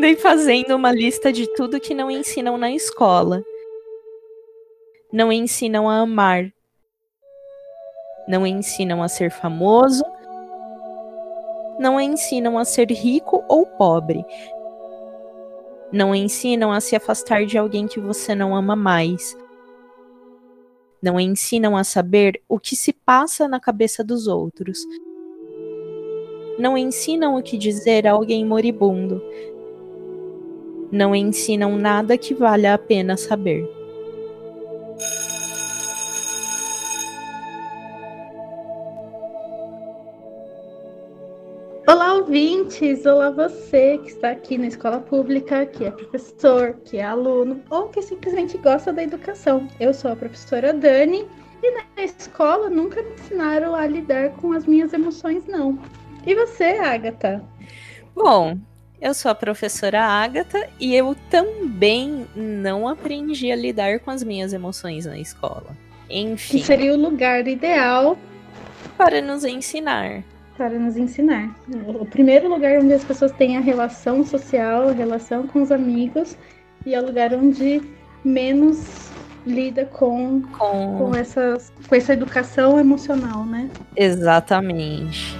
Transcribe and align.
andei 0.00 0.16
fazendo 0.16 0.74
uma 0.74 0.90
lista 0.90 1.30
de 1.30 1.46
tudo 1.52 1.78
que 1.78 1.92
não 1.92 2.10
ensinam 2.10 2.56
na 2.56 2.70
escola. 2.70 3.44
Não 5.12 5.30
ensinam 5.30 5.90
a 5.90 5.98
amar. 5.98 6.50
Não 8.26 8.46
ensinam 8.46 9.02
a 9.02 9.08
ser 9.08 9.30
famoso. 9.30 10.02
Não 11.78 12.00
ensinam 12.00 12.56
a 12.56 12.64
ser 12.64 12.90
rico 12.90 13.44
ou 13.46 13.66
pobre. 13.66 14.24
Não 15.92 16.14
ensinam 16.14 16.72
a 16.72 16.80
se 16.80 16.96
afastar 16.96 17.44
de 17.44 17.58
alguém 17.58 17.86
que 17.86 18.00
você 18.00 18.34
não 18.34 18.56
ama 18.56 18.74
mais. 18.74 19.36
Não 21.02 21.20
ensinam 21.20 21.76
a 21.76 21.84
saber 21.84 22.40
o 22.48 22.58
que 22.58 22.74
se 22.74 22.94
passa 22.94 23.46
na 23.46 23.60
cabeça 23.60 24.02
dos 24.02 24.26
outros. 24.26 24.78
Não 26.58 26.78
ensinam 26.78 27.36
o 27.36 27.42
que 27.42 27.58
dizer 27.58 28.06
a 28.06 28.12
alguém 28.12 28.46
moribundo. 28.46 29.22
Não 30.90 31.14
ensinam 31.14 31.76
nada 31.76 32.18
que 32.18 32.34
valha 32.34 32.74
a 32.74 32.78
pena 32.78 33.16
saber. 33.16 33.64
Olá, 41.86 42.14
ouvintes! 42.14 43.06
Olá, 43.06 43.30
você 43.30 43.98
que 43.98 44.10
está 44.10 44.30
aqui 44.30 44.58
na 44.58 44.66
escola 44.66 44.98
pública, 44.98 45.64
que 45.64 45.84
é 45.84 45.92
professor, 45.92 46.74
que 46.84 46.96
é 46.96 47.04
aluno 47.04 47.62
ou 47.70 47.88
que 47.88 48.02
simplesmente 48.02 48.58
gosta 48.58 48.92
da 48.92 49.04
educação. 49.04 49.68
Eu 49.78 49.94
sou 49.94 50.10
a 50.10 50.16
professora 50.16 50.72
Dani 50.72 51.24
e 51.62 51.70
na 51.70 52.04
escola 52.04 52.68
nunca 52.68 53.00
me 53.00 53.12
ensinaram 53.12 53.76
a 53.76 53.86
lidar 53.86 54.30
com 54.36 54.52
as 54.52 54.66
minhas 54.66 54.92
emoções, 54.92 55.46
não. 55.46 55.78
E 56.26 56.34
você, 56.34 56.78
Agatha? 56.78 57.42
Bom, 58.14 58.58
eu 59.00 59.14
sou 59.14 59.30
a 59.30 59.34
professora 59.34 60.02
Agatha 60.02 60.68
e 60.78 60.94
eu 60.94 61.16
também 61.30 62.26
não 62.34 62.86
aprendi 62.86 63.50
a 63.50 63.56
lidar 63.56 64.00
com 64.00 64.10
as 64.10 64.22
minhas 64.22 64.52
emoções 64.52 65.06
na 65.06 65.18
escola. 65.18 65.76
Enfim. 66.08 66.58
Que 66.58 66.64
seria 66.64 66.92
o 66.92 66.96
lugar 66.96 67.46
ideal 67.46 68.18
para 68.96 69.20
nos 69.20 69.44
ensinar 69.44 70.22
para 70.60 70.78
nos 70.78 70.94
ensinar. 70.98 71.56
O 71.98 72.04
primeiro 72.04 72.46
lugar 72.46 72.78
onde 72.80 72.92
as 72.92 73.02
pessoas 73.02 73.32
têm 73.32 73.56
a 73.56 73.60
relação 73.60 74.22
social, 74.22 74.90
a 74.90 74.92
relação 74.92 75.46
com 75.46 75.62
os 75.62 75.72
amigos, 75.72 76.36
e 76.84 76.94
é 76.94 77.00
o 77.00 77.06
lugar 77.06 77.32
onde 77.32 77.80
menos 78.22 79.10
lida 79.46 79.86
com, 79.86 80.42
com... 80.42 80.98
com, 80.98 81.14
essas, 81.14 81.72
com 81.88 81.94
essa 81.94 82.12
educação 82.12 82.78
emocional, 82.78 83.46
né? 83.46 83.70
Exatamente. 83.96 85.34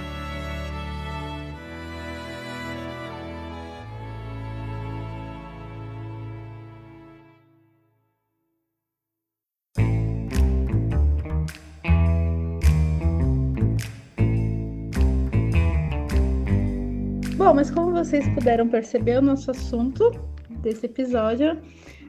Mas 17.61 17.69
como 17.69 17.91
vocês 17.91 18.27
puderam 18.29 18.67
perceber, 18.67 19.19
o 19.19 19.21
nosso 19.21 19.51
assunto 19.51 20.09
desse 20.63 20.87
episódio 20.87 21.61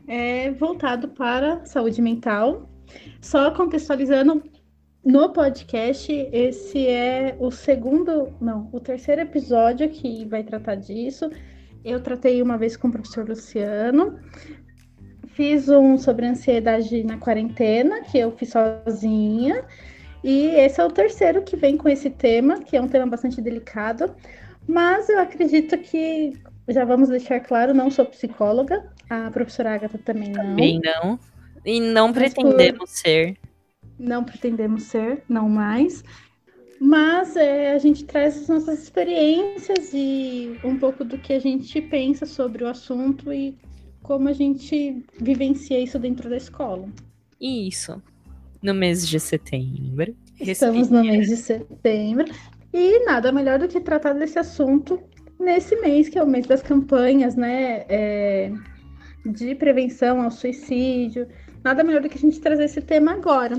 é 0.08 0.50
voltado 0.52 1.08
para 1.08 1.62
saúde 1.66 2.00
mental. 2.00 2.70
Só 3.20 3.50
contextualizando, 3.50 4.42
no 5.04 5.30
podcast, 5.30 6.10
esse 6.32 6.86
é 6.86 7.36
o 7.38 7.50
segundo, 7.50 8.32
não, 8.40 8.70
o 8.72 8.80
terceiro 8.80 9.20
episódio 9.20 9.90
que 9.90 10.24
vai 10.24 10.42
tratar 10.42 10.76
disso. 10.76 11.28
Eu 11.84 12.00
tratei 12.00 12.40
uma 12.40 12.56
vez 12.56 12.74
com 12.74 12.88
o 12.88 12.90
professor 12.90 13.28
Luciano, 13.28 14.18
fiz 15.34 15.68
um 15.68 15.98
sobre 15.98 16.24
ansiedade 16.24 17.04
na 17.04 17.18
quarentena, 17.18 18.00
que 18.04 18.16
eu 18.16 18.32
fiz 18.32 18.52
sozinha, 18.52 19.66
e 20.24 20.46
esse 20.46 20.80
é 20.80 20.84
o 20.86 20.90
terceiro 20.90 21.42
que 21.42 21.56
vem 21.56 21.76
com 21.76 21.90
esse 21.90 22.08
tema, 22.08 22.58
que 22.62 22.74
é 22.74 22.80
um 22.80 22.88
tema 22.88 23.04
bastante 23.04 23.38
delicado. 23.42 24.14
Mas 24.66 25.08
eu 25.08 25.18
acredito 25.18 25.76
que 25.78 26.32
já 26.68 26.84
vamos 26.84 27.08
deixar 27.08 27.40
claro, 27.40 27.74
não 27.74 27.90
sou 27.90 28.06
psicóloga, 28.06 28.90
a 29.10 29.30
professora 29.30 29.74
Agatha 29.74 29.98
também 29.98 30.30
não. 30.30 30.44
Também 30.44 30.80
não. 30.80 31.18
E 31.64 31.80
não 31.80 32.12
pretendemos 32.12 32.78
por... 32.78 32.88
ser. 32.88 33.36
Não 33.98 34.24
pretendemos 34.24 34.84
ser, 34.84 35.22
não 35.28 35.48
mais. 35.48 36.02
Mas 36.80 37.36
é, 37.36 37.72
a 37.72 37.78
gente 37.78 38.04
traz 38.04 38.36
as 38.36 38.48
nossas 38.48 38.82
experiências 38.82 39.92
e 39.94 40.58
um 40.64 40.76
pouco 40.76 41.04
do 41.04 41.16
que 41.16 41.32
a 41.32 41.38
gente 41.38 41.80
pensa 41.80 42.26
sobre 42.26 42.64
o 42.64 42.68
assunto 42.68 43.32
e 43.32 43.56
como 44.02 44.28
a 44.28 44.32
gente 44.32 45.04
vivencia 45.20 45.78
isso 45.78 45.98
dentro 45.98 46.28
da 46.28 46.36
escola. 46.36 46.88
Isso. 47.40 48.02
No 48.60 48.74
mês 48.74 49.06
de 49.08 49.20
setembro. 49.20 50.16
Estamos 50.40 50.90
no 50.90 51.04
mês 51.04 51.28
de 51.28 51.36
setembro. 51.36 52.32
E 52.72 53.04
nada 53.04 53.30
melhor 53.30 53.58
do 53.58 53.68
que 53.68 53.80
tratar 53.80 54.14
desse 54.14 54.38
assunto 54.38 55.02
nesse 55.38 55.76
mês, 55.76 56.08
que 56.08 56.18
é 56.18 56.22
o 56.22 56.26
mês 56.26 56.46
das 56.46 56.62
campanhas, 56.62 57.34
né? 57.34 57.84
É, 57.88 58.52
de 59.26 59.54
prevenção 59.54 60.22
ao 60.22 60.30
suicídio. 60.30 61.28
Nada 61.62 61.84
melhor 61.84 62.02
do 62.02 62.08
que 62.08 62.16
a 62.16 62.20
gente 62.20 62.40
trazer 62.40 62.64
esse 62.64 62.80
tema 62.80 63.12
agora. 63.12 63.58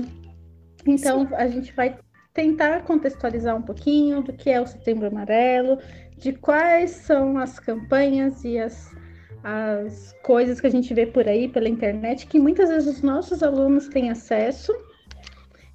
Então, 0.86 1.26
Sim. 1.26 1.34
a 1.34 1.46
gente 1.46 1.72
vai 1.74 1.96
tentar 2.32 2.82
contextualizar 2.82 3.56
um 3.56 3.62
pouquinho 3.62 4.22
do 4.22 4.32
que 4.32 4.50
é 4.50 4.60
o 4.60 4.66
Setembro 4.66 5.06
Amarelo, 5.06 5.78
de 6.18 6.32
quais 6.32 6.90
são 6.90 7.38
as 7.38 7.58
campanhas 7.60 8.44
e 8.44 8.58
as, 8.58 8.90
as 9.42 10.12
coisas 10.22 10.60
que 10.60 10.66
a 10.66 10.70
gente 10.70 10.92
vê 10.92 11.06
por 11.06 11.28
aí 11.28 11.48
pela 11.48 11.68
internet, 11.68 12.26
que 12.26 12.40
muitas 12.40 12.68
vezes 12.68 12.96
os 12.96 13.02
nossos 13.02 13.42
alunos 13.42 13.88
têm 13.88 14.10
acesso, 14.10 14.72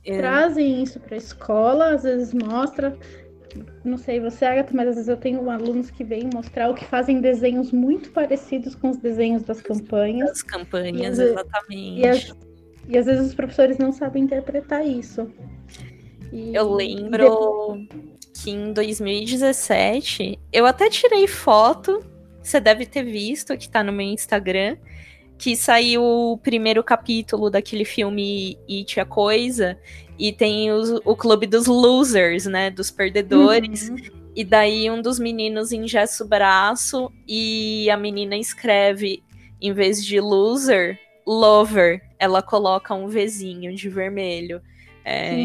é. 0.06 0.18
trazem 0.18 0.84
isso 0.84 1.00
para 1.00 1.16
a 1.16 1.18
escola, 1.18 1.94
às 1.94 2.04
vezes 2.04 2.34
mostra 2.34 2.96
não 3.84 3.98
sei 3.98 4.20
você, 4.20 4.46
Agatha, 4.46 4.72
mas 4.74 4.90
às 4.90 4.96
vezes 4.96 5.10
eu 5.10 5.18
tenho 5.18 5.50
alunos 5.50 5.90
que 5.90 6.04
vêm 6.04 6.30
mostrar 6.34 6.70
o 6.70 6.74
que 6.74 6.86
fazem 6.86 7.22
desenhos 7.22 7.72
muito 7.72 8.12
parecidos 8.12 8.76
com 8.76 8.90
os 8.90 8.98
desenhos 8.98 9.44
das 9.44 9.62
campanhas. 9.62 10.30
Das 10.30 10.44
campanhas, 10.44 11.18
e, 11.18 11.24
exatamente. 11.24 12.00
E, 12.00 12.08
as, 12.08 12.36
e, 12.88 12.98
às 12.98 13.06
vezes 13.06 13.28
os 13.28 13.36
professores 13.36 13.78
não 13.78 13.92
sabem 13.92 14.24
interpretar 14.24 14.86
isso. 14.86 15.32
E, 16.32 16.54
eu 16.54 16.72
lembro 16.72 17.88
que 18.34 18.52
em 18.52 18.72
2017 18.74 20.40
eu 20.52 20.66
até 20.66 20.90
tirei 20.90 21.28
foto, 21.28 22.04
você 22.42 22.59
deve 22.59 22.86
ter 22.86 23.04
visto, 23.04 23.58
que 23.58 23.70
tá 23.70 23.84
no 23.84 23.92
meu 23.92 24.08
Instagram, 24.08 24.78
que 25.40 25.56
saiu 25.56 26.04
o 26.04 26.38
primeiro 26.38 26.84
capítulo 26.84 27.50
daquele 27.50 27.86
filme 27.86 28.60
It 28.70 29.00
a 29.00 29.06
Coisa, 29.06 29.80
e 30.20 30.34
tem 30.34 30.70
os, 30.70 30.90
o 31.06 31.16
clube 31.16 31.48
dos 31.48 31.66
losers, 31.66 32.46
né? 32.46 32.70
Dos 32.70 32.92
perdedores. 32.92 33.90
Uhum. 33.90 33.98
E 34.36 34.44
daí 34.44 34.92
um 34.92 35.02
dos 35.02 35.18
meninos 35.18 35.72
engessa 35.72 36.26
o 36.26 36.28
braço 36.28 37.10
e 37.26 37.90
a 37.90 37.96
menina 37.96 38.36
escreve, 38.36 39.24
em 39.62 39.72
vez 39.72 40.06
de 40.06 40.20
loser, 40.20 41.00
lover. 41.26 42.02
Ela 42.20 42.42
coloca 42.42 42.94
um 42.94 43.08
Vzinho 43.08 43.74
de 43.74 43.88
vermelho. 43.88 44.62
É, 45.06 45.36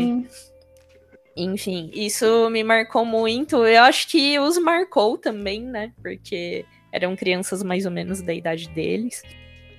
enfim, 1.37 1.91
isso 1.94 2.50
me 2.50 2.65
marcou 2.65 3.05
muito. 3.05 3.65
Eu 3.65 3.82
acho 3.84 4.09
que 4.09 4.38
os 4.41 4.59
marcou 4.59 5.16
também, 5.16 5.62
né? 5.62 5.93
Porque 6.03 6.65
eram 6.93 7.15
crianças 7.15 7.62
mais 7.62 7.87
ou 7.87 7.93
menos 7.93 8.21
da 8.21 8.34
idade 8.34 8.69
deles. 8.71 9.22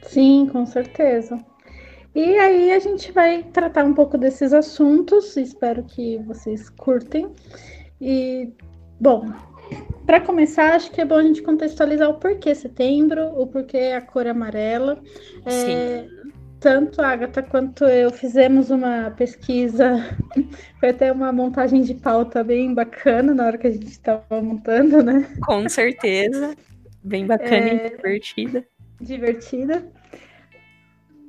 Sim, 0.07 0.47
com 0.51 0.66
certeza. 0.66 1.38
E 2.16 2.38
aí 2.38 2.71
a 2.71 2.79
gente 2.79 3.11
vai 3.11 3.43
tratar 3.43 3.83
um 3.83 3.93
pouco 3.93 4.17
desses 4.17 4.53
assuntos, 4.53 5.35
espero 5.35 5.84
que 5.84 6.17
vocês 6.19 6.69
curtem. 6.69 7.29
E, 7.99 8.53
bom, 9.02 9.25
para 10.05 10.22
começar, 10.22 10.75
acho 10.75 10.91
que 10.91 11.02
é 11.02 11.05
bom 11.05 11.17
a 11.17 11.23
gente 11.23 11.41
contextualizar 11.41 12.09
o 12.09 12.13
porquê 12.13 12.55
setembro, 12.55 13.25
o 13.37 13.46
porquê 13.47 13.93
a 13.93 14.02
cor 14.02 14.28
amarela. 14.28 14.97
É, 15.46 16.08
tanto 16.61 17.01
a 17.01 17.09
Agatha 17.09 17.43
quanto 17.43 17.84
eu 17.84 18.09
fizemos 18.11 18.69
uma 18.69 19.11
pesquisa, 19.11 19.97
foi 20.79 20.90
até 20.90 21.11
uma 21.11 21.34
montagem 21.34 21.81
de 21.81 21.96
pauta 21.96 22.46
bem 22.46 22.73
bacana 22.73 23.34
na 23.34 23.46
hora 23.46 23.58
que 23.58 23.67
a 23.67 23.72
gente 23.72 23.87
estava 23.87 24.41
montando, 24.41 25.03
né? 25.03 25.28
Com 25.46 25.67
certeza. 25.67 26.55
Bem 27.03 27.28
bacana 27.28 27.67
é, 27.67 27.87
e 27.87 27.90
divertida. 27.97 28.66
Divertida 29.01 29.85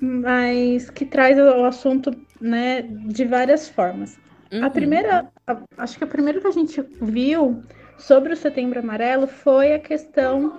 mas 0.00 0.90
que 0.90 1.04
traz 1.04 1.38
o 1.38 1.64
assunto 1.64 2.10
né, 2.40 2.82
de 2.82 3.24
várias 3.24 3.68
formas. 3.68 4.18
Uhum. 4.52 4.64
A 4.64 4.70
primeira, 4.70 5.28
a, 5.46 5.58
acho 5.78 5.98
que 5.98 6.04
o 6.04 6.08
primeiro 6.08 6.40
que 6.40 6.46
a 6.46 6.52
gente 6.52 6.80
viu 7.00 7.62
sobre 7.98 8.32
o 8.32 8.36
Setembro 8.36 8.78
Amarelo 8.78 9.26
foi 9.26 9.74
a 9.74 9.78
questão 9.78 10.58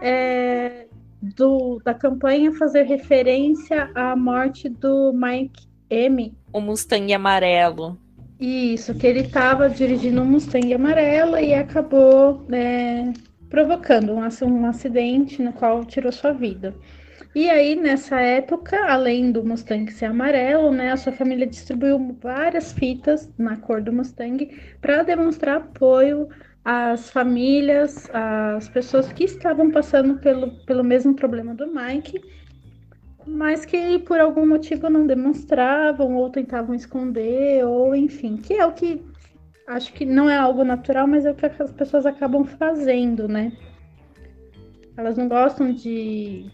é, 0.00 0.86
do, 1.22 1.80
da 1.84 1.94
campanha 1.94 2.52
fazer 2.52 2.82
referência 2.82 3.90
à 3.94 4.14
morte 4.16 4.68
do 4.68 5.12
Mike 5.12 5.66
M. 5.88 6.34
O 6.52 6.60
Mustang 6.60 7.12
amarelo. 7.12 7.98
Isso, 8.38 8.94
que 8.94 9.06
ele 9.06 9.20
estava 9.20 9.70
dirigindo 9.70 10.20
um 10.20 10.24
Mustang 10.24 10.74
amarelo 10.74 11.38
e 11.38 11.54
acabou 11.54 12.44
né, 12.48 13.12
provocando 13.48 14.12
um, 14.12 14.20
um 14.42 14.66
acidente 14.66 15.40
no 15.40 15.52
qual 15.52 15.84
tirou 15.84 16.10
sua 16.10 16.32
vida. 16.32 16.74
E 17.34 17.50
aí, 17.50 17.74
nessa 17.74 18.20
época, 18.20 18.78
além 18.86 19.32
do 19.32 19.44
Mustang 19.44 19.90
ser 19.90 20.04
amarelo, 20.04 20.70
né, 20.70 20.92
a 20.92 20.96
sua 20.96 21.12
família 21.12 21.44
distribuiu 21.44 22.16
várias 22.20 22.72
fitas 22.72 23.28
na 23.36 23.56
cor 23.56 23.82
do 23.82 23.92
Mustang 23.92 24.56
para 24.80 25.02
demonstrar 25.02 25.56
apoio 25.56 26.28
às 26.64 27.10
famílias, 27.10 28.08
às 28.12 28.68
pessoas 28.68 29.12
que 29.12 29.24
estavam 29.24 29.68
passando 29.72 30.16
pelo, 30.20 30.52
pelo 30.64 30.84
mesmo 30.84 31.12
problema 31.12 31.54
do 31.54 31.66
Mike, 31.66 32.22
mas 33.26 33.64
que 33.64 33.98
por 33.98 34.20
algum 34.20 34.46
motivo 34.46 34.88
não 34.88 35.04
demonstravam 35.04 36.14
ou 36.14 36.30
tentavam 36.30 36.72
esconder, 36.72 37.64
ou 37.66 37.96
enfim, 37.96 38.36
que 38.36 38.54
é 38.54 38.64
o 38.64 38.72
que 38.72 39.02
acho 39.66 39.92
que 39.92 40.04
não 40.04 40.30
é 40.30 40.36
algo 40.36 40.62
natural, 40.62 41.08
mas 41.08 41.26
é 41.26 41.32
o 41.32 41.34
que 41.34 41.46
as 41.46 41.72
pessoas 41.72 42.06
acabam 42.06 42.44
fazendo, 42.44 43.26
né? 43.26 43.52
Elas 44.96 45.16
não 45.16 45.26
gostam 45.26 45.72
de 45.72 46.46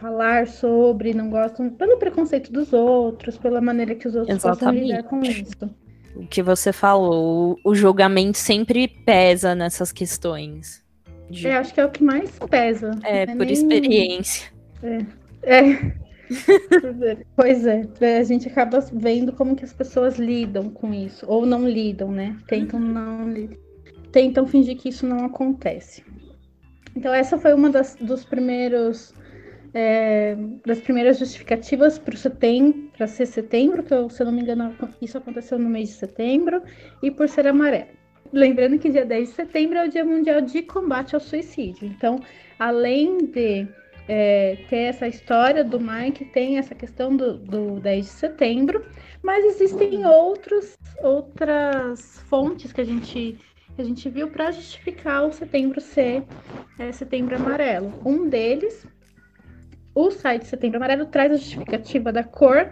falar 0.00 0.46
sobre, 0.46 1.12
não 1.12 1.28
gostam 1.28 1.68
pelo 1.70 1.98
preconceito 1.98 2.50
dos 2.50 2.72
outros, 2.72 3.36
pela 3.36 3.60
maneira 3.60 3.94
que 3.94 4.08
os 4.08 4.14
outros 4.14 4.36
Exatamente. 4.38 4.58
possam 4.58 4.96
lidar 4.96 5.02
com 5.04 5.20
isso. 5.20 5.70
O 6.16 6.26
que 6.26 6.42
você 6.42 6.72
falou, 6.72 7.56
o, 7.64 7.74
julgamento 7.74 8.38
sempre 8.38 8.88
pesa 8.88 9.54
nessas 9.54 9.92
questões. 9.92 10.82
De... 11.28 11.46
É, 11.46 11.56
acho 11.56 11.72
que 11.72 11.80
é 11.80 11.84
o 11.84 11.90
que 11.90 12.02
mais 12.02 12.30
pesa. 12.50 12.98
É, 13.04 13.26
por 13.26 13.44
nem... 13.44 13.52
experiência. 13.52 14.50
É. 14.82 15.06
é. 15.42 15.92
pois 17.36 17.66
é, 17.66 17.86
a 18.18 18.24
gente 18.24 18.48
acaba 18.48 18.80
vendo 18.92 19.32
como 19.32 19.54
que 19.54 19.64
as 19.64 19.72
pessoas 19.72 20.16
lidam 20.18 20.70
com 20.70 20.94
isso, 20.94 21.26
ou 21.28 21.44
não 21.44 21.68
lidam, 21.68 22.10
né? 22.10 22.36
Tentam 22.46 22.78
não 22.80 23.34
tentam 24.12 24.46
fingir 24.46 24.76
que 24.76 24.88
isso 24.88 25.06
não 25.06 25.24
acontece. 25.24 26.04
Então 26.96 27.12
essa 27.14 27.38
foi 27.38 27.54
uma 27.54 27.70
das, 27.70 27.96
dos 28.00 28.24
primeiros 28.24 29.14
é, 29.74 30.36
das 30.64 30.80
primeiras 30.80 31.18
justificativas 31.18 31.98
para 31.98 32.16
setembro, 32.16 32.90
ser 33.06 33.26
setembro, 33.26 33.82
que 33.82 33.94
eu, 33.94 34.08
se 34.08 34.22
eu 34.22 34.26
não 34.26 34.32
me 34.32 34.42
engano, 34.42 34.74
isso 35.00 35.18
aconteceu 35.18 35.58
no 35.58 35.68
mês 35.68 35.90
de 35.90 35.94
setembro, 35.94 36.62
e 37.02 37.10
por 37.10 37.28
ser 37.28 37.46
amarelo. 37.46 38.00
Lembrando 38.32 38.78
que 38.78 38.90
dia 38.90 39.04
10 39.04 39.30
de 39.30 39.34
setembro 39.34 39.78
é 39.78 39.86
o 39.86 39.88
Dia 39.88 40.04
Mundial 40.04 40.40
de 40.40 40.62
Combate 40.62 41.14
ao 41.16 41.20
Suicídio. 41.20 41.84
Então, 41.86 42.20
além 42.58 43.18
de 43.18 43.66
é, 44.06 44.56
ter 44.68 44.82
essa 44.82 45.08
história 45.08 45.64
do 45.64 45.80
Mike, 45.80 46.26
tem 46.26 46.58
essa 46.58 46.74
questão 46.74 47.16
do, 47.16 47.38
do 47.38 47.80
10 47.80 48.04
de 48.04 48.10
setembro, 48.10 48.84
mas 49.22 49.44
existem 49.44 50.06
outros, 50.06 50.76
outras 51.02 52.20
fontes 52.28 52.72
que 52.72 52.80
a 52.80 52.84
gente, 52.84 53.36
que 53.74 53.82
a 53.82 53.84
gente 53.84 54.08
viu 54.08 54.28
para 54.28 54.52
justificar 54.52 55.26
o 55.26 55.32
setembro 55.32 55.80
ser 55.80 56.22
é, 56.78 56.92
setembro 56.92 57.34
amarelo. 57.34 57.92
Um 58.04 58.28
deles 58.28 58.86
o 59.94 60.10
site 60.10 60.46
Setembro 60.46 60.76
Amarelo 60.76 61.06
traz 61.06 61.32
a 61.32 61.36
justificativa 61.36 62.12
da 62.12 62.22
cor, 62.22 62.70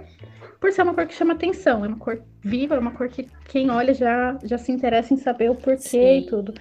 por 0.60 0.72
ser 0.72 0.82
uma 0.82 0.94
cor 0.94 1.06
que 1.06 1.14
chama 1.14 1.34
atenção. 1.34 1.84
É 1.84 1.88
uma 1.88 1.98
cor 1.98 2.22
viva, 2.40 2.74
é 2.74 2.78
uma 2.78 2.92
cor 2.92 3.08
que 3.08 3.28
quem 3.44 3.70
olha 3.70 3.94
já, 3.94 4.38
já 4.44 4.58
se 4.58 4.72
interessa 4.72 5.14
em 5.14 5.16
saber 5.16 5.50
o 5.50 5.54
porquê 5.54 5.78
Sim. 5.88 6.18
e 6.18 6.26
tudo. 6.26 6.54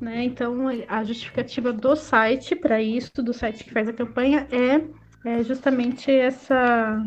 Né? 0.00 0.24
Então, 0.24 0.66
a 0.88 1.04
justificativa 1.04 1.72
do 1.72 1.94
site 1.94 2.54
para 2.56 2.80
isso, 2.80 3.22
do 3.22 3.32
site 3.32 3.64
que 3.64 3.72
faz 3.72 3.88
a 3.88 3.92
campanha, 3.92 4.46
é, 4.50 5.28
é 5.28 5.42
justamente 5.42 6.10
essa, 6.10 7.02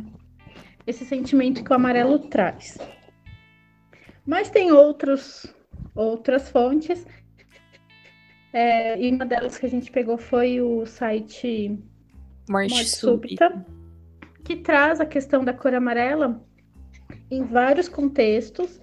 esse 0.85 1.05
sentimento 1.05 1.63
que 1.63 1.71
o 1.71 1.75
amarelo 1.75 2.19
traz. 2.19 2.77
Mas 4.25 4.49
tem 4.49 4.71
outros, 4.71 5.45
outras 5.95 6.49
fontes. 6.49 7.05
É, 8.53 8.99
e 8.99 9.11
uma 9.11 9.25
delas 9.25 9.57
que 9.57 9.65
a 9.65 9.69
gente 9.69 9.91
pegou 9.91 10.17
foi 10.17 10.61
o 10.61 10.85
site 10.85 11.77
Morte, 12.49 12.73
Morte 12.73 12.89
súbita. 12.89 13.49
súbita. 13.49 13.65
Que 14.44 14.55
traz 14.55 14.99
a 14.99 15.05
questão 15.05 15.44
da 15.44 15.53
cor 15.53 15.73
amarela 15.73 16.41
em 17.29 17.44
vários 17.44 17.89
contextos. 17.89 18.79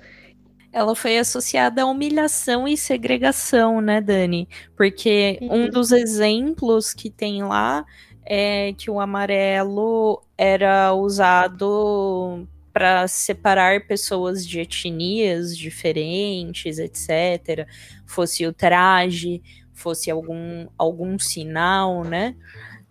Ela 0.72 0.94
foi 0.94 1.18
associada 1.18 1.82
à 1.82 1.86
humilhação 1.86 2.66
e 2.66 2.76
segregação, 2.76 3.80
né, 3.80 4.00
Dani? 4.00 4.48
Porque 4.76 5.38
um 5.42 5.68
dos 5.70 5.92
exemplos 5.92 6.92
que 6.92 7.08
tem 7.08 7.44
lá 7.44 7.86
é 8.26 8.72
que 8.72 8.90
o 8.90 8.98
amarelo 8.98 10.22
era 10.36 10.92
usado 10.92 12.46
para 12.72 13.06
separar 13.06 13.86
pessoas 13.86 14.44
de 14.44 14.58
etnias 14.58 15.56
diferentes, 15.56 16.78
etc. 16.80 17.68
Fosse 18.04 18.44
o 18.44 18.52
traje, 18.52 19.40
fosse 19.72 20.10
algum, 20.10 20.66
algum 20.76 21.16
sinal, 21.20 22.02
né? 22.02 22.34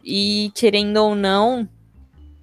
E 0.03 0.51
querendo 0.53 0.97
ou 0.97 1.15
não, 1.15 1.67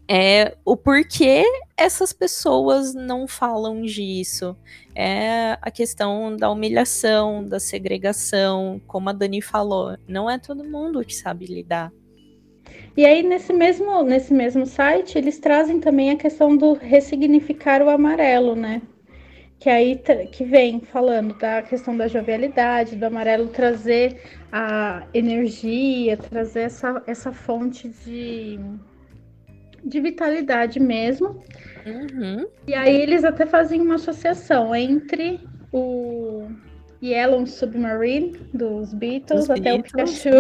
é 0.09 0.57
o 0.65 0.77
porquê 0.77 1.45
essas 1.77 2.13
pessoas 2.13 2.95
não 2.95 3.29
falam 3.29 3.83
disso. 3.83 4.57
É 4.95 5.57
a 5.63 5.71
questão 5.71 6.37
da 6.37 6.51
humilhação, 6.51 7.45
da 7.45 7.61
segregação, 7.61 8.81
como 8.87 9.09
a 9.09 9.13
Dani 9.13 9.41
falou, 9.41 9.97
não 10.09 10.29
é 10.29 10.37
todo 10.37 10.65
mundo 10.65 11.05
que 11.05 11.15
sabe 11.15 11.47
lidar. 11.47 11.93
E 12.97 13.07
aí, 13.07 13.23
nesse 13.23 13.53
mesmo, 13.53 14.03
nesse 14.03 14.35
mesmo 14.35 14.67
site, 14.67 15.17
eles 15.17 15.39
trazem 15.39 15.79
também 15.79 16.11
a 16.11 16.17
questão 16.17 16.57
do 16.57 16.73
ressignificar 16.73 17.81
o 17.83 17.89
amarelo, 17.89 18.57
né? 18.57 18.83
Que 19.61 19.69
aí 19.69 20.01
que 20.33 20.43
vem 20.43 20.81
falando 20.81 21.35
da 21.35 21.61
questão 21.61 21.95
da 21.95 22.09
jovialidade, 22.09 22.97
do 22.97 23.05
amarelo 23.05 23.49
trazer 23.49 24.19
a 24.51 25.07
energia, 25.13 26.17
trazer 26.17 26.63
essa, 26.63 27.03
essa 27.07 27.31
fonte 27.31 27.91
de, 27.91 28.59
de 29.85 30.01
vitalidade 30.01 30.81
mesmo. 30.81 31.45
Uhum. 31.85 32.47
E 32.67 32.75
aí 32.75 33.03
eles 33.03 33.23
até 33.23 33.45
fazem 33.45 33.83
uma 33.83 33.97
associação 33.97 34.75
entre 34.75 35.39
o 35.71 36.49
Yellow 37.03 37.47
Submarine 37.47 38.39
dos 38.55 38.95
Beatles 38.95 39.43
Os 39.43 39.51
até 39.51 39.77
Beatles. 39.77 39.91
o 39.91 39.97
Pikachu. 39.97 40.37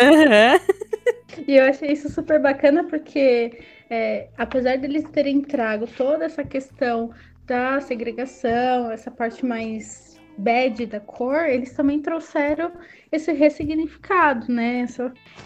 Uhum. 0.00 1.44
e 1.46 1.56
eu 1.56 1.64
achei 1.66 1.92
isso 1.92 2.10
super 2.10 2.40
bacana 2.40 2.84
porque 2.84 3.52
é, 3.90 4.28
apesar 4.38 4.78
deles 4.78 5.04
terem 5.12 5.42
trago 5.42 5.86
toda 5.86 6.24
essa 6.24 6.42
questão 6.42 7.10
da 7.46 7.80
segregação, 7.80 8.90
essa 8.90 9.10
parte 9.10 9.44
mais 9.44 10.12
bad 10.38 10.86
da 10.86 11.00
cor, 11.00 11.44
eles 11.44 11.72
também 11.74 12.00
trouxeram 12.00 12.72
esse 13.10 13.32
ressignificado, 13.32 14.50
né? 14.50 14.86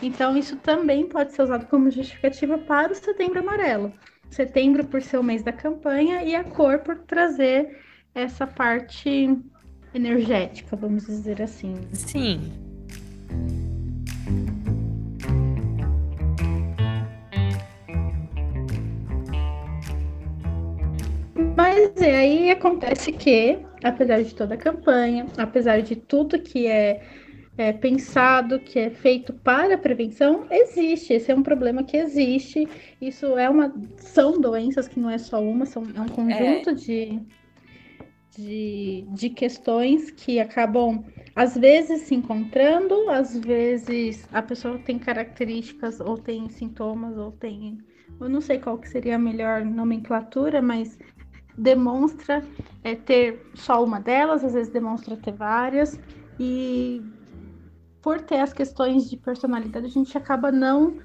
Então, 0.01 0.37
isso 0.37 0.57
também 0.57 1.09
pode 1.09 1.33
ser 1.33 1.43
usado 1.43 1.67
como 1.67 1.91
justificativa 1.91 2.57
para 2.59 2.93
o 2.93 2.95
setembro 2.95 3.41
amarelo. 3.41 3.93
Setembro 4.31 4.85
por 4.85 5.03
ser 5.03 5.19
o 5.19 5.23
mês 5.23 5.43
da 5.43 5.53
campanha 5.53 6.23
e 6.23 6.35
a 6.35 6.45
cor 6.45 6.81
por 6.81 6.99
trazer 6.99 7.79
essa 8.15 8.47
parte 8.47 9.39
energética, 9.95 10.77
vamos 10.77 11.07
dizer 11.07 11.43
assim. 11.43 11.75
Sim. 11.93 12.53
Mas 21.57 21.95
é, 22.01 22.17
aí 22.17 22.51
acontece 22.51 23.13
que, 23.13 23.59
apesar 23.85 24.23
de 24.23 24.35
toda 24.35 24.55
a 24.55 24.59
campanha, 24.59 25.27
apesar 25.37 25.83
de 25.83 25.95
tudo 25.95 26.41
que 26.41 26.67
é, 26.67 27.03
é, 27.59 27.73
pensado, 27.73 28.59
que 28.59 28.79
é 28.79 28.91
feito 28.91 29.33
para 29.33 29.75
a 29.75 29.79
prevenção, 29.79 30.47
existe. 30.51 31.13
Esse 31.13 31.31
é 31.31 31.35
um 31.35 31.43
problema 31.43 31.83
que 31.83 31.97
existe. 31.97 32.67
Isso 33.01 33.37
é 33.39 33.51
uma. 33.51 33.75
São 33.99 34.41
doenças 34.41 34.89
que 34.89 34.99
não 34.99 35.11
é 35.11 35.19
só 35.19 35.43
uma, 35.43 35.67
são, 35.67 35.83
é 35.95 36.01
um 36.01 36.09
conjunto 36.09 36.71
é. 36.71 36.75
de, 36.75 37.21
de, 38.37 39.07
de 39.11 39.31
questões 39.31 40.11
que 40.11 40.41
acabam, 40.41 41.05
às 41.35 41.57
vezes, 41.57 42.03
se 42.03 42.15
encontrando, 42.15 43.11
às 43.11 43.37
vezes 43.39 44.27
a 44.33 44.41
pessoa 44.41 44.79
tem 44.79 44.99
características, 44.99 46.01
ou 46.01 46.17
tem 46.17 46.49
sintomas, 46.49 47.17
ou 47.19 47.31
tem. 47.33 47.79
Eu 48.19 48.31
não 48.31 48.41
sei 48.41 48.59
qual 48.59 48.79
que 48.79 48.89
seria 48.89 49.17
a 49.17 49.19
melhor 49.19 49.63
nomenclatura, 49.63 50.63
mas 50.63 50.99
demonstra 51.57 52.45
é, 52.85 52.95
ter 52.95 53.51
só 53.55 53.83
uma 53.83 54.01
delas, 54.01 54.45
às 54.45 54.53
vezes 54.53 54.73
demonstra 54.73 55.17
ter 55.17 55.33
várias, 55.33 55.99
e 56.39 57.03
por 58.03 58.21
ter 58.21 58.41
as 58.41 58.53
questões 58.53 59.09
de 59.09 59.17
personalidade, 59.17 59.87
a 59.87 59.91
gente 59.91 60.17
acaba 60.17 60.53
não 60.53 60.99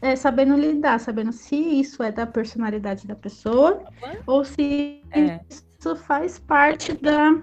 é, 0.00 0.14
sabendo 0.14 0.56
lidar, 0.56 1.00
sabendo 1.00 1.32
se 1.32 1.56
isso 1.56 2.02
é 2.02 2.12
da 2.12 2.26
personalidade 2.26 3.06
da 3.06 3.16
pessoa 3.16 3.82
ou 4.26 4.44
se 4.44 5.02
é. 5.10 5.40
isso 5.48 5.96
faz 5.96 6.38
parte 6.38 6.92
da, 6.92 7.40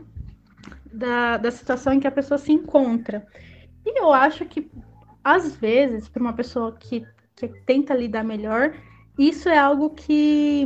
da, 0.94 1.38
da 1.38 1.52
situação 1.52 1.92
em 1.94 2.00
que 2.00 2.08
a 2.08 2.12
pessoa 2.12 2.38
se 2.38 2.52
encontra. 2.52 3.26
E 3.86 4.00
eu 4.00 4.14
acho 4.14 4.46
que, 4.46 4.70
às 5.24 5.56
vezes, 5.56 6.08
para 6.08 6.22
uma 6.22 6.34
pessoa 6.34 6.72
que, 6.74 7.06
que 7.36 7.48
tenta 7.66 7.96
lidar 7.96 8.24
melhor, 8.24 8.74
isso 9.18 9.50
é 9.50 9.58
algo 9.58 9.90
que 9.90 10.66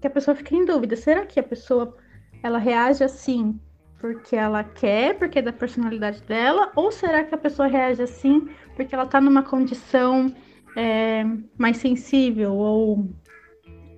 que 0.00 0.06
a 0.06 0.10
pessoa 0.10 0.34
fica 0.34 0.54
em 0.54 0.64
dúvida. 0.64 0.96
Será 0.96 1.26
que 1.26 1.38
a 1.38 1.42
pessoa 1.42 1.96
ela 2.42 2.58
reage 2.58 3.02
assim 3.02 3.58
porque 4.00 4.36
ela 4.36 4.62
quer, 4.62 5.18
porque 5.18 5.40
é 5.40 5.42
da 5.42 5.52
personalidade 5.52 6.22
dela, 6.22 6.70
ou 6.76 6.92
será 6.92 7.24
que 7.24 7.34
a 7.34 7.38
pessoa 7.38 7.66
reage 7.66 8.02
assim 8.02 8.48
porque 8.76 8.94
ela 8.94 9.04
está 9.04 9.20
numa 9.20 9.42
condição 9.42 10.32
é, 10.76 11.24
mais 11.56 11.78
sensível 11.78 12.54
ou 12.54 13.08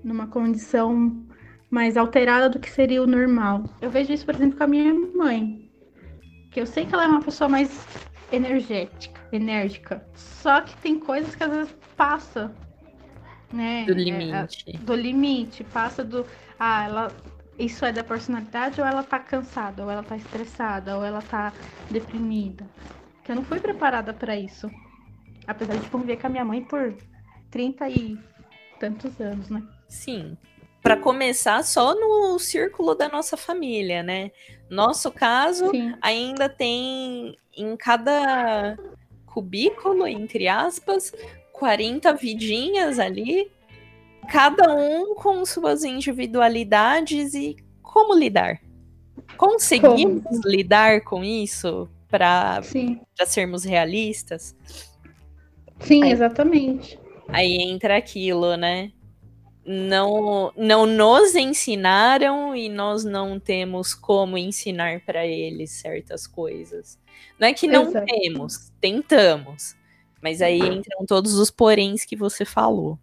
numa 0.02 0.26
condição 0.26 1.22
mais 1.70 1.96
alterada 1.98 2.48
do 2.48 2.58
que 2.58 2.70
seria 2.70 3.02
o 3.02 3.06
normal? 3.06 3.64
Eu 3.80 3.90
vejo 3.90 4.12
isso, 4.12 4.24
por 4.24 4.34
exemplo, 4.34 4.56
com 4.56 4.64
a 4.64 4.66
minha 4.66 4.94
mãe, 4.94 5.70
que 6.50 6.60
eu 6.60 6.66
sei 6.66 6.86
que 6.86 6.94
ela 6.94 7.04
é 7.04 7.08
uma 7.08 7.22
pessoa 7.22 7.48
mais 7.48 7.86
energética, 8.32 9.20
enérgica, 9.32 10.04
só 10.14 10.62
que 10.62 10.74
tem 10.78 10.98
coisas 10.98 11.34
que 11.34 11.44
às 11.44 11.50
vezes 11.50 11.76
passa, 11.96 12.50
né? 13.52 13.84
Do 13.84 13.92
é, 13.92 13.94
limite. 13.94 14.64
É, 14.68 14.78
do 14.78 14.94
limite, 14.94 15.64
passa 15.64 16.04
do. 16.04 16.26
Ah, 16.58 16.84
ela 16.84 17.12
isso 17.60 17.84
é 17.84 17.92
da 17.92 18.02
personalidade 18.02 18.80
ou 18.80 18.86
ela 18.86 19.02
tá 19.02 19.18
cansada, 19.18 19.84
ou 19.84 19.90
ela 19.90 20.02
tá 20.02 20.16
estressada, 20.16 20.96
ou 20.96 21.04
ela 21.04 21.20
tá 21.20 21.52
deprimida. 21.90 22.66
Que 23.22 23.32
eu 23.32 23.36
não 23.36 23.44
fui 23.44 23.60
preparada 23.60 24.14
para 24.14 24.34
isso. 24.34 24.70
Apesar 25.46 25.76
de 25.76 25.88
conviver 25.90 26.16
com 26.16 26.26
a 26.26 26.30
minha 26.30 26.44
mãe 26.44 26.64
por 26.64 26.96
30 27.50 27.88
e 27.90 28.18
tantos 28.78 29.20
anos, 29.20 29.50
né? 29.50 29.62
Sim. 29.88 30.38
Para 30.80 30.96
começar, 30.96 31.62
só 31.62 31.94
no 31.94 32.38
círculo 32.38 32.94
da 32.94 33.10
nossa 33.10 33.36
família, 33.36 34.02
né? 34.02 34.30
Nosso 34.70 35.12
caso, 35.12 35.70
Sim. 35.70 35.94
ainda 36.00 36.48
tem 36.48 37.36
em 37.54 37.76
cada 37.76 38.78
cubículo, 39.26 40.06
entre 40.06 40.48
aspas, 40.48 41.12
40 41.60 42.14
vidinhas 42.14 42.98
ali 42.98 43.52
cada 44.32 44.74
um 44.74 45.14
com 45.14 45.44
suas 45.44 45.84
individualidades 45.84 47.34
e 47.34 47.54
como 47.82 48.14
lidar. 48.14 48.62
Conseguimos 49.36 50.22
como? 50.22 50.40
lidar 50.46 51.02
com 51.02 51.22
isso 51.22 51.86
para 52.08 52.62
sermos 53.26 53.62
realistas? 53.62 54.56
Sim, 55.80 56.02
aí, 56.02 56.12
exatamente. 56.12 56.98
Aí 57.28 57.56
entra 57.60 57.98
aquilo, 57.98 58.56
né? 58.56 58.90
Não, 59.62 60.50
não 60.56 60.86
nos 60.86 61.34
ensinaram 61.34 62.56
e 62.56 62.70
nós 62.70 63.04
não 63.04 63.38
temos 63.38 63.92
como 63.94 64.38
ensinar 64.38 65.00
para 65.04 65.26
eles 65.26 65.72
certas 65.72 66.26
coisas. 66.26 66.98
Não 67.38 67.48
é 67.48 67.52
que 67.52 67.66
não 67.66 67.82
Exato. 67.88 68.06
temos, 68.06 68.72
tentamos. 68.80 69.78
Mas 70.22 70.42
aí 70.42 70.58
entram 70.58 71.04
todos 71.06 71.34
os 71.34 71.50
poréns 71.50 72.04
que 72.04 72.16
você 72.16 72.44
falou. 72.44 72.98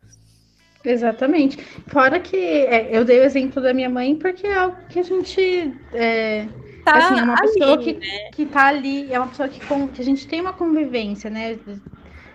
Exatamente. 0.83 1.57
Fora 1.87 2.19
que 2.19 2.37
é, 2.37 2.95
eu 2.95 3.03
dei 3.03 3.19
o 3.19 3.23
exemplo 3.23 3.61
da 3.61 3.73
minha 3.73 3.89
mãe 3.89 4.15
porque 4.15 4.47
é 4.47 4.57
algo 4.57 4.77
que 4.89 4.99
a 4.99 5.03
gente. 5.03 5.73
É, 5.93 6.47
tá 6.85 6.97
assim, 6.97 7.19
é 7.19 7.23
uma 7.23 7.33
ali, 7.33 7.41
pessoa 7.41 7.77
que, 7.79 7.93
né? 7.93 8.29
que 8.33 8.45
tá 8.45 8.67
ali, 8.67 9.11
é 9.11 9.19
uma 9.19 9.27
pessoa 9.27 9.49
que, 9.49 9.65
com, 9.65 9.87
que 9.87 10.01
a 10.01 10.05
gente 10.05 10.27
tem 10.27 10.39
uma 10.39 10.53
convivência, 10.53 11.29
né? 11.29 11.57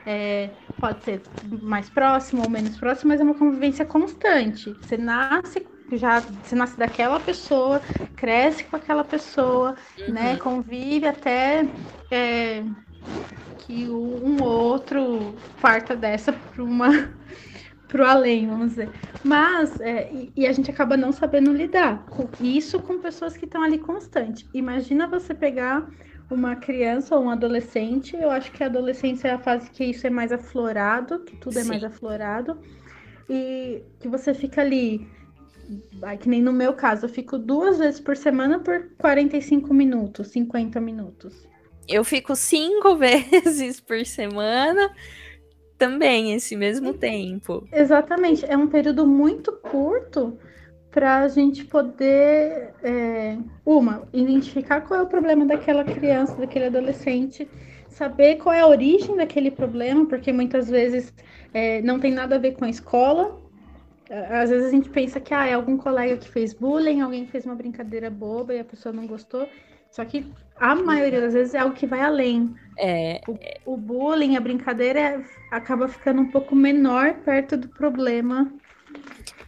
É, 0.04 0.50
pode 0.80 1.02
ser 1.04 1.22
mais 1.62 1.88
próximo 1.88 2.42
ou 2.42 2.50
menos 2.50 2.76
próximo, 2.76 3.10
mas 3.10 3.20
é 3.20 3.24
uma 3.24 3.34
convivência 3.34 3.84
constante. 3.84 4.74
Você 4.82 4.96
nasce 4.96 5.64
já 5.96 6.20
você 6.20 6.54
nasce 6.54 6.76
daquela 6.76 7.20
pessoa, 7.20 7.80
cresce 8.16 8.64
com 8.64 8.76
aquela 8.76 9.04
pessoa, 9.04 9.76
né? 9.98 10.06
uhum. 10.06 10.12
né? 10.12 10.36
Convive 10.36 11.06
até 11.06 11.66
é, 12.10 12.62
que 13.58 13.88
um 13.88 14.42
outro 14.42 15.34
parta 15.60 15.94
dessa 15.94 16.32
para 16.52 16.62
uma 16.62 17.12
pro 17.88 18.06
além, 18.06 18.46
vamos 18.48 18.70
dizer. 18.70 18.88
Mas, 19.22 19.78
é, 19.78 20.10
e, 20.10 20.32
e, 20.34 20.46
a 20.46 20.52
gente 20.52 20.70
acaba 20.70 20.96
não 20.96 21.12
sabendo 21.12 21.52
lidar 21.52 22.06
com 22.06 22.26
isso 22.40 22.80
com 22.80 22.98
pessoas 22.98 23.36
que 23.36 23.44
estão 23.44 23.62
ali 23.62 23.78
constante. 23.78 24.48
Imagina 24.54 25.06
você 25.06 25.34
pegar 25.34 25.86
uma 26.30 26.56
criança 26.56 27.14
ou 27.14 27.24
um 27.24 27.30
adolescente, 27.30 28.16
eu 28.16 28.30
acho 28.30 28.50
que 28.50 28.62
a 28.62 28.66
adolescência 28.66 29.28
é 29.28 29.32
a 29.32 29.38
fase 29.38 29.70
que 29.70 29.84
isso 29.84 30.06
é 30.06 30.10
mais 30.10 30.32
aflorado, 30.32 31.20
que 31.20 31.36
tudo 31.36 31.52
Sim. 31.52 31.60
é 31.60 31.64
mais 31.64 31.84
aflorado, 31.84 32.58
e 33.28 33.82
que 34.00 34.08
você 34.08 34.32
fica 34.32 34.62
ali, 34.62 35.06
que 36.20 36.28
nem 36.30 36.42
no 36.42 36.52
meu 36.52 36.72
caso, 36.72 37.04
eu 37.04 37.10
fico 37.10 37.38
duas 37.38 37.78
vezes 37.78 38.00
por 38.00 38.16
semana 38.16 38.58
por 38.58 38.88
45 38.96 39.74
minutos, 39.74 40.28
50 40.28 40.80
minutos. 40.80 41.46
Eu 41.88 42.04
fico 42.04 42.34
cinco 42.36 42.94
vezes 42.96 43.80
por 43.80 44.04
semana 44.04 44.90
também 45.78 46.32
esse 46.32 46.54
mesmo 46.54 46.94
tempo. 46.94 47.66
Exatamente, 47.72 48.44
é 48.46 48.56
um 48.56 48.68
período 48.68 49.06
muito 49.06 49.50
curto 49.52 50.38
para 50.92 51.20
a 51.20 51.28
gente 51.28 51.64
poder, 51.64 52.74
é, 52.84 53.36
uma, 53.64 54.06
identificar 54.12 54.82
qual 54.82 55.00
é 55.00 55.02
o 55.02 55.06
problema 55.06 55.46
daquela 55.46 55.82
criança, 55.82 56.36
daquele 56.36 56.66
adolescente, 56.66 57.48
saber 57.88 58.36
qual 58.36 58.54
é 58.54 58.60
a 58.60 58.66
origem 58.66 59.16
daquele 59.16 59.50
problema, 59.50 60.06
porque 60.06 60.32
muitas 60.32 60.68
vezes 60.68 61.12
é, 61.52 61.80
não 61.82 61.98
tem 61.98 62.12
nada 62.12 62.36
a 62.36 62.38
ver 62.38 62.52
com 62.52 62.64
a 62.64 62.70
escola. 62.70 63.40
Às 64.30 64.50
vezes 64.50 64.68
a 64.68 64.70
gente 64.70 64.90
pensa 64.90 65.18
que 65.18 65.32
ah, 65.32 65.46
é 65.46 65.54
algum 65.54 65.78
colega 65.78 66.18
que 66.18 66.28
fez 66.28 66.52
bullying, 66.52 67.00
alguém 67.00 67.26
fez 67.26 67.46
uma 67.46 67.54
brincadeira 67.54 68.10
boba 68.10 68.54
e 68.54 68.60
a 68.60 68.64
pessoa 68.64 68.92
não 68.92 69.06
gostou. 69.06 69.48
Só 69.90 70.04
que 70.04 70.26
a 70.62 70.76
maioria 70.76 71.20
das 71.20 71.34
vezes 71.34 71.54
é 71.54 71.58
algo 71.58 71.74
que 71.74 71.88
vai 71.88 72.00
além. 72.00 72.54
É, 72.78 73.20
o, 73.66 73.74
o 73.74 73.76
bullying, 73.76 74.36
a 74.36 74.40
brincadeira 74.40 75.00
é, 75.00 75.20
acaba 75.50 75.88
ficando 75.88 76.22
um 76.22 76.30
pouco 76.30 76.54
menor 76.54 77.14
perto 77.24 77.56
do 77.56 77.68
problema. 77.68 78.48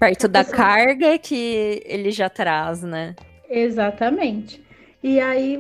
Perto 0.01 0.27
da 0.27 0.43
pessoa... 0.43 0.57
carga 0.57 1.17
que 1.17 1.81
ele 1.87 2.11
já 2.11 2.29
traz, 2.29 2.83
né? 2.83 3.15
Exatamente. 3.49 4.61
E 5.05 5.21
aí 5.21 5.57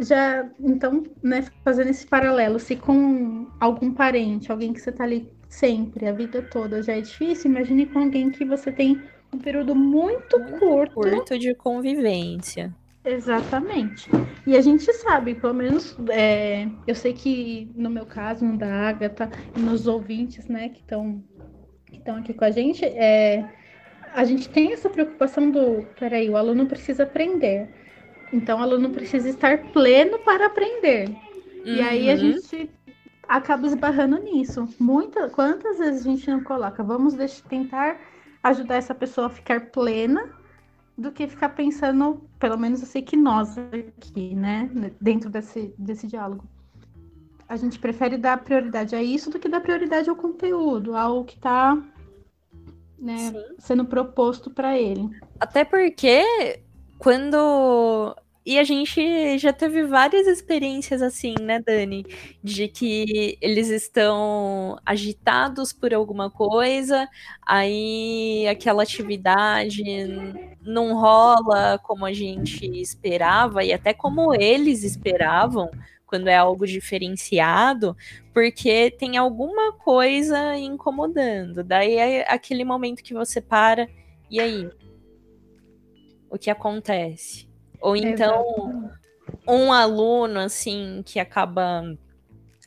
já, 0.00 0.50
então, 0.58 1.04
né, 1.22 1.44
fazendo 1.64 1.90
esse 1.90 2.04
paralelo, 2.04 2.58
se 2.58 2.74
com 2.74 3.46
algum 3.60 3.94
parente, 3.94 4.50
alguém 4.50 4.72
que 4.72 4.80
você 4.80 4.90
tá 4.90 5.04
ali 5.04 5.32
sempre, 5.48 6.08
a 6.08 6.12
vida 6.12 6.42
toda, 6.42 6.82
já 6.82 6.94
é 6.94 7.00
difícil, 7.00 7.48
imagine 7.48 7.86
com 7.86 8.00
alguém 8.00 8.28
que 8.30 8.44
você 8.44 8.72
tem 8.72 9.00
um 9.32 9.38
período 9.38 9.72
muito, 9.76 10.36
muito 10.36 10.58
curto. 10.58 10.94
Curto 10.94 11.38
de 11.38 11.54
convivência. 11.54 12.74
Exatamente. 13.04 14.10
E 14.46 14.56
a 14.56 14.60
gente 14.60 14.92
sabe, 14.92 15.34
pelo 15.34 15.54
menos, 15.54 15.96
é, 16.10 16.68
eu 16.86 16.94
sei 16.94 17.12
que 17.12 17.70
no 17.74 17.88
meu 17.88 18.04
caso, 18.04 18.44
no 18.44 18.56
da 18.56 18.88
Agatha, 18.88 19.30
e 19.56 19.60
nos 19.60 19.86
ouvintes, 19.86 20.46
né, 20.46 20.68
que 20.68 20.80
estão 20.80 21.22
que 21.86 22.10
aqui 22.10 22.34
com 22.34 22.44
a 22.44 22.50
gente, 22.50 22.84
é, 22.84 23.48
a 24.14 24.24
gente 24.24 24.48
tem 24.48 24.72
essa 24.72 24.90
preocupação 24.90 25.50
do, 25.50 25.86
peraí, 25.98 26.28
o 26.28 26.36
aluno 26.36 26.66
precisa 26.66 27.04
aprender. 27.04 27.68
Então, 28.32 28.58
o 28.58 28.62
aluno 28.62 28.90
precisa 28.90 29.28
estar 29.28 29.58
pleno 29.72 30.18
para 30.18 30.46
aprender. 30.46 31.08
Uhum. 31.08 31.62
E 31.64 31.80
aí 31.80 32.10
a 32.10 32.14
uhum. 32.14 32.18
gente 32.18 32.70
acaba 33.26 33.66
esbarrando 33.66 34.18
nisso. 34.18 34.66
Muita, 34.78 35.28
quantas 35.30 35.78
vezes 35.78 36.06
a 36.06 36.10
gente 36.10 36.30
não 36.30 36.42
coloca? 36.42 36.82
Vamos 36.82 37.14
deixar, 37.14 37.46
tentar 37.48 38.00
ajudar 38.42 38.76
essa 38.76 38.94
pessoa 38.94 39.26
a 39.26 39.30
ficar 39.30 39.66
plena 39.70 40.37
do 40.98 41.12
que 41.12 41.28
ficar 41.28 41.50
pensando, 41.50 42.28
pelo 42.40 42.58
menos 42.58 42.80
eu 42.80 42.86
sei 42.86 43.02
que 43.02 43.16
nós 43.16 43.56
aqui, 43.56 44.34
né, 44.34 44.68
dentro 45.00 45.30
desse, 45.30 45.72
desse 45.78 46.08
diálogo, 46.08 46.44
a 47.48 47.56
gente 47.56 47.78
prefere 47.78 48.18
dar 48.18 48.42
prioridade 48.42 48.96
a 48.96 49.02
isso 49.02 49.30
do 49.30 49.38
que 49.38 49.48
dar 49.48 49.60
prioridade 49.60 50.10
ao 50.10 50.16
conteúdo, 50.16 50.96
ao 50.96 51.24
que 51.24 51.36
está 51.36 51.80
né, 52.98 53.32
sendo 53.58 53.84
proposto 53.84 54.50
para 54.50 54.76
ele. 54.76 55.08
Até 55.38 55.64
porque 55.64 56.60
quando 56.98 58.14
e 58.48 58.58
a 58.58 58.64
gente 58.64 59.36
já 59.36 59.52
teve 59.52 59.84
várias 59.84 60.26
experiências 60.26 61.02
assim, 61.02 61.34
né, 61.38 61.60
Dani? 61.60 62.02
De 62.42 62.66
que 62.66 63.36
eles 63.42 63.68
estão 63.68 64.78
agitados 64.86 65.70
por 65.70 65.92
alguma 65.92 66.30
coisa, 66.30 67.06
aí 67.46 68.48
aquela 68.48 68.82
atividade 68.82 69.84
não 70.62 70.94
rola 70.94 71.78
como 71.82 72.06
a 72.06 72.12
gente 72.14 72.64
esperava 72.80 73.62
e 73.62 73.70
até 73.70 73.92
como 73.92 74.34
eles 74.34 74.82
esperavam 74.82 75.70
quando 76.06 76.28
é 76.28 76.36
algo 76.36 76.66
diferenciado, 76.66 77.94
porque 78.32 78.90
tem 78.90 79.18
alguma 79.18 79.74
coisa 79.74 80.56
incomodando. 80.56 81.62
Daí 81.62 81.96
é 81.96 82.32
aquele 82.32 82.64
momento 82.64 83.02
que 83.02 83.12
você 83.12 83.42
para, 83.42 83.86
e 84.30 84.40
aí? 84.40 84.70
O 86.30 86.38
que 86.38 86.50
acontece? 86.50 87.47
Ou 87.80 87.96
então, 87.96 88.90
um 89.46 89.72
aluno, 89.72 90.40
assim, 90.40 91.02
que 91.04 91.18
acaba, 91.18 91.82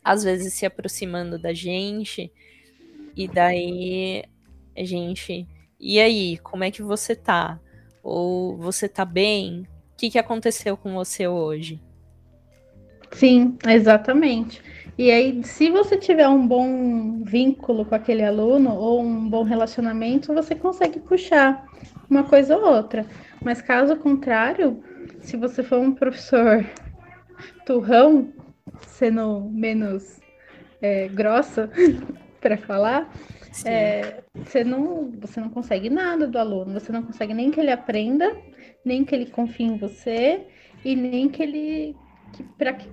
às 0.04 0.24
vezes, 0.24 0.54
se 0.54 0.66
aproximando 0.66 1.38
da 1.38 1.54
gente, 1.54 2.32
e 3.16 3.28
daí 3.28 4.24
a 4.78 4.84
gente. 4.84 5.48
E 5.80 6.00
aí, 6.00 6.38
como 6.38 6.64
é 6.64 6.72
que 6.72 6.82
você 6.82 7.16
tá? 7.16 7.60
Ou 8.04 8.58
você 8.58 8.88
tá 8.88 9.06
bem? 9.06 9.68
O 9.94 9.98
que, 9.98 10.10
que 10.10 10.20
aconteceu 10.20 10.78
com 10.78 10.94
você 10.94 11.28
hoje? 11.28 11.80
Sim, 13.12 13.58
exatamente. 13.68 14.62
E 14.98 15.12
aí, 15.12 15.44
se 15.44 15.70
você 15.70 15.98
tiver 15.98 16.28
um 16.28 16.48
bom 16.48 17.24
vínculo 17.24 17.86
com 17.86 17.96
aquele 17.96 18.24
aluno 18.24 18.74
ou 18.74 19.02
um 19.02 19.30
bom 19.30 19.44
relacionamento, 19.44 20.34
você 20.34 20.56
consegue 20.56 21.00
puxar 21.00 21.66
uma 22.10 22.24
coisa 22.24 22.58
ou 22.58 22.76
outra. 22.76 23.06
Mas 23.44 23.62
caso 23.62 23.96
contrário, 23.96 24.84
se 25.22 25.38
você 25.38 25.64
for 25.64 25.80
um 25.80 25.94
professor 25.94 26.66
turrão, 27.66 28.34
sendo 28.88 29.50
menos 29.52 30.20
é, 30.82 31.08
grossa 31.08 31.70
para 32.42 32.58
falar, 32.58 33.12
é, 33.66 34.24
você, 34.34 34.64
não, 34.64 35.12
você 35.20 35.40
não 35.40 35.50
consegue 35.50 35.90
nada 35.90 36.28
do 36.28 36.38
aluno, 36.38 36.74
você 36.74 36.92
não 36.92 37.04
consegue 37.04 37.34
nem 37.34 37.52
que 37.52 37.60
ele 37.60 37.72
aprenda, 37.72 38.36
nem 38.84 39.04
que 39.04 39.14
ele 39.14 39.28
confie 39.28 39.66
em 39.66 39.78
você, 39.78 40.48
e 40.84 40.96
nem 40.96 41.30
que 41.30 41.44
ele. 41.44 41.96
Que 42.34 42.44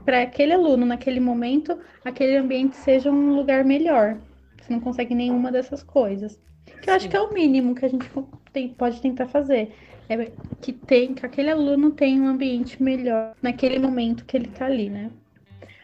para 0.05 0.23
aquele 0.23 0.53
aluno, 0.53 0.85
naquele 0.85 1.21
momento, 1.21 1.79
aquele 2.05 2.37
ambiente 2.37 2.77
seja 2.77 3.11
um 3.11 3.35
lugar 3.35 3.65
melhor. 3.65 4.19
Você 4.61 4.73
não 4.73 4.81
consegue 4.81 5.15
nenhuma 5.15 5.53
dessas 5.53 5.83
coisas. 5.83 6.41
Que 6.83 6.91
eu 6.91 6.95
acho 6.95 7.09
que 7.09 7.17
é 7.17 7.21
o 7.21 7.33
mínimo 7.33 7.75
que 7.75 7.85
a 7.85 7.89
gente 7.89 8.11
tem, 8.53 8.69
pode 8.75 9.01
tentar 9.01 9.27
fazer. 9.27 9.73
É 10.09 10.31
que 10.61 10.73
tem 10.73 11.15
que 11.15 11.27
aquele 11.27 11.51
aluno 11.51 11.91
tenha 11.91 12.23
um 12.23 12.29
ambiente 12.29 12.83
melhor 12.83 13.35
naquele 13.43 13.79
momento 13.79 14.25
que 14.25 14.37
ele 14.37 14.49
está 14.49 14.67
ali, 14.67 14.89
né? 14.89 15.11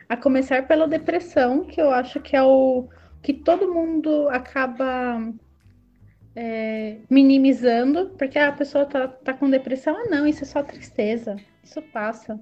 A 0.08 0.16
começar 0.16 0.66
pela 0.66 0.88
depressão, 0.88 1.64
que 1.64 1.80
eu 1.80 1.90
acho 1.90 2.20
que 2.20 2.34
é 2.34 2.42
o 2.42 2.88
que 3.22 3.32
todo 3.32 3.72
mundo 3.72 4.28
acaba 4.28 5.20
é, 6.36 6.98
minimizando, 7.08 8.10
porque 8.18 8.38
a 8.38 8.52
pessoa 8.52 8.84
tá, 8.84 9.08
tá 9.08 9.32
com 9.32 9.48
depressão, 9.48 9.96
ah 9.96 10.10
não, 10.10 10.26
isso 10.26 10.44
é 10.44 10.46
só 10.46 10.62
tristeza, 10.62 11.36
isso 11.62 11.80
passa. 11.80 12.38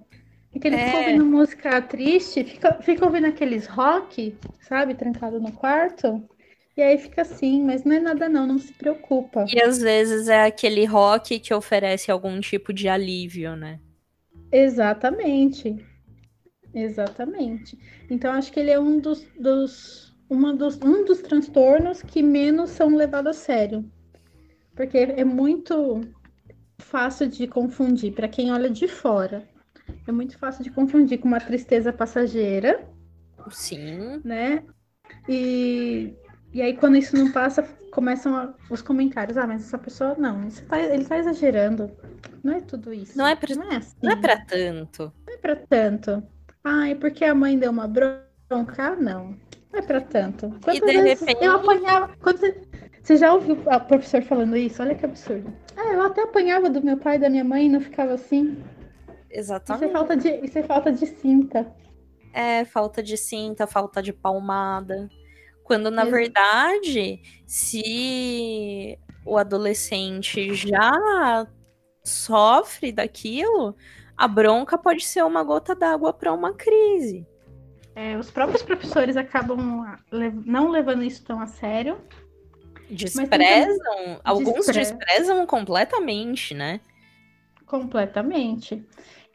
E 0.55 0.59
que 0.59 0.69
ele 0.69 0.77
é. 0.77 0.87
fica 0.87 0.99
ouvindo 0.99 1.25
música 1.25 1.83
triste, 1.83 2.45
fica, 2.45 2.75
fica 2.83 3.05
ouvindo 3.05 3.27
aqueles 3.27 3.67
rock, 3.67 4.37
sabe, 4.61 4.95
trancado 4.95 5.41
no 5.41 5.53
quarto. 5.53 6.23
E 6.77 6.81
aí 6.81 6.97
fica 6.97 7.23
assim, 7.23 7.63
mas 7.63 7.85
não 7.85 7.95
é 7.95 8.01
nada 8.01 8.29
não, 8.29 8.47
não 8.47 8.59
se 8.59 8.73
preocupa. 8.73 9.45
E 9.53 9.61
às 9.61 9.79
vezes 9.79 10.29
é 10.29 10.45
aquele 10.45 10.85
rock 10.87 11.39
que 11.39 11.53
oferece 11.53 12.11
algum 12.11 12.41
tipo 12.41 12.73
de 12.73 12.89
alívio, 12.89 13.55
né? 13.55 13.79
Exatamente. 14.51 15.77
Exatamente. 16.75 17.79
Então 18.09 18.33
acho 18.33 18.51
que 18.51 18.61
ele 18.61 18.71
é 18.71 18.81
um 18.81 18.99
dos, 18.99 19.27
dos, 19.39 20.17
uma 20.29 20.55
dos, 20.55 20.79
um 20.83 21.05
dos 21.05 21.21
transtornos 21.21 22.03
que 22.03 22.23
menos 22.23 22.71
são 22.71 22.95
levados 22.95 23.37
a 23.37 23.39
sério. 23.39 23.85
Porque 24.75 24.97
é 24.97 25.25
muito 25.25 26.01
fácil 26.79 27.29
de 27.29 27.47
confundir 27.47 28.15
para 28.15 28.29
quem 28.29 28.51
olha 28.51 28.71
de 28.71 28.89
fora. 28.89 29.47
É 30.07 30.13
muito 30.13 30.39
fácil 30.39 30.65
de 30.65 30.71
confundir 30.71 31.19
com 31.19 31.29
uma 31.29 31.41
tristeza 31.41 31.93
passageira. 31.93 32.89
Sim. 33.51 34.21
Né? 34.25 34.65
E 35.29 36.15
e 36.53 36.61
aí, 36.61 36.77
quando 36.77 36.97
isso 36.97 37.17
não 37.17 37.33
passa, 37.33 37.63
começam 37.91 38.35
a, 38.37 38.55
os 38.69 38.83
comentários. 38.83 39.37
Ah, 39.37 39.47
mas 39.47 39.63
essa 39.63 39.79
pessoa, 39.79 40.15
não, 40.19 40.49
tá, 40.69 40.79
ele 40.79 41.05
tá 41.05 41.19
exagerando. 41.19 41.91
Não 42.43 42.55
é 42.55 42.61
tudo 42.61 42.93
isso. 42.93 43.17
Não 43.17 43.27
é 43.27 43.37
pra, 43.37 43.55
não 43.55 43.73
é 43.73 43.77
assim. 43.77 43.97
Não 44.03 44.13
é 44.13 44.17
pra 44.17 44.37
tanto. 44.45 45.13
Não 45.27 45.35
é 45.35 45.37
pra 45.39 45.57
tanto. 45.57 46.23
Ah, 46.65 46.89
é 46.89 46.95
porque 46.95 47.25
a 47.25 47.35
mãe 47.35 47.59
deu 47.59 47.71
uma 47.71 47.89
bronca? 47.89 48.97
Não. 48.97 49.37
Não 49.73 49.79
é 49.79 49.83
pra 49.83 50.01
tanto. 50.01 50.49
Quantas 50.63 50.77
e 50.77 50.81
de 50.81 51.01
repente... 51.01 51.45
Eu 51.45 51.53
apanhava... 51.53 52.15
Você... 52.21 52.63
você 53.03 53.17
já 53.17 53.33
ouviu 53.33 53.55
o 53.55 53.81
professor 53.81 54.23
falando 54.23 54.57
isso? 54.57 54.83
Olha 54.83 54.95
que 54.95 55.05
absurdo. 55.05 55.53
Ah, 55.77 55.93
eu 55.95 56.03
até 56.03 56.23
apanhava 56.23 56.69
do 56.69 56.83
meu 56.83 56.99
pai 56.99 57.17
e 57.17 57.21
da 57.21 57.31
minha 57.31 57.45
mãe 57.45 57.67
e 57.67 57.69
não 57.69 57.81
ficava 57.81 58.13
assim. 58.13 58.63
Exatamente. 59.31 59.85
Isso 59.85 59.91
é 59.91 59.99
falta 59.99 60.17
de, 60.17 60.29
isso 60.29 60.59
é 60.59 60.63
falta 60.63 60.93
de 60.93 61.07
cinta. 61.07 61.75
É, 62.35 62.65
falta 62.65 63.03
de 63.03 63.17
cinta, 63.17 63.67
falta 63.67 64.03
de 64.03 64.13
palmada. 64.13 65.09
Quando, 65.73 65.91
na 65.91 66.05
verdade, 66.05 67.23
se 67.47 68.99
o 69.25 69.39
adolescente 69.39 70.53
já 70.53 71.47
sofre 72.05 72.93
daquilo, 72.93 73.75
a 74.15 74.29
bronca 74.29 74.77
pode 74.77 75.03
ser 75.03 75.25
uma 75.25 75.43
gota 75.43 75.75
d'água 75.75 76.13
para 76.13 76.31
uma 76.31 76.53
crise. 76.53 77.27
É, 77.95 78.19
os 78.19 78.31
próprios 78.31 78.63
professores 78.63 79.17
acabam 79.17 79.97
não 80.45 80.69
levando 80.69 81.05
isso 81.05 81.25
tão 81.25 81.41
a 81.41 81.47
sério. 81.47 81.99
Desprezam, 82.91 84.21
alguns 84.23 84.67
desprezam. 84.67 84.99
desprezam 84.99 85.47
completamente, 85.47 86.53
né? 86.53 86.83
Completamente. 87.65 88.87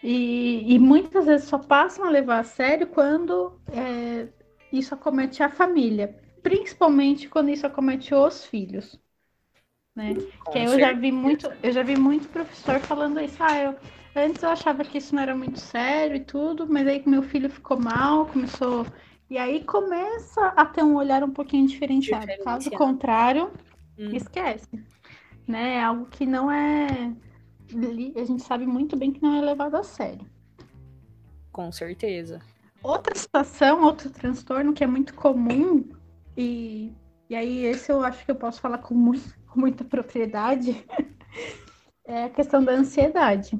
E, 0.03 0.71
e, 0.71 0.77
muitas 0.77 1.25
vezes 1.25 1.47
só 1.47 1.57
passam 1.57 2.05
a 2.05 2.11
levar 2.11 2.41
a 2.41 2.43
sério 2.43 2.85
quando 2.85 3.59
é, 3.73 4.27
isso 4.71 4.93
acomete 4.93 5.41
a 5.41 5.49
família, 5.49 6.15
principalmente 6.49 7.27
quando 7.27 7.49
isso 7.49 7.65
acomete 7.65 8.13
os 8.13 8.45
filhos. 8.45 8.99
Né? 9.95 10.13
que 10.51 10.59
eu 10.59 10.79
já 10.79 10.93
vi 10.93 11.11
muito, 11.11 11.51
eu 11.63 11.71
já 11.71 11.81
vi 11.81 11.97
muito 11.97 12.27
professor 12.29 12.79
falando 12.79 13.19
isso, 13.19 13.37
ah, 13.39 13.57
eu, 13.57 13.75
antes 14.15 14.43
eu 14.43 14.49
achava 14.49 14.83
que 14.83 14.99
isso 14.99 15.15
não 15.15 15.23
era 15.23 15.35
muito 15.35 15.59
sério 15.59 16.17
e 16.17 16.19
tudo, 16.19 16.67
mas 16.69 16.85
aí 16.85 17.01
meu 17.05 17.23
filho 17.23 17.49
ficou 17.49 17.79
mal, 17.79 18.27
começou. 18.27 18.85
E 19.29 19.37
aí 19.37 19.63
começa 19.63 20.47
a 20.55 20.65
ter 20.65 20.83
um 20.83 20.95
olhar 20.95 21.23
um 21.23 21.31
pouquinho 21.31 21.67
diferenciado. 21.67 22.27
Caso 22.43 22.69
contrário, 22.71 23.51
hum. 23.97 24.11
esquece. 24.13 24.69
Né? 25.47 25.75
É 25.75 25.83
algo 25.83 26.05
que 26.05 26.25
não 26.25 26.49
é. 26.49 27.11
A 28.15 28.23
gente 28.23 28.43
sabe 28.43 28.65
muito 28.65 28.95
bem 28.95 29.11
que 29.11 29.21
não 29.21 29.35
é 29.35 29.41
levado 29.41 29.75
a 29.75 29.83
sério. 29.83 30.25
Com 31.51 31.71
certeza. 31.71 32.39
Outra 32.83 33.15
situação, 33.15 33.83
outro 33.83 34.09
transtorno 34.11 34.73
que 34.73 34.83
é 34.83 34.87
muito 34.87 35.13
comum, 35.15 35.83
e, 36.37 36.93
e 37.29 37.35
aí 37.35 37.65
esse 37.65 37.91
eu 37.91 38.01
acho 38.03 38.23
que 38.23 38.31
eu 38.31 38.35
posso 38.35 38.61
falar 38.61 38.77
com, 38.77 38.93
muito, 38.93 39.35
com 39.47 39.59
muita 39.59 39.83
propriedade, 39.83 40.85
é 42.05 42.25
a 42.25 42.29
questão 42.29 42.63
da 42.63 42.73
ansiedade. 42.73 43.59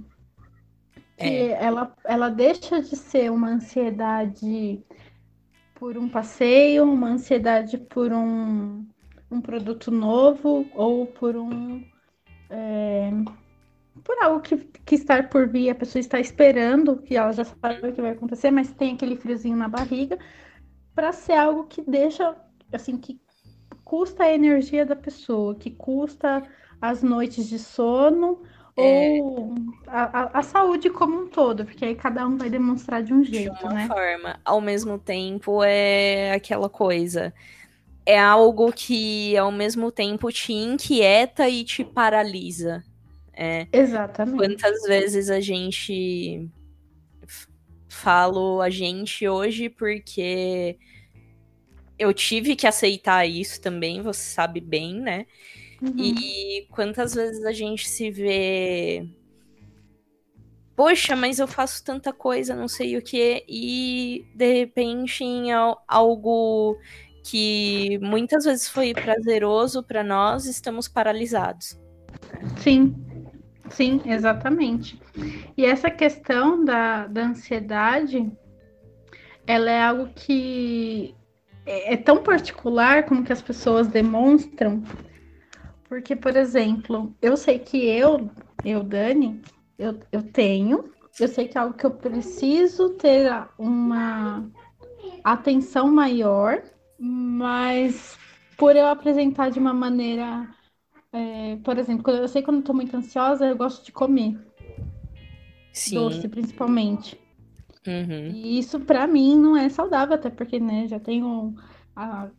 É. 1.20 1.66
ela, 1.66 1.96
ela 2.06 2.30
deixa 2.30 2.80
de 2.80 2.96
ser 2.96 3.32
uma 3.32 3.50
ansiedade 3.50 4.86
por 5.74 5.98
um 5.98 6.08
passeio, 6.08 6.84
uma 6.84 7.08
ansiedade 7.08 7.78
por 7.78 8.14
um, 8.14 8.86
um 9.30 9.42
produto 9.42 9.92
novo 9.92 10.68
ou 10.74 11.08
por 11.08 11.36
um. 11.36 11.84
É, 12.50 13.10
por 14.04 14.24
algo 14.24 14.42
que, 14.42 14.58
que 14.58 14.96
está 14.96 15.22
por 15.24 15.48
vir, 15.48 15.70
a 15.70 15.76
pessoa 15.76 16.00
está 16.00 16.20
esperando, 16.20 16.98
que 16.98 17.16
ela 17.16 17.32
já 17.32 17.44
sabe 17.44 17.88
o 17.88 17.94
que 17.94 18.02
vai 18.02 18.12
acontecer, 18.12 18.52
mas 18.52 18.72
tem 18.72 18.94
aquele 18.94 19.16
friozinho 19.16 19.58
na 19.58 19.68
barriga, 19.68 20.18
para 20.96 21.12
ser 21.12 21.34
algo 21.34 21.66
que 21.66 21.82
deixa, 21.82 22.36
assim, 22.72 22.98
que 22.98 23.20
custa 23.84 24.24
a 24.24 24.34
energia 24.34 24.86
da 24.86 24.96
pessoa, 24.96 25.56
que 25.56 25.72
custa 25.72 26.44
as 26.82 27.02
noites 27.02 27.48
de 27.48 27.58
sono 27.58 28.42
é... 28.76 29.20
ou 29.22 29.56
a, 29.88 30.40
a, 30.40 30.44
saúde 30.44 30.90
como 30.90 31.24
um 31.24 31.28
todo, 31.28 31.66
porque 31.66 31.86
aí 31.86 31.96
cada 31.96 32.28
um 32.28 32.38
vai 32.38 32.50
demonstrar 32.50 33.02
de 33.02 33.14
um 33.14 33.24
jeito, 33.24 33.56
de 33.56 33.64
uma 33.64 33.74
né? 33.74 33.88
forma. 33.88 34.40
Ao 34.46 34.62
mesmo 34.62 35.00
tempo, 35.00 35.64
é 35.64 36.34
aquela 36.34 36.70
coisa. 36.70 37.34
É 38.06 38.20
algo 38.20 38.72
que, 38.72 39.36
ao 39.36 39.52
mesmo 39.52 39.92
tempo, 39.92 40.32
te 40.32 40.54
inquieta 40.54 41.50
e 41.50 41.64
te 41.64 41.84
paralisa. 41.84 42.84
É, 43.34 43.68
Exatamente. 43.72 44.38
Quantas 44.38 44.82
vezes 44.84 45.30
a 45.30 45.40
gente 45.40 46.50
falo 47.88 48.62
a 48.62 48.70
gente 48.70 49.28
hoje 49.28 49.70
porque 49.70 50.78
eu 51.98 52.14
tive 52.14 52.56
que 52.56 52.68
aceitar 52.68 53.26
isso 53.26 53.62
também, 53.62 54.02
você 54.02 54.22
sabe 54.22 54.60
bem, 54.60 55.00
né? 55.00 55.26
Uhum. 55.82 55.94
E 55.98 56.68
quantas 56.72 57.14
vezes 57.14 57.44
a 57.46 57.52
gente 57.52 57.88
se 57.88 58.10
vê. 58.12 59.08
Poxa, 60.76 61.16
mas 61.16 61.40
eu 61.40 61.48
faço 61.48 61.84
tanta 61.84 62.14
coisa, 62.14 62.56
não 62.56 62.68
sei 62.68 62.98
o 62.98 63.02
que, 63.02 63.44
e 63.48 64.26
de 64.36 64.54
repente 64.54 65.24
em 65.24 65.52
algo 65.88 66.78
que 67.24 67.98
muitas 68.00 68.46
vezes 68.46 68.70
foi 68.70 68.94
prazeroso 68.94 69.82
para 69.84 70.04
nós, 70.04 70.46
estamos 70.46 70.88
paralisados. 70.88 71.80
Sim, 72.58 72.96
Sim, 73.70 74.02
exatamente. 74.06 75.00
E 75.56 75.66
essa 75.66 75.90
questão 75.90 76.64
da, 76.64 77.08
da 77.08 77.26
ansiedade, 77.26 78.32
ela 79.46 79.70
é 79.70 79.82
algo 79.82 80.10
que 80.16 81.16
é, 81.68 81.94
é 81.94 81.98
tão 81.98 82.24
particular 82.24 83.06
como 83.06 83.24
que 83.24 83.34
as 83.34 83.42
pessoas 83.42 83.88
demonstram, 83.88 84.82
porque, 85.88 86.16
por 86.16 86.36
exemplo, 86.36 87.16
eu 87.22 87.38
sei 87.38 87.60
que 87.60 87.78
eu, 87.78 88.30
eu, 88.66 88.84
Dani, 88.84 89.42
eu, 89.78 90.00
eu 90.12 90.24
tenho, 90.24 90.92
eu 91.20 91.28
sei 91.28 91.48
que 91.48 91.58
é 91.58 91.62
algo 91.62 91.78
que 91.78 91.86
eu 91.86 91.92
preciso 91.92 92.90
ter 92.92 93.32
uma 93.58 94.50
atenção 95.24 95.92
maior, 95.92 96.64
mas 97.00 98.18
por 98.58 98.76
eu 98.76 98.88
apresentar 98.88 99.50
de 99.50 99.60
uma 99.60 99.74
maneira 99.74 100.48
é, 101.12 101.58
por 101.64 101.78
exemplo, 101.78 102.04
quando, 102.04 102.18
eu 102.18 102.28
sei 102.28 102.42
quando 102.42 102.58
eu 102.58 102.64
tô 102.64 102.74
muito 102.74 102.96
ansiosa, 102.96 103.46
eu 103.46 103.56
gosto 103.56 103.84
de 103.86 103.92
comer. 103.92 104.38
Sim. 105.72 105.96
Doce, 105.96 106.28
principalmente. 106.28 107.20
Uhum. 107.88 108.32
E 108.34 108.60
isso, 108.60 108.80
para 108.82 109.08
mim, 109.08 109.38
não 109.38 109.56
é 109.56 109.70
saudável, 109.70 110.16
até 110.16 110.30
porque, 110.30 110.60
né, 110.60 110.88
já 110.88 111.00
tenho 111.00 111.56
a, 111.96 112.30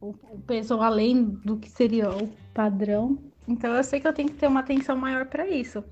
o, 0.00 0.08
o, 0.08 0.40
peso 0.46 0.80
além 0.80 1.24
do 1.24 1.58
que 1.58 1.68
seria 1.70 2.10
o 2.10 2.28
padrão. 2.54 3.18
Então, 3.46 3.74
eu 3.74 3.84
sei 3.84 4.00
que 4.00 4.08
eu 4.08 4.12
tenho 4.12 4.30
que 4.30 4.36
ter 4.36 4.46
uma 4.46 4.60
atenção 4.60 4.96
maior 4.96 5.26
para 5.26 5.46
isso. 5.46 5.84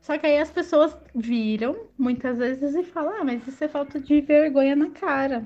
Só 0.00 0.16
que 0.16 0.26
aí 0.26 0.38
as 0.38 0.50
pessoas 0.50 0.96
viram 1.14 1.76
muitas 1.98 2.38
vezes 2.38 2.74
e 2.74 2.82
falam: 2.82 3.20
ah, 3.20 3.24
mas 3.24 3.46
isso 3.46 3.62
é 3.62 3.68
falta 3.68 4.00
de 4.00 4.20
vergonha 4.22 4.74
na 4.74 4.90
cara. 4.90 5.44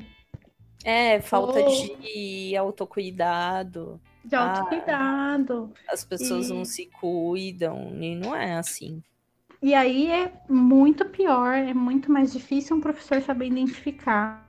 É, 0.85 1.20
falta 1.20 1.59
Ou... 1.59 1.98
de 2.01 2.57
autocuidado. 2.57 4.01
De 4.25 4.37
autocuidado. 4.37 5.72
Ah, 5.88 5.92
as 5.94 6.05
pessoas 6.05 6.48
e... 6.48 6.55
não 6.55 6.64
se 6.64 6.87
cuidam, 6.87 7.92
e 8.01 8.14
não 8.14 8.37
é 8.37 8.55
assim. 8.55 9.03
E 9.62 9.75
aí 9.75 10.11
é 10.11 10.33
muito 10.48 11.05
pior, 11.05 11.55
é 11.55 11.72
muito 11.72 12.11
mais 12.11 12.33
difícil 12.33 12.77
um 12.77 12.81
professor 12.81 13.22
saber 13.22 13.46
identificar. 13.46 14.44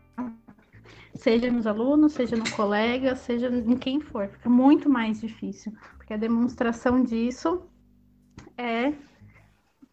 Seja 1.13 1.51
nos 1.51 1.67
alunos, 1.67 2.13
seja 2.13 2.35
no 2.35 2.49
colega, 2.49 3.15
seja 3.15 3.47
em 3.47 3.77
quem 3.77 3.99
for. 3.99 4.27
Fica 4.27 4.49
muito 4.49 4.89
mais 4.89 5.21
difícil. 5.21 5.71
Porque 5.97 6.15
a 6.15 6.17
demonstração 6.17 7.03
disso 7.03 7.61
é 8.57 8.91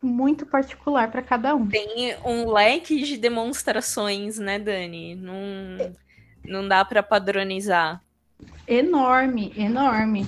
muito 0.02 0.46
particular 0.46 1.10
para 1.10 1.20
cada 1.20 1.54
um. 1.54 1.68
Tem 1.68 2.16
um 2.24 2.50
leque 2.50 3.02
de 3.02 3.18
demonstrações, 3.18 4.38
né, 4.38 4.58
Dani? 4.58 5.14
Não, 5.14 5.36
não 6.42 6.66
dá 6.66 6.82
para 6.82 7.02
padronizar. 7.02 8.02
Enorme, 8.66 9.52
enorme. 9.54 10.26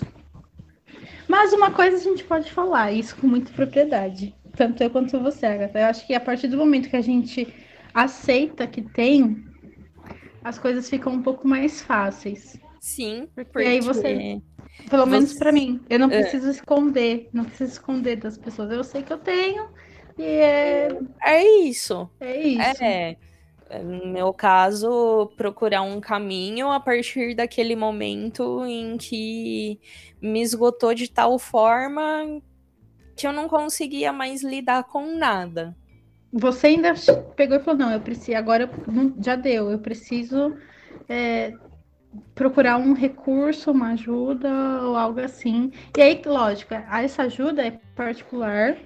Mas 1.27 1.55
uma 1.55 1.71
coisa 1.71 1.97
a 1.97 2.01
gente 2.01 2.23
pode 2.25 2.53
falar, 2.53 2.93
isso 2.93 3.17
com 3.17 3.27
muita 3.27 3.51
propriedade. 3.53 4.35
Tanto 4.57 4.83
eu 4.83 4.91
quanto 4.91 5.19
você, 5.21 5.47
Agatha. 5.47 5.79
Eu 5.79 5.87
acho 5.87 6.07
que 6.07 6.15
a 6.15 6.21
partir 6.21 6.49
do 6.49 6.57
momento 6.57 6.91
que 6.91 6.97
a 6.97 7.03
gente 7.03 7.53
aceita 7.95 8.67
que 8.67 8.83
tem, 8.83 9.45
as 10.45 10.59
coisas 10.59 10.89
ficam 10.89 11.13
um 11.13 11.23
pouco 11.23 11.47
mais 11.47 11.83
fáceis. 11.83 12.59
Sim, 12.81 13.29
porque, 13.35 13.51
porque 13.51 13.69
aí 13.69 13.81
você 13.81 14.41
pelo 14.91 15.07
menos 15.07 15.35
para 15.35 15.53
mim. 15.53 15.81
Eu 15.89 15.99
não 15.99 16.11
é. 16.11 16.21
preciso 16.21 16.49
é. 16.49 16.51
esconder, 16.51 17.29
não 17.33 17.45
preciso 17.45 17.73
esconder 17.73 18.17
das 18.17 18.37
pessoas. 18.37 18.71
Eu 18.71 18.85
sei 18.85 19.03
que 19.03 19.13
eu 19.13 19.19
tenho 19.19 19.69
e 20.19 20.25
é. 20.25 20.89
É 21.23 21.45
isso. 21.61 22.09
É 22.21 22.37
isso. 22.41 22.83
É. 22.83 23.17
No 23.83 24.07
meu 24.07 24.35
caso, 24.35 25.33
procurar 25.35 25.81
um 25.81 25.99
caminho 25.99 26.71
a 26.71 26.79
partir 26.79 27.35
daquele 27.35 27.75
momento 27.75 28.67
em 28.67 28.99
que 28.99 29.81
me 30.21 30.43
esgotou 30.43 30.93
de 30.93 31.11
tal 31.11 31.39
forma 31.39 32.43
que 33.17 33.27
eu 33.27 33.33
não 33.33 33.49
conseguia 33.49 34.13
mais 34.13 34.43
lidar 34.43 34.85
com 34.85 35.17
nada. 35.17 35.77
Você 36.33 36.69
ainda 36.69 36.95
pegou 37.37 37.57
e 37.57 37.61
falou: 37.61 37.79
não, 37.79 37.93
eu 37.93 38.01
preciso, 38.01 38.37
agora 38.37 38.71
já 39.23 39.37
deu, 39.37 39.71
eu 39.71 39.79
preciso 39.79 40.57
é, 41.09 41.53
procurar 42.35 42.79
um 42.79 42.95
recurso, 42.95 43.71
uma 43.71 43.93
ajuda 43.93 44.49
ou 44.83 44.97
algo 44.97 45.21
assim. 45.21 45.71
E 45.97 46.01
aí, 46.01 46.23
lógico, 46.25 46.75
essa 46.75 47.25
ajuda 47.25 47.67
é 47.67 47.71
particular 47.95 48.77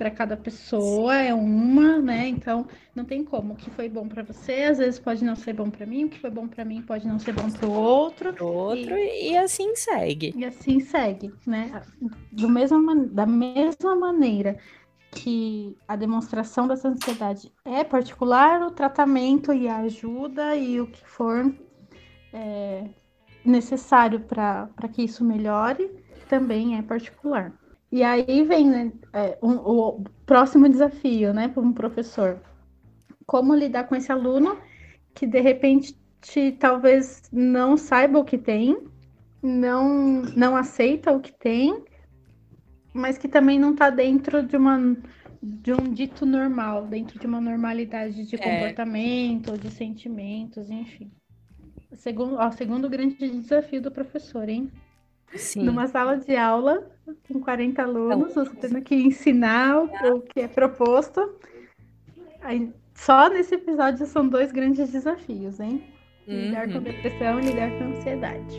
para 0.00 0.10
cada 0.10 0.34
pessoa, 0.34 1.14
é 1.14 1.34
uma, 1.34 1.98
né? 1.98 2.26
Então, 2.26 2.66
não 2.94 3.04
tem 3.04 3.22
como. 3.22 3.52
O 3.52 3.56
que 3.56 3.68
foi 3.68 3.86
bom 3.86 4.08
para 4.08 4.22
você, 4.22 4.62
às 4.62 4.78
vezes 4.78 4.98
pode 4.98 5.22
não 5.22 5.36
ser 5.36 5.52
bom 5.52 5.68
para 5.68 5.84
mim, 5.84 6.04
o 6.04 6.08
que 6.08 6.18
foi 6.18 6.30
bom 6.30 6.48
para 6.48 6.64
mim 6.64 6.80
pode 6.80 7.06
não 7.06 7.18
ser 7.18 7.32
bom 7.32 7.50
para 7.50 7.68
o 7.68 7.70
outro. 7.70 8.34
Outro 8.42 8.96
e... 8.96 9.32
e, 9.32 9.36
assim 9.36 9.76
segue. 9.76 10.32
E 10.34 10.42
assim 10.42 10.80
segue, 10.80 11.30
né? 11.46 11.82
Do 12.32 12.48
mesmo, 12.48 13.08
da 13.08 13.26
mesma 13.26 13.94
maneira 13.94 14.56
que 15.10 15.76
a 15.86 15.96
demonstração 15.96 16.66
dessa 16.66 16.88
ansiedade 16.88 17.52
é 17.62 17.84
particular, 17.84 18.62
o 18.62 18.70
tratamento 18.70 19.52
e 19.52 19.68
a 19.68 19.80
ajuda 19.80 20.56
e 20.56 20.80
o 20.80 20.86
que 20.86 21.06
for 21.06 21.54
é, 22.32 22.88
necessário 23.44 24.20
para 24.20 24.88
que 24.90 25.02
isso 25.02 25.22
melhore 25.22 25.90
também 26.26 26.78
é 26.78 26.80
particular. 26.80 27.52
E 27.92 28.02
aí 28.02 28.44
vem 28.44 28.68
né, 28.68 28.92
é, 29.12 29.38
um, 29.42 29.54
o 29.54 30.04
próximo 30.24 30.68
desafio 30.68 31.34
né, 31.34 31.48
para 31.48 31.62
um 31.62 31.72
professor. 31.72 32.40
Como 33.26 33.54
lidar 33.54 33.84
com 33.84 33.96
esse 33.96 34.12
aluno 34.12 34.56
que 35.14 35.26
de 35.26 35.40
repente 35.40 35.98
talvez 36.58 37.22
não 37.32 37.76
saiba 37.76 38.18
o 38.18 38.24
que 38.24 38.38
tem, 38.38 38.76
não, 39.42 40.22
não 40.36 40.56
aceita 40.56 41.12
o 41.12 41.20
que 41.20 41.32
tem, 41.32 41.82
mas 42.92 43.18
que 43.18 43.28
também 43.28 43.58
não 43.58 43.72
está 43.72 43.90
dentro 43.90 44.42
de 44.42 44.56
uma 44.56 44.96
de 45.42 45.72
um 45.72 45.94
dito 45.94 46.26
normal, 46.26 46.86
dentro 46.86 47.18
de 47.18 47.26
uma 47.26 47.40
normalidade 47.40 48.26
de 48.26 48.36
é. 48.36 48.38
comportamento, 48.38 49.56
de 49.56 49.70
sentimentos, 49.70 50.68
enfim. 50.70 51.10
Segundo, 51.94 52.34
ó, 52.34 52.50
segundo 52.50 52.90
grande 52.90 53.16
desafio 53.16 53.80
do 53.80 53.90
professor, 53.90 54.48
hein? 54.48 54.70
Sim. 55.34 55.62
Numa 55.62 55.86
sala 55.86 56.16
de 56.16 56.36
aula, 56.36 56.90
com 57.28 57.40
40 57.40 57.82
alunos, 57.82 58.34
você 58.34 58.54
tendo 58.56 58.82
que 58.82 58.94
ensinar 58.94 59.78
o 59.78 60.20
que 60.20 60.40
é 60.40 60.48
proposto. 60.48 61.38
Aí, 62.42 62.72
só 62.94 63.28
nesse 63.28 63.54
episódio 63.54 64.06
são 64.06 64.28
dois 64.28 64.50
grandes 64.50 64.90
desafios, 64.90 65.60
hein? 65.60 65.84
Lidar 66.26 66.66
uhum. 66.68 66.74
com 66.74 66.80
depressão 66.80 67.40
e 67.40 67.46
lidar 67.46 67.70
com 67.78 67.84
ansiedade. 67.84 68.58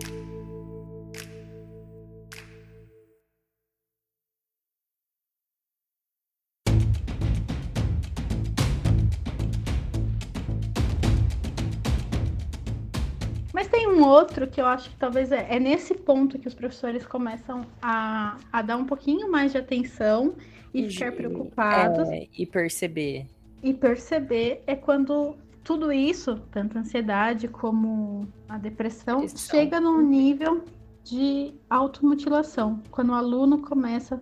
Outro 14.11 14.47
que 14.47 14.59
eu 14.59 14.65
acho 14.65 14.89
que 14.89 14.95
talvez 14.97 15.31
é, 15.31 15.47
é 15.49 15.59
nesse 15.59 15.93
ponto 15.95 16.37
que 16.37 16.47
os 16.47 16.53
professores 16.53 17.05
começam 17.05 17.61
a, 17.81 18.37
a 18.51 18.61
dar 18.61 18.77
um 18.77 18.85
pouquinho 18.85 19.31
mais 19.31 19.51
de 19.51 19.57
atenção 19.57 20.35
e, 20.73 20.85
e 20.85 20.89
ficar 20.89 21.11
preocupados. 21.11 22.09
É, 22.09 22.27
e 22.37 22.45
perceber. 22.45 23.27
E 23.63 23.73
perceber 23.73 24.63
é 24.67 24.75
quando 24.75 25.35
tudo 25.63 25.91
isso, 25.91 26.35
tanto 26.51 26.77
a 26.77 26.81
ansiedade 26.81 27.47
como 27.47 28.27
a 28.49 28.57
depressão, 28.57 29.21
Questão. 29.21 29.59
chega 29.59 29.79
num 29.79 30.01
nível 30.01 30.63
de 31.03 31.53
automutilação. 31.69 32.81
Quando 32.91 33.09
o 33.09 33.13
aluno 33.13 33.59
começa 33.59 34.21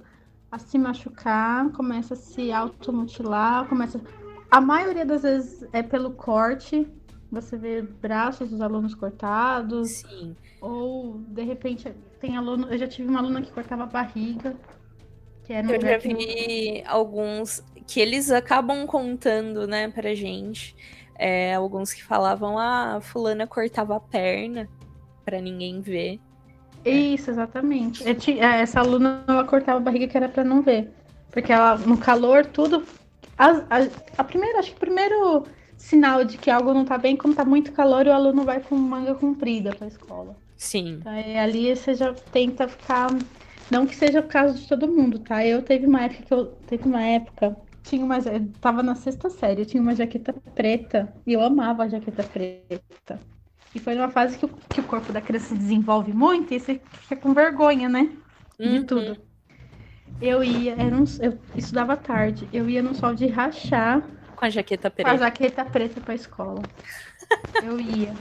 a 0.52 0.58
se 0.58 0.78
machucar, 0.78 1.70
começa 1.72 2.14
a 2.14 2.18
se 2.18 2.52
automutilar, 2.52 3.68
começa. 3.68 4.02
A 4.50 4.60
maioria 4.60 5.06
das 5.06 5.22
vezes 5.22 5.68
é 5.72 5.84
pelo 5.84 6.12
corte, 6.12 6.88
você 7.32 7.58
vê 7.58 7.82
braços 7.82 8.50
dos 8.50 8.62
alunos 8.62 8.96
cortados. 8.96 9.90
Sim. 9.90 10.36
Ou, 10.60 11.20
de 11.28 11.44
repente, 11.44 11.94
tem 12.20 12.36
aluno. 12.36 12.68
Eu 12.70 12.78
já 12.78 12.88
tive 12.88 13.08
uma 13.08 13.20
aluna 13.20 13.42
que 13.42 13.52
cortava 13.52 13.84
a 13.84 13.88
barriga. 13.88 14.56
Que 15.44 15.54
era 15.54 15.68
um 15.68 15.72
eu 15.72 15.82
já 15.82 15.98
vi 15.98 16.84
alguns 16.88 17.64
que 17.88 18.00
eles 18.00 18.32
acabam 18.32 18.86
contando, 18.86 19.68
né, 19.68 19.90
pra 19.90 20.14
gente. 20.16 20.76
É, 21.16 21.54
alguns 21.54 21.94
que 21.94 22.04
falavam, 22.04 22.58
ah, 22.58 23.00
fulana 23.02 23.46
cortava 23.46 23.96
a 23.96 24.00
perna 24.00 24.70
para 25.26 25.42
ninguém 25.42 25.82
ver. 25.82 26.20
Isso, 26.84 27.30
exatamente. 27.30 28.16
Tinha, 28.16 28.56
é, 28.56 28.62
essa 28.62 28.80
aluna 28.80 29.24
ela 29.28 29.44
cortava 29.44 29.80
a 29.80 29.82
barriga 29.82 30.08
que 30.08 30.18
era 30.18 30.30
para 30.30 30.44
não 30.44 30.62
ver. 30.62 30.92
Porque 31.30 31.52
ela, 31.52 31.78
no 31.78 31.98
calor, 31.98 32.46
tudo. 32.46 32.84
A, 33.38 33.50
a, 33.50 33.88
a 34.18 34.24
primeira, 34.24 34.60
acho 34.60 34.72
que 34.72 34.78
o 34.78 34.80
primeiro 34.80 35.46
sinal 35.80 36.26
de 36.26 36.38
que 36.38 36.52
algo 36.52 36.74
não 36.74 36.86
tá 36.86 36.98
bem 36.98 37.16
quando 37.16 37.36
tá 37.36 37.46
muito 37.46 37.72
calor 37.72 38.06
o 38.06 38.12
aluno 38.12 38.44
vai 38.44 38.60
com 38.60 38.76
manga 38.76 39.16
comprida 39.16 39.74
pra 39.74 39.88
escola. 39.88 40.36
Sim. 40.58 40.98
Então, 41.00 41.14
ali 41.42 41.76
você 41.76 41.96
já 41.96 42.14
tenta 42.14 42.68
ficar. 42.68 43.08
Não 43.72 43.88
que 43.88 43.96
seja 43.96 44.20
o 44.20 44.28
caso 44.28 44.60
de 44.60 44.68
todo 44.68 44.88
mundo, 44.88 45.20
tá? 45.20 45.46
Eu 45.46 45.62
teve 45.62 45.88
uma 45.88 46.02
época 46.02 46.24
que 46.24 46.34
eu. 46.34 46.46
Teve 46.68 46.84
uma 46.84 47.02
época. 47.02 47.56
Tinha 47.82 48.04
uma. 48.04 48.18
Eu 48.18 48.48
tava 48.60 48.84
na 48.84 48.94
sexta 48.94 49.30
série, 49.30 49.62
eu 49.62 49.66
tinha 49.66 49.82
uma 49.82 49.96
jaqueta 49.96 50.34
preta 50.54 51.12
e 51.26 51.34
eu 51.34 51.42
amava 51.42 51.84
a 51.84 51.88
jaqueta 51.88 52.24
preta. 52.24 53.20
E 53.74 53.80
foi 53.80 53.96
numa 53.96 54.10
fase 54.10 54.38
que 54.38 54.46
o, 54.46 54.50
que 54.50 54.82
o 54.82 54.84
corpo 54.84 55.14
da 55.14 55.22
criança 55.22 55.50
se 55.50 55.56
desenvolve 55.56 56.12
muito 56.12 56.54
e 56.54 56.60
você 56.60 56.82
fica 56.92 57.16
com 57.16 57.34
vergonha, 57.34 57.88
né? 57.88 58.10
De 58.60 58.80
uhum. 58.80 58.86
tudo. 58.86 59.18
Eu 60.22 60.44
ia, 60.44 60.74
era 60.74 60.96
um, 60.96 61.06
eu 61.22 61.40
estudava 61.56 61.96
tarde, 61.96 62.50
eu 62.52 62.70
ia 62.70 62.84
no 62.84 62.94
sol 62.94 63.14
de 63.14 63.28
rachar 63.28 64.04
com 64.40 64.46
a 64.46 64.50
jaqueta 64.50 64.90
preta. 64.90 65.10
Com 65.10 65.16
a 65.16 65.20
jaqueta 65.20 65.66
preta 65.66 66.00
pra 66.00 66.16
escola. 66.16 66.62
eu 67.62 67.78
ia. 67.80 68.14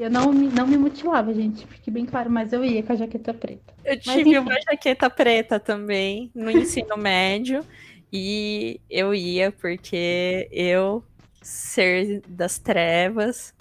Eu 0.00 0.10
não, 0.10 0.32
não 0.32 0.66
me 0.66 0.76
mutilava, 0.76 1.32
gente, 1.32 1.64
fique 1.66 1.92
bem 1.92 2.06
claro, 2.06 2.28
mas 2.28 2.52
eu 2.52 2.64
ia 2.64 2.82
com 2.82 2.92
a 2.92 2.96
jaqueta 2.96 3.32
preta. 3.32 3.74
Eu 3.84 3.94
mas, 3.94 4.02
tive 4.02 4.30
enfim. 4.30 4.38
uma 4.38 4.60
jaqueta 4.62 5.08
preta 5.08 5.60
também 5.60 6.30
no 6.34 6.50
ensino 6.50 6.96
médio 6.98 7.64
e 8.12 8.80
eu 8.90 9.14
ia 9.14 9.52
porque 9.52 10.48
eu, 10.50 11.04
ser 11.40 12.20
das 12.26 12.58
trevas, 12.58 13.54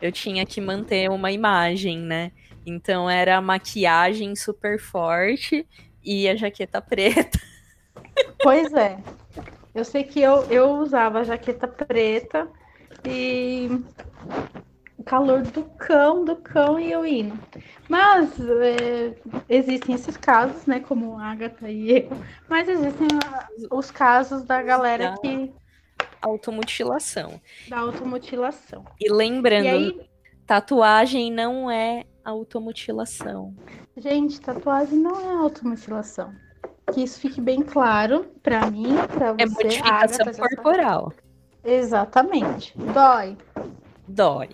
eu 0.00 0.12
tinha 0.12 0.46
que 0.46 0.60
manter 0.60 1.10
uma 1.10 1.32
imagem, 1.32 1.98
né? 1.98 2.30
Então 2.64 3.10
era 3.10 3.38
a 3.38 3.42
maquiagem 3.42 4.36
super 4.36 4.78
forte 4.78 5.66
e 6.04 6.28
a 6.28 6.36
jaqueta 6.36 6.80
preta. 6.80 7.40
Pois 8.40 8.72
é. 8.72 8.98
Eu 9.74 9.84
sei 9.84 10.04
que 10.04 10.20
eu, 10.20 10.44
eu 10.50 10.70
usava 10.72 11.24
jaqueta 11.24 11.68
preta 11.68 12.48
e 13.04 13.68
calor 15.04 15.42
do 15.42 15.64
cão, 15.64 16.24
do 16.24 16.36
cão 16.36 16.78
e 16.78 16.92
eu 16.92 17.04
indo. 17.06 17.38
Mas 17.88 18.30
é, 18.40 19.14
existem 19.48 19.94
esses 19.94 20.16
casos, 20.16 20.66
né? 20.66 20.80
Como 20.80 21.18
a 21.18 21.32
Agatha 21.32 21.68
e 21.68 21.98
eu. 21.98 22.10
Mas 22.48 22.68
existem 22.68 23.08
os 23.70 23.90
casos 23.90 24.44
da 24.44 24.62
galera 24.62 25.10
da 25.10 25.18
que. 25.18 25.52
Automutilação. 26.22 27.40
Da 27.68 27.78
automutilação. 27.78 28.84
E 29.00 29.10
lembrando, 29.10 29.64
e 29.64 29.68
aí... 29.68 30.00
tatuagem 30.46 31.32
não 31.32 31.70
é 31.70 32.04
automutilação. 32.24 33.54
Gente, 33.96 34.40
tatuagem 34.40 34.98
não 34.98 35.18
é 35.18 35.34
automutilação. 35.36 36.32
Que 36.92 37.02
isso 37.02 37.20
fique 37.20 37.40
bem 37.40 37.62
claro 37.62 38.26
para 38.42 38.70
mim, 38.70 38.94
para 39.08 39.28
é 39.28 39.32
você. 39.32 39.42
É 39.42 39.46
modificação 39.46 40.26
Agatha, 40.26 40.48
corporal. 40.48 41.12
Exatamente. 41.64 42.74
Dói. 42.76 43.36
Dói. 44.08 44.50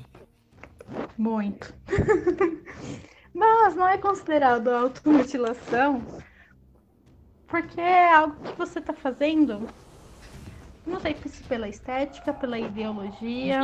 Muito. 1.16 1.74
Mas 3.32 3.74
não 3.74 3.88
é 3.88 3.98
considerado 3.98 4.68
automutilação 4.68 6.02
porque 7.46 7.80
é 7.80 8.12
algo 8.12 8.36
que 8.42 8.56
você 8.58 8.78
está 8.78 8.92
fazendo. 8.92 9.68
Não 10.86 11.00
sei 11.00 11.16
se 11.26 11.42
pela 11.44 11.68
estética, 11.68 12.32
pela 12.32 12.58
ideologia. 12.58 13.60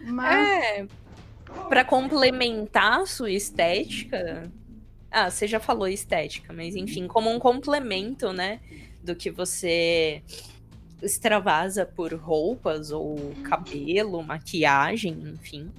Mas... 0.00 0.48
É, 0.48 0.86
para 1.68 1.84
complementar 1.84 3.00
a 3.00 3.06
sua 3.06 3.30
estética. 3.30 4.50
Ah, 5.16 5.30
você 5.30 5.46
já 5.46 5.60
falou 5.60 5.86
estética, 5.86 6.52
mas 6.52 6.74
enfim, 6.74 7.06
como 7.06 7.30
um 7.30 7.38
complemento, 7.38 8.32
né? 8.32 8.58
Do 9.00 9.14
que 9.14 9.30
você 9.30 10.20
extravasa 11.00 11.86
por 11.86 12.12
roupas 12.14 12.90
ou 12.90 13.16
cabelo, 13.44 14.20
maquiagem, 14.24 15.16
enfim. 15.24 15.70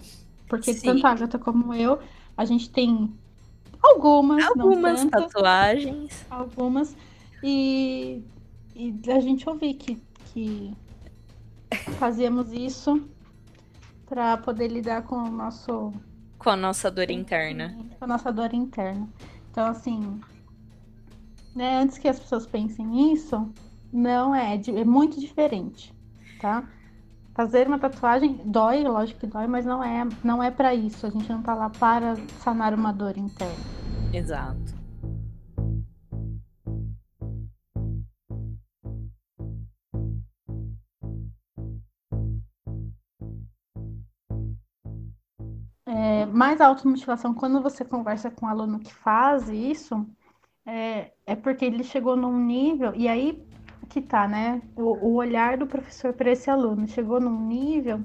Porque 0.48 0.74
Sim. 0.74 0.88
tanto 0.88 1.08
a 1.08 1.12
Agatha 1.12 1.38
como 1.38 1.74
eu, 1.74 2.00
a 2.38 2.45
gente 2.45 2.69
tem 2.69 3.13
algumas, 3.82 4.43
algumas 4.45 5.04
tatuagens. 5.06 6.26
Algumas. 6.30 6.95
E, 7.43 8.24
e 8.74 8.93
a 9.12 9.19
gente 9.19 9.48
ouvi 9.50 9.74
que, 9.74 10.02
que 10.32 10.74
fazíamos 12.00 12.54
isso 12.54 13.06
para 14.06 14.38
poder 14.38 14.67
lidar 14.67 15.04
com 15.04 15.15
o 15.15 15.30
nosso. 15.30 15.91
Com 16.45 16.51
a 16.51 16.55
nossa 16.55 16.91
dor 16.91 17.10
interna. 17.10 17.75
Com 17.97 18.05
a 18.05 18.08
nossa 18.08 18.31
dor 18.31 18.53
interna. 18.53 19.10
Então, 19.49 19.65
assim. 19.65 20.21
Né, 21.55 21.79
antes 21.81 21.97
que 21.97 22.08
as 22.08 22.19
pessoas 22.19 22.45
pensem 22.45 23.12
isso, 23.12 23.51
não 23.91 24.36
é, 24.36 24.53
é 24.53 24.86
muito 24.86 25.19
diferente, 25.19 25.91
tá? 26.39 26.63
Fazer 27.34 27.65
uma 27.65 27.79
tatuagem 27.79 28.41
dói, 28.45 28.84
lógico 28.84 29.21
que 29.21 29.27
dói, 29.27 29.47
mas 29.47 29.65
não 29.65 29.84
é, 29.84 30.08
não 30.23 30.43
é 30.43 30.51
para 30.51 30.75
isso. 30.75 31.08
A 31.08 31.10
gente 31.10 31.27
não 31.31 31.41
tá 31.41 31.55
lá 31.55 31.67
para 31.71 32.15
sanar 32.43 32.75
uma 32.75 32.91
dor 32.91 33.17
interna. 33.17 33.55
Exato. 34.13 34.75
Mais 46.36 46.60
a 46.60 46.67
automotivação, 46.67 47.34
quando 47.34 47.62
você 47.62 47.86
conversa 47.86 48.30
com 48.30 48.45
um 48.45 48.50
aluno 48.50 48.80
que 48.80 48.93
faz 48.93 49.50
isso, 49.50 50.06
é, 50.65 51.12
é 51.26 51.36
porque 51.36 51.65
ele 51.65 51.84
chegou 51.84 52.15
num 52.15 52.38
nível, 52.38 52.93
e 52.95 53.08
aí 53.08 53.43
que 53.89 54.02
tá, 54.02 54.28
né? 54.28 54.62
O, 54.76 55.08
o 55.08 55.13
olhar 55.15 55.58
do 55.58 55.67
professor 55.67 56.13
para 56.13 56.32
esse 56.32 56.50
aluno 56.50 56.88
chegou 56.88 57.19
num 57.19 57.48
nível 57.48 58.04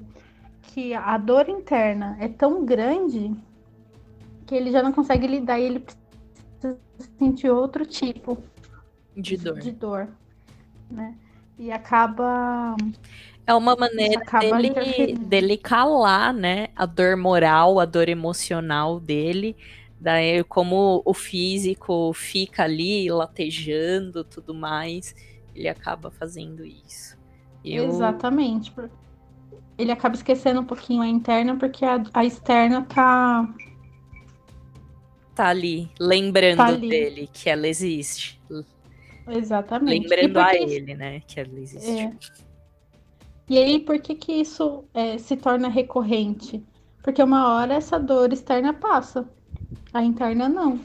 que 0.61 0.93
a 0.93 1.17
dor 1.17 1.49
interna 1.49 2.15
é 2.19 2.27
tão 2.27 2.63
grande 2.63 3.35
que 4.45 4.55
ele 4.55 4.71
já 4.71 4.83
não 4.83 4.91
consegue 4.91 5.27
lidar 5.27 5.59
e 5.59 5.63
ele 5.63 5.79
precisa 5.79 6.79
sentir 7.17 7.49
outro 7.49 7.85
tipo 7.85 8.37
de 9.15 9.37
dor. 9.37 9.59
De 9.59 9.71
dor, 9.71 10.07
né? 10.89 11.17
E 11.57 11.71
acaba 11.71 12.75
é 13.45 13.53
uma 13.53 13.75
maneira 13.75 14.21
dele, 14.39 15.13
dele 15.13 15.57
calar, 15.57 16.33
né? 16.33 16.69
A 16.75 16.85
dor 16.85 17.17
moral, 17.17 17.79
a 17.79 17.85
dor 17.85 18.09
emocional 18.09 18.99
dele. 18.99 19.55
Daí, 19.99 20.43
como 20.43 21.01
o 21.05 21.13
físico 21.13 22.11
fica 22.13 22.63
ali 22.63 23.09
latejando 23.09 24.23
tudo 24.23 24.53
mais 24.53 25.13
ele 25.55 25.69
acaba 25.69 26.11
fazendo 26.11 26.65
isso. 26.65 27.17
Eu... 27.63 27.85
Exatamente. 27.85 28.73
Ele 29.77 29.91
acaba 29.91 30.15
esquecendo 30.15 30.61
um 30.61 30.65
pouquinho 30.65 31.01
a 31.01 31.07
interna, 31.07 31.55
porque 31.57 31.85
a, 31.85 32.03
a 32.13 32.25
externa 32.25 32.83
tá. 32.83 33.53
Tá 35.33 35.47
ali, 35.47 35.89
lembrando 35.99 36.57
tá 36.57 36.65
ali. 36.65 36.89
dele 36.89 37.29
que 37.31 37.49
ela 37.49 37.67
existe. 37.67 38.39
Exatamente. 39.27 40.07
Lembrando 40.07 40.37
a 40.37 40.55
ele, 40.55 40.93
né, 40.93 41.21
que 41.21 41.39
ela 41.39 41.59
existe. 41.59 41.89
É. 41.89 42.13
E 43.51 43.57
aí, 43.57 43.79
por 43.79 43.99
que 43.99 44.15
que 44.15 44.31
isso 44.31 44.85
é, 44.93 45.17
se 45.17 45.35
torna 45.35 45.67
recorrente? 45.67 46.65
Porque 47.03 47.21
uma 47.21 47.53
hora 47.53 47.73
essa 47.73 47.99
dor 47.99 48.31
externa 48.31 48.73
passa, 48.73 49.29
a 49.93 50.01
interna 50.01 50.47
não, 50.47 50.79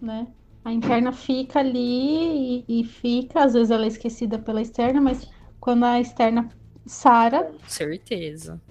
né? 0.00 0.28
A 0.64 0.72
interna 0.72 1.10
fica 1.10 1.58
ali 1.58 2.62
e, 2.68 2.80
e, 2.80 2.84
fica, 2.84 3.42
às 3.42 3.54
vezes 3.54 3.72
ela 3.72 3.86
é 3.86 3.88
esquecida 3.88 4.38
pela 4.38 4.62
externa, 4.62 5.00
mas 5.00 5.28
quando 5.58 5.82
a 5.82 6.00
externa 6.00 6.48
sara. 6.86 7.52
Certeza. 7.66 8.62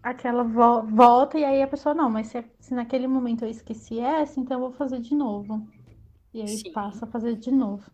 Aquela 0.00 0.44
vo 0.44 0.82
volta 0.82 1.40
e 1.40 1.44
aí 1.44 1.60
a 1.60 1.66
pessoa, 1.66 1.92
não, 1.92 2.08
mas 2.08 2.28
se, 2.28 2.44
se, 2.60 2.72
naquele 2.72 3.08
momento 3.08 3.44
eu 3.44 3.50
esqueci 3.50 3.98
essa, 3.98 4.38
então 4.38 4.58
eu 4.58 4.60
vou 4.60 4.72
fazer 4.72 5.00
de 5.00 5.12
novo. 5.12 5.66
E 6.32 6.40
aí 6.40 6.56
Sim. 6.56 6.70
passa 6.70 7.04
a 7.04 7.08
fazer 7.08 7.34
de 7.34 7.50
novo. 7.50 7.90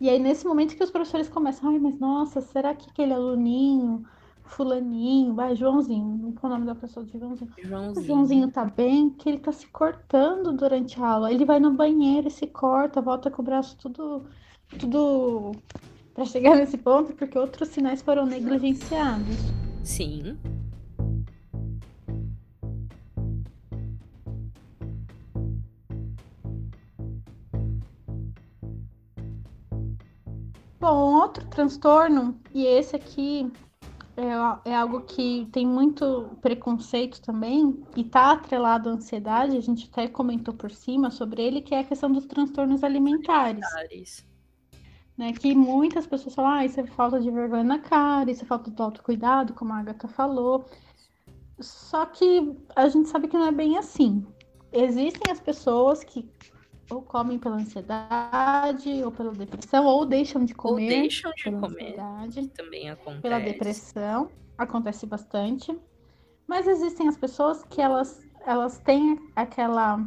E 0.00 0.10
aí, 0.10 0.18
nesse 0.18 0.46
momento 0.46 0.76
que 0.76 0.84
os 0.84 0.90
professores 0.90 1.28
começam, 1.28 1.70
ai, 1.70 1.78
mas 1.78 1.98
nossa, 1.98 2.40
será 2.40 2.74
que 2.74 2.90
aquele 2.90 3.12
aluninho 3.12 4.04
fulaninho, 4.46 5.34
vai, 5.34 5.56
Joãozinho, 5.56 6.32
qual 6.40 6.52
é 6.52 6.54
o 6.54 6.58
nome 6.58 6.66
da 6.66 6.74
pessoa 6.74 7.04
de 7.04 7.18
Joãozinho? 7.18 7.50
Joãozinho. 7.62 8.04
O 8.04 8.06
Joãozinho 8.06 8.50
tá 8.50 8.64
bem, 8.64 9.10
que 9.10 9.28
ele 9.28 9.38
tá 9.38 9.52
se 9.52 9.66
cortando 9.66 10.52
durante 10.52 11.00
a 11.00 11.06
aula. 11.06 11.32
Ele 11.32 11.44
vai 11.44 11.58
no 11.58 11.72
banheiro 11.72 12.28
e 12.28 12.30
se 12.30 12.46
corta, 12.46 13.00
volta 13.00 13.30
com 13.30 13.42
o 13.42 13.44
braço 13.44 13.76
tudo, 13.76 14.24
tudo 14.78 15.52
para 16.14 16.24
chegar 16.24 16.56
nesse 16.56 16.78
ponto, 16.78 17.12
porque 17.12 17.38
outros 17.38 17.68
sinais 17.68 18.02
foram 18.02 18.24
negligenciados. 18.24 19.36
Sim. 19.82 20.38
Bom, 30.88 31.14
outro 31.14 31.44
transtorno, 31.48 32.40
e 32.54 32.64
esse 32.64 32.94
aqui 32.94 33.50
é, 34.16 34.70
é 34.70 34.76
algo 34.76 35.00
que 35.00 35.48
tem 35.50 35.66
muito 35.66 36.30
preconceito 36.40 37.20
também 37.20 37.82
e 37.96 38.02
está 38.02 38.30
atrelado 38.30 38.88
à 38.88 38.92
ansiedade. 38.92 39.56
A 39.56 39.60
gente 39.60 39.90
até 39.90 40.06
comentou 40.06 40.54
por 40.54 40.70
cima 40.70 41.10
sobre 41.10 41.42
ele, 41.42 41.60
que 41.60 41.74
é 41.74 41.80
a 41.80 41.84
questão 41.84 42.08
dos 42.08 42.24
transtornos 42.24 42.84
alimentares. 42.84 43.64
alimentares. 43.64 44.24
Né, 45.18 45.32
que 45.32 45.56
muitas 45.56 46.06
pessoas 46.06 46.36
falam, 46.36 46.52
ah, 46.52 46.64
isso 46.64 46.78
é 46.78 46.86
falta 46.86 47.18
de 47.18 47.32
vergonha 47.32 47.64
na 47.64 47.80
cara, 47.80 48.30
isso 48.30 48.44
é 48.44 48.46
falta 48.46 48.70
de 48.70 48.80
autocuidado, 48.80 49.54
como 49.54 49.72
a 49.72 49.78
Agatha 49.78 50.06
falou. 50.06 50.66
Só 51.58 52.06
que 52.06 52.56
a 52.76 52.88
gente 52.88 53.08
sabe 53.08 53.26
que 53.26 53.36
não 53.36 53.48
é 53.48 53.52
bem 53.52 53.76
assim. 53.76 54.24
Existem 54.72 55.32
as 55.32 55.40
pessoas 55.40 56.04
que 56.04 56.30
ou 56.90 57.02
comem 57.02 57.38
pela 57.38 57.56
ansiedade, 57.56 59.02
ou 59.04 59.10
pela 59.10 59.32
depressão, 59.32 59.84
ou 59.84 60.06
deixam 60.06 60.44
de 60.44 60.54
comer. 60.54 60.82
Ou 60.82 60.88
deixam 60.88 61.32
de 61.32 61.44
comer. 61.44 61.64
Ansiedade, 61.64 62.48
também 62.48 62.90
acontece. 62.90 63.22
Pela 63.22 63.38
depressão, 63.40 64.30
acontece 64.56 65.06
bastante. 65.06 65.76
Mas 66.46 66.66
existem 66.66 67.08
as 67.08 67.16
pessoas 67.16 67.64
que 67.64 67.80
elas, 67.80 68.24
elas 68.46 68.78
têm 68.78 69.18
aquela. 69.34 69.98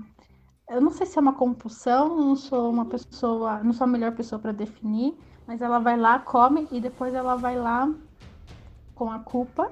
Eu 0.69 0.79
não 0.79 0.91
sei 0.91 1.05
se 1.05 1.17
é 1.17 1.21
uma 1.21 1.33
compulsão, 1.33 2.15
não 2.15 2.35
sou 2.35 2.69
uma 2.69 2.85
pessoa, 2.85 3.61
não 3.63 3.73
sou 3.73 3.85
a 3.85 3.87
melhor 3.87 4.15
pessoa 4.15 4.39
para 4.39 4.51
definir, 4.51 5.17
mas 5.45 5.61
ela 5.61 5.79
vai 5.79 5.97
lá, 5.97 6.19
come 6.19 6.67
e 6.71 6.79
depois 6.79 7.13
ela 7.13 7.35
vai 7.35 7.57
lá 7.57 7.91
com 8.93 9.11
a 9.11 9.19
culpa, 9.19 9.71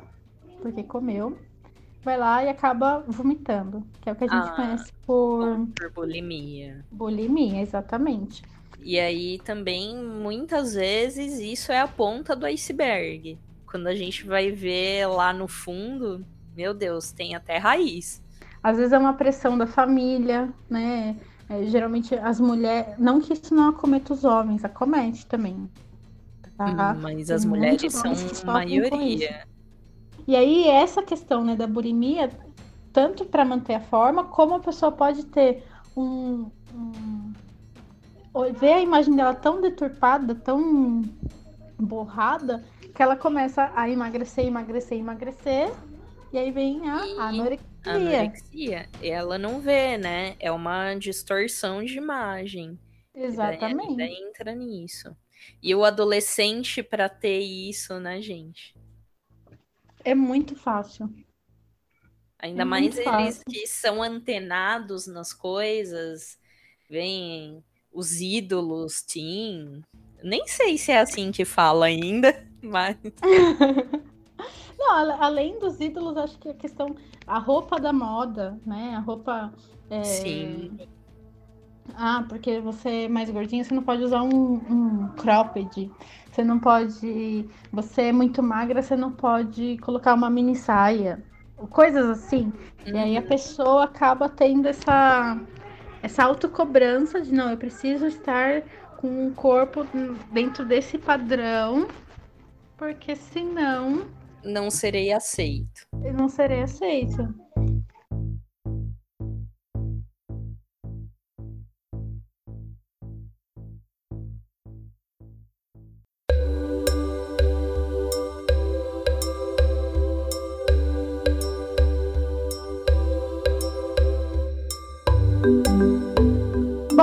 porque 0.61 0.83
comeu, 0.83 1.37
vai 2.07 2.17
lá 2.17 2.41
e 2.41 2.47
acaba 2.47 3.03
vomitando, 3.05 3.83
que 3.99 4.09
é 4.09 4.13
o 4.13 4.15
que 4.15 4.23
a 4.23 4.27
gente 4.27 4.47
ah, 4.47 4.55
conhece 4.55 4.93
por... 5.05 5.67
por 5.75 5.91
bulimia. 5.91 6.85
Bulimia, 6.89 7.61
exatamente. 7.61 8.43
E 8.81 8.97
aí 8.97 9.39
também, 9.39 9.97
muitas 9.97 10.75
vezes, 10.75 11.37
isso 11.39 11.69
é 11.69 11.81
a 11.81 11.87
ponta 11.87 12.33
do 12.33 12.45
iceberg. 12.45 13.37
Quando 13.69 13.87
a 13.87 13.95
gente 13.95 14.25
vai 14.25 14.51
ver 14.51 15.07
lá 15.07 15.33
no 15.33 15.49
fundo, 15.49 16.25
meu 16.55 16.73
Deus, 16.73 17.11
tem 17.11 17.35
até 17.35 17.57
raiz. 17.57 18.23
Às 18.63 18.77
vezes 18.77 18.93
é 18.93 18.97
uma 18.97 19.13
pressão 19.13 19.57
da 19.57 19.67
família, 19.67 20.47
né? 20.69 21.17
É, 21.49 21.65
geralmente 21.65 22.15
as 22.15 22.39
mulheres. 22.39 22.97
Não 22.97 23.19
que 23.19 23.33
isso 23.33 23.53
não 23.53 23.67
acometa 23.67 24.13
os 24.13 24.23
homens, 24.23 24.63
acomete 24.63 25.25
também. 25.25 25.69
Tá? 26.57 26.93
Mas 26.93 27.29
as 27.29 27.43
mulheres 27.43 27.93
são 27.93 28.13
maioria. 28.45 29.45
E 30.27 30.35
aí, 30.35 30.67
essa 30.67 31.01
questão 31.01 31.43
né, 31.43 31.55
da 31.55 31.65
bulimia, 31.65 32.29
tanto 32.91 33.23
para 33.23 33.45
manter 33.45 33.75
a 33.75 33.79
forma, 33.79 34.25
como 34.25 34.55
a 34.55 34.59
pessoa 34.59 34.91
pode 34.91 35.25
ter 35.27 35.63
um, 35.95 36.51
um. 36.73 37.33
ver 38.53 38.73
a 38.73 38.81
imagem 38.81 39.15
dela 39.15 39.33
tão 39.33 39.61
deturpada, 39.61 40.35
tão 40.35 41.01
borrada, 41.79 42.63
que 42.93 43.01
ela 43.01 43.15
começa 43.15 43.71
a 43.73 43.89
emagrecer, 43.89 44.45
emagrecer, 44.45 44.97
emagrecer. 44.97 45.71
E 46.33 46.37
aí 46.37 46.51
vem 46.51 46.89
a 46.89 47.07
e 47.07 47.19
anorexia. 47.19 47.67
Anorexia. 47.85 48.89
Ela 49.01 49.37
não 49.37 49.61
vê, 49.61 49.97
né? 49.97 50.35
É 50.39 50.51
uma 50.51 50.93
distorção 50.95 51.83
de 51.85 51.97
imagem. 51.97 52.77
Exatamente. 53.15 53.89
Ainda 53.89 54.03
entra 54.03 54.53
nisso. 54.53 55.15
E 55.63 55.73
o 55.73 55.85
adolescente 55.85 56.83
para 56.83 57.07
ter 57.07 57.39
isso, 57.39 57.97
né, 57.99 58.21
gente? 58.21 58.75
É 60.07 60.15
muito 60.15 60.55
fácil. 60.55 61.13
Ainda 62.39 62.61
é 62.61 62.65
mais 62.65 62.97
eles 62.97 63.43
que 63.43 63.67
são 63.67 64.01
antenados 64.01 65.05
nas 65.05 65.33
coisas, 65.33 66.39
vem 66.89 67.61
os 67.91 68.21
ídolos, 68.21 69.01
teen. 69.01 69.83
Nem 70.23 70.47
sei 70.47 70.77
se 70.77 70.93
é 70.93 71.01
assim 71.01 71.29
que 71.29 71.43
fala 71.43 71.87
ainda, 71.87 72.41
mas. 72.63 72.95
Não, 74.79 75.21
além 75.21 75.59
dos 75.59 75.81
ídolos, 75.81 76.15
acho 76.15 76.39
que 76.39 76.47
a 76.47 76.53
questão. 76.53 76.95
A 77.25 77.37
roupa 77.37 77.77
da 77.77 77.91
moda, 77.91 78.57
né? 78.65 78.95
A 78.95 78.99
roupa. 78.99 79.53
É... 79.89 80.03
Sim. 80.05 80.77
Ah, 81.93 82.25
porque 82.29 82.61
você 82.61 83.03
é 83.03 83.09
mais 83.09 83.29
gordinha, 83.29 83.61
você 83.61 83.73
não 83.73 83.83
pode 83.83 84.03
usar 84.03 84.23
um, 84.23 84.53
um 84.53 85.09
cropped. 85.17 85.91
Você 86.37 86.43
não 86.43 86.59
pode. 86.59 87.49
Você 87.71 88.01
é 88.03 88.11
muito 88.11 88.43
magra, 88.43 88.79
você 88.79 88.95
não 88.95 89.11
pode 89.11 89.79
colocar 89.79 90.13
uma 90.13 90.29
mini 90.29 90.55
saia. 90.55 91.19
Coisas 91.71 92.05
assim. 92.11 92.53
Uhum. 92.85 92.93
E 92.93 92.97
aí 92.97 93.17
a 93.17 93.21
uhum. 93.21 93.27
pessoa 93.27 93.85
acaba 93.85 94.29
tendo 94.29 94.67
essa, 94.67 95.41
essa 96.03 96.23
autocobrança 96.23 97.19
de 97.19 97.33
não, 97.33 97.49
eu 97.49 97.57
preciso 97.57 98.05
estar 98.05 98.61
com 98.97 99.07
um 99.07 99.33
corpo 99.33 99.83
dentro 100.31 100.63
desse 100.63 100.99
padrão, 100.99 101.87
porque 102.77 103.15
senão. 103.15 104.05
Não 104.43 104.69
serei 104.69 105.11
aceito. 105.11 105.87
Eu 106.03 106.13
não 106.13 106.29
serei 106.29 106.61
aceito. 106.61 107.33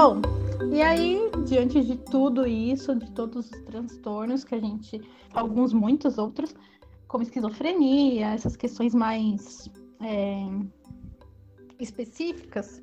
Bom, 0.04 0.20
e 0.70 0.82
aí, 0.82 1.30
diante 1.46 1.82
de 1.82 1.96
tudo 1.96 2.46
isso, 2.46 2.94
de 2.94 3.10
todos 3.12 3.50
os 3.50 3.62
transtornos 3.62 4.44
que 4.44 4.54
a 4.54 4.60
gente, 4.60 5.00
alguns, 5.32 5.72
muitos 5.72 6.18
outros, 6.18 6.54
como 7.08 7.22
esquizofrenia, 7.22 8.26
essas 8.26 8.54
questões 8.54 8.94
mais 8.94 9.66
é, 10.02 10.46
específicas 11.80 12.82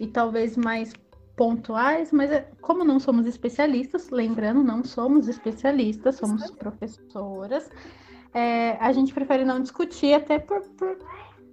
e 0.00 0.08
talvez 0.08 0.56
mais 0.56 0.92
pontuais, 1.36 2.10
mas 2.10 2.32
é, 2.32 2.50
como 2.60 2.82
não 2.82 2.98
somos 2.98 3.26
especialistas, 3.26 4.10
lembrando, 4.10 4.64
não 4.64 4.82
somos 4.82 5.28
especialistas, 5.28 6.16
somos 6.16 6.50
professoras, 6.50 7.70
é, 8.34 8.72
a 8.80 8.92
gente 8.92 9.14
prefere 9.14 9.44
não 9.44 9.60
discutir 9.60 10.14
até 10.14 10.40
por, 10.40 10.60
por, 10.70 10.98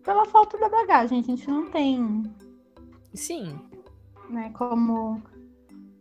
pela 0.04 0.26
falta 0.26 0.58
da 0.58 0.70
bagagem. 0.70 1.20
A 1.20 1.24
gente 1.24 1.48
não 1.48 1.70
tem. 1.70 2.24
Sim 3.14 3.73
né, 4.34 4.52
como, 4.54 5.22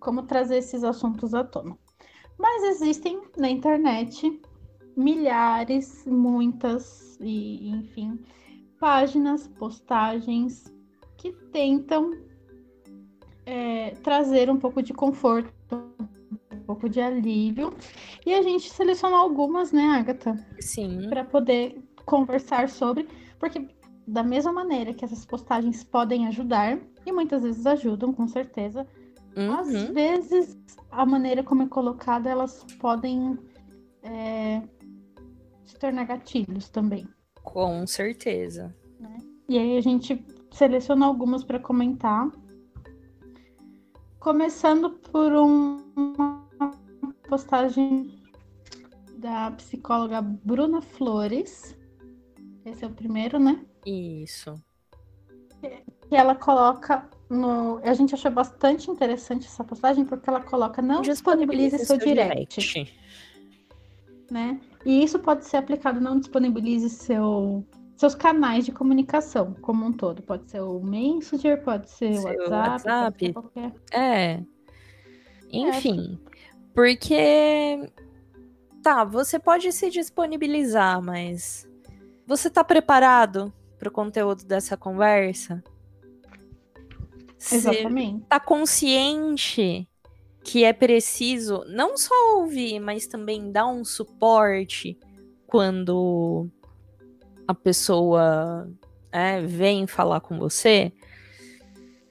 como 0.00 0.22
trazer 0.22 0.56
esses 0.56 0.82
assuntos 0.82 1.34
à 1.34 1.44
tona. 1.44 1.76
Mas 2.38 2.64
existem 2.64 3.20
na 3.36 3.48
internet 3.48 4.40
milhares, 4.96 6.04
muitas, 6.06 7.18
e 7.20 7.68
enfim, 7.68 8.18
páginas, 8.80 9.46
postagens 9.46 10.64
que 11.16 11.32
tentam 11.52 12.10
é, 13.46 13.90
trazer 14.02 14.50
um 14.50 14.58
pouco 14.58 14.82
de 14.82 14.92
conforto, 14.92 15.52
um 16.52 16.60
pouco 16.66 16.88
de 16.88 17.00
alívio. 17.00 17.72
E 18.26 18.34
a 18.34 18.42
gente 18.42 18.70
selecionou 18.70 19.18
algumas, 19.18 19.72
né, 19.72 19.84
Agatha? 19.84 20.34
Sim. 20.60 21.08
Para 21.08 21.24
poder 21.24 21.80
conversar 22.04 22.68
sobre, 22.68 23.06
porque 23.38 23.68
da 24.06 24.22
mesma 24.22 24.52
maneira 24.52 24.92
que 24.92 25.04
essas 25.04 25.24
postagens 25.24 25.84
podem 25.84 26.26
ajudar, 26.26 26.78
e 27.06 27.12
muitas 27.12 27.42
vezes 27.42 27.66
ajudam, 27.66 28.12
com 28.12 28.26
certeza, 28.28 28.86
uhum. 29.36 29.52
às 29.52 29.72
vezes 29.90 30.58
a 30.90 31.06
maneira 31.06 31.42
como 31.42 31.62
é 31.62 31.68
colocada, 31.68 32.28
elas 32.28 32.64
podem 32.80 33.38
é, 34.02 34.62
se 35.64 35.78
tornar 35.78 36.04
gatilhos 36.04 36.68
também. 36.68 37.06
Com 37.42 37.86
certeza. 37.86 38.74
Né? 39.00 39.18
E 39.48 39.58
aí 39.58 39.76
a 39.76 39.80
gente 39.80 40.24
seleciona 40.52 41.06
algumas 41.06 41.42
para 41.44 41.58
comentar. 41.58 42.30
Começando 44.20 44.90
por 44.90 45.32
um, 45.32 45.82
uma 45.96 46.48
postagem 47.28 48.22
da 49.18 49.50
psicóloga 49.52 50.20
Bruna 50.20 50.80
Flores. 50.80 51.76
Esse 52.64 52.84
é 52.84 52.86
o 52.86 52.90
primeiro, 52.90 53.38
né? 53.38 53.64
Isso. 53.84 54.54
Que 56.08 56.16
ela 56.16 56.34
coloca 56.34 57.08
no. 57.28 57.78
A 57.82 57.94
gente 57.94 58.14
achou 58.14 58.30
bastante 58.30 58.90
interessante 58.90 59.46
essa 59.46 59.64
postagem 59.64 60.04
porque 60.04 60.28
ela 60.28 60.40
coloca 60.40 60.82
não 60.82 61.00
disponibilize 61.02 61.78
seu, 61.78 61.86
seu 61.86 61.98
direct. 61.98 62.60
direct. 62.60 62.98
Né? 64.30 64.60
E 64.84 65.02
isso 65.02 65.18
pode 65.18 65.44
ser 65.44 65.58
aplicado, 65.58 66.00
não 66.00 66.18
disponibilize 66.18 66.88
seu, 66.88 67.64
seus 67.96 68.14
canais 68.14 68.64
de 68.64 68.72
comunicação 68.72 69.54
como 69.60 69.84
um 69.84 69.92
todo. 69.92 70.22
Pode 70.22 70.50
ser 70.50 70.60
o 70.60 70.80
Messenger, 70.80 71.62
pode 71.62 71.90
ser 71.90 72.18
o 72.18 72.22
WhatsApp. 72.22 72.50
WhatsApp. 72.50 73.32
Qualquer... 73.32 73.74
É. 73.92 74.42
Enfim. 75.50 76.18
É. 76.26 76.32
Porque. 76.74 77.92
Tá, 78.82 79.04
você 79.04 79.38
pode 79.38 79.70
se 79.70 79.90
disponibilizar, 79.90 81.00
mas. 81.02 81.68
Você 82.26 82.48
tá 82.48 82.62
preparado 82.62 83.52
para 83.78 83.88
o 83.88 83.92
conteúdo 83.92 84.44
dessa 84.44 84.76
conversa? 84.76 85.62
Exatamente. 87.50 88.24
Tá 88.26 88.38
consciente 88.38 89.88
que 90.44 90.64
é 90.64 90.72
preciso 90.72 91.64
não 91.68 91.96
só 91.96 92.38
ouvir, 92.38 92.80
mas 92.80 93.06
também 93.06 93.50
dar 93.50 93.66
um 93.66 93.84
suporte 93.84 94.98
quando 95.46 96.48
a 97.46 97.54
pessoa 97.54 98.68
é, 99.10 99.40
vem 99.40 99.86
falar 99.86 100.20
com 100.20 100.38
você. 100.38 100.92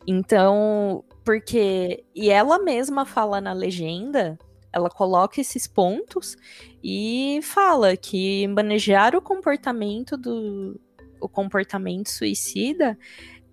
Então, 0.06 1.04
porque. 1.24 2.04
E 2.16 2.30
ela 2.30 2.60
mesma 2.60 3.06
fala 3.06 3.40
na 3.40 3.54
legenda, 3.54 4.38
ela 4.74 4.90
coloca 4.90 5.42
esses 5.42 5.68
pontos 5.68 6.38
e 6.84 7.40
fala 7.44 7.96
que 7.98 8.48
manejar 8.48 9.16
o 9.16 9.22
comportamento 9.22 10.18
do, 10.18 10.80
o 11.20 11.30
comportamento 11.30 12.10
suicida 12.10 12.98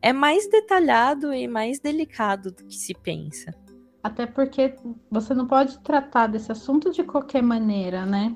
é 0.01 0.13
mais 0.13 0.49
detalhado 0.49 1.33
e 1.35 1.47
mais 1.49 1.81
delicado 1.81 2.51
do 2.53 2.65
que 2.65 2.77
se 2.77 2.95
pensa. 2.95 3.55
Até 4.03 4.27
porque 4.27 4.75
você 5.11 5.35
não 5.35 5.47
pode 5.47 5.79
tratar 5.81 6.29
desse 6.29 6.51
assunto 6.53 6.93
de 6.93 7.03
qualquer 7.03 7.43
maneira, 7.43 8.07
né? 8.07 8.35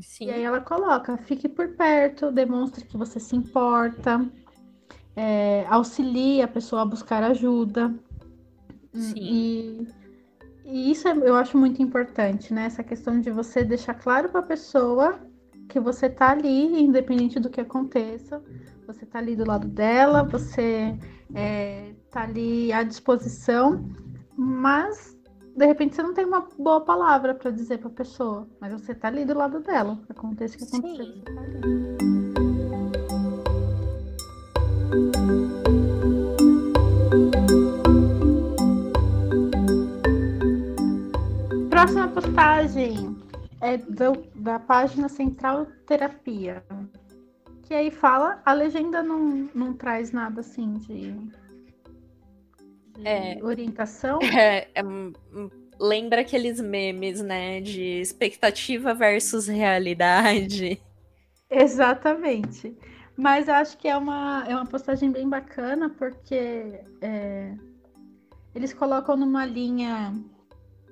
Sim. 0.00 0.26
E 0.26 0.30
aí 0.30 0.42
ela 0.42 0.60
coloca, 0.60 1.16
fique 1.18 1.48
por 1.48 1.76
perto, 1.76 2.30
demonstre 2.30 2.84
que 2.84 2.96
você 2.96 3.18
se 3.18 3.34
importa, 3.34 4.28
é, 5.16 5.66
auxilie 5.68 6.42
a 6.42 6.48
pessoa 6.48 6.82
a 6.82 6.84
buscar 6.84 7.22
ajuda. 7.22 7.94
Sim. 8.92 9.14
E, 9.16 9.88
e 10.70 10.90
isso 10.90 11.08
é, 11.08 11.12
eu 11.12 11.34
acho 11.34 11.56
muito 11.56 11.80
importante, 11.80 12.52
né? 12.52 12.66
Essa 12.66 12.84
questão 12.84 13.18
de 13.18 13.30
você 13.30 13.64
deixar 13.64 13.94
claro 13.94 14.28
para 14.28 14.40
a 14.40 14.42
pessoa 14.42 15.18
que 15.66 15.80
você 15.80 16.10
tá 16.10 16.30
ali, 16.30 16.82
independente 16.82 17.40
do 17.40 17.48
que 17.48 17.58
aconteça, 17.60 18.42
você 18.86 19.06
tá 19.06 19.18
ali 19.18 19.34
do 19.34 19.46
lado 19.46 19.66
dela, 19.66 20.22
você 20.22 20.94
é, 21.34 21.94
tá 22.10 22.24
ali 22.24 22.70
à 22.70 22.82
disposição, 22.82 23.82
mas 24.36 25.16
de 25.56 25.64
repente 25.64 25.96
você 25.96 26.02
não 26.02 26.12
tem 26.12 26.26
uma 26.26 26.46
boa 26.58 26.82
palavra 26.82 27.34
para 27.34 27.50
dizer 27.50 27.78
para 27.78 27.88
a 27.88 27.92
pessoa, 27.92 28.46
mas 28.60 28.70
você 28.72 28.94
tá 28.94 29.08
ali 29.08 29.24
do 29.24 29.36
lado 29.36 29.60
dela, 29.60 29.98
aconteça 30.06 30.54
o 30.54 30.58
que 30.58 30.64
acontecer, 30.64 31.22
tá 31.24 31.32
Próxima 41.78 42.08
postagem 42.08 43.16
é 43.60 43.76
do, 43.76 44.24
da 44.34 44.58
página 44.58 45.08
Central 45.08 45.64
Terapia, 45.86 46.60
que 47.62 47.72
aí 47.72 47.88
fala, 47.92 48.42
a 48.44 48.52
legenda 48.52 49.00
não, 49.00 49.48
não 49.54 49.72
traz 49.74 50.10
nada 50.10 50.40
assim 50.40 50.74
de, 50.78 51.12
de 52.96 53.06
é, 53.06 53.38
orientação. 53.44 54.18
É, 54.36 54.68
é, 54.74 54.82
lembra 55.78 56.22
aqueles 56.22 56.60
memes, 56.60 57.22
né? 57.22 57.60
De 57.60 58.00
expectativa 58.00 58.92
versus 58.92 59.46
realidade. 59.46 60.82
Exatamente. 61.48 62.76
Mas 63.16 63.48
acho 63.48 63.78
que 63.78 63.86
é 63.86 63.96
uma, 63.96 64.44
é 64.48 64.52
uma 64.56 64.66
postagem 64.66 65.12
bem 65.12 65.28
bacana, 65.28 65.88
porque 65.90 66.80
é, 67.00 67.54
eles 68.52 68.74
colocam 68.74 69.16
numa 69.16 69.46
linha 69.46 70.12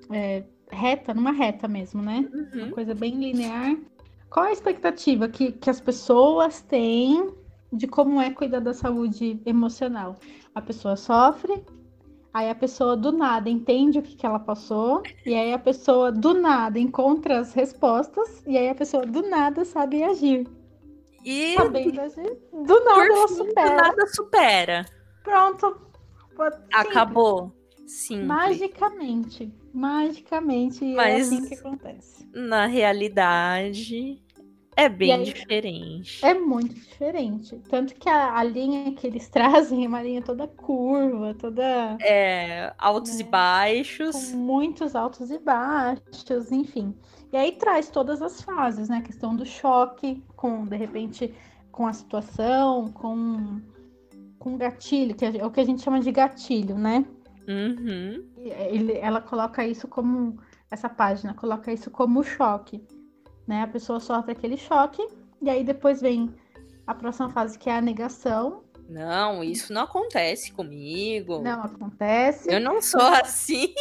é, 0.09 0.43
reta, 0.71 1.13
numa 1.13 1.31
reta 1.31 1.67
mesmo, 1.67 2.01
né? 2.01 2.27
Uhum. 2.33 2.63
Uma 2.65 2.71
coisa 2.71 2.93
bem 2.93 3.15
linear. 3.15 3.77
Qual 4.29 4.45
a 4.45 4.51
expectativa 4.51 5.27
que, 5.27 5.51
que 5.51 5.69
as 5.69 5.79
pessoas 5.79 6.61
têm 6.61 7.31
de 7.71 7.87
como 7.87 8.21
é 8.21 8.29
cuidar 8.31 8.59
da 8.59 8.73
saúde 8.73 9.41
emocional? 9.45 10.17
A 10.53 10.61
pessoa 10.61 10.95
sofre, 10.95 11.63
aí 12.33 12.49
a 12.49 12.55
pessoa 12.55 12.97
do 12.97 13.11
nada 13.11 13.49
entende 13.49 13.99
o 13.99 14.01
que, 14.01 14.15
que 14.15 14.25
ela 14.25 14.39
passou, 14.39 15.01
e 15.25 15.33
aí 15.33 15.53
a 15.53 15.59
pessoa 15.59 16.11
do 16.11 16.33
nada 16.33 16.77
encontra 16.77 17.39
as 17.39 17.53
respostas, 17.53 18.43
e 18.45 18.57
aí 18.57 18.69
a 18.69 18.75
pessoa 18.75 19.05
do 19.05 19.21
nada 19.21 19.63
sabe 19.63 20.03
agir. 20.03 20.47
E 21.23 21.55
sabendo 21.55 21.99
agir, 21.99 22.37
do 22.51 22.83
nada 22.83 23.05
ela 23.05 23.27
supera. 23.27 23.69
Do 23.69 23.75
nada 23.75 24.07
supera. 24.07 24.85
Pronto. 25.23 25.81
Acabou. 26.71 27.56
Sim. 27.87 28.25
Magicamente. 28.25 29.51
Magicamente 29.73 30.83
é 30.83 30.95
Mas, 30.95 31.31
é 31.31 31.35
assim 31.35 31.47
que 31.47 31.55
acontece. 31.55 32.27
Na 32.33 32.65
realidade, 32.65 34.21
é 34.75 34.89
bem 34.89 35.13
aí, 35.13 35.23
diferente. 35.23 36.23
É 36.23 36.33
muito 36.33 36.75
diferente. 36.75 37.59
Tanto 37.69 37.95
que 37.95 38.09
a, 38.09 38.37
a, 38.37 38.43
linha 38.43 38.93
que 38.93 39.07
eles 39.07 39.27
trazem 39.31 39.85
é 39.85 39.87
uma 39.87 40.03
linha 40.03 40.21
toda 40.21 40.47
curva, 40.47 41.33
toda. 41.33 41.97
É, 42.01 42.73
altos 42.77 43.15
né, 43.15 43.21
e 43.21 43.23
baixos. 43.23 44.31
Com 44.31 44.37
muitos 44.37 44.93
altos 44.93 45.31
e 45.31 45.39
baixos, 45.39 46.51
enfim. 46.51 46.93
E 47.31 47.37
aí 47.37 47.53
traz 47.53 47.89
todas 47.89 48.21
as 48.21 48.41
fases, 48.41 48.89
né? 48.89 48.97
A 48.97 49.01
questão 49.01 49.35
do 49.35 49.45
choque, 49.45 50.21
com, 50.35 50.65
de 50.65 50.75
repente, 50.75 51.33
com 51.71 51.87
a 51.87 51.93
situação, 51.93 52.91
com, 52.91 53.61
com 54.37 54.57
gatilho, 54.57 55.15
que 55.15 55.25
é 55.25 55.45
o 55.45 55.49
que 55.49 55.59
a 55.59 55.65
gente 55.65 55.81
chama 55.81 56.01
de 56.01 56.11
gatilho, 56.11 56.77
né? 56.77 57.05
Uhum. 57.47 58.29
Ele, 58.37 58.97
ela 58.97 59.21
coloca 59.21 59.65
isso 59.65 59.87
como. 59.87 60.37
Essa 60.69 60.89
página 60.89 61.33
coloca 61.33 61.71
isso 61.71 61.89
como 61.89 62.23
choque. 62.23 62.85
Né? 63.47 63.61
A 63.61 63.67
pessoa 63.67 64.01
sofre 64.01 64.33
aquele 64.33 64.57
choque, 64.57 65.01
e 65.41 65.49
aí 65.49 65.63
depois 65.63 66.01
vem 66.01 66.33
a 66.85 66.93
próxima 66.93 67.29
fase, 67.29 67.57
que 67.57 67.69
é 67.69 67.77
a 67.77 67.81
negação. 67.81 68.63
Não, 68.89 69.43
isso 69.43 69.71
não 69.73 69.83
acontece 69.83 70.51
comigo. 70.51 71.39
Não 71.41 71.61
acontece. 71.63 72.51
Eu 72.51 72.59
não 72.59 72.81
sou 72.81 73.01
assim. 73.01 73.73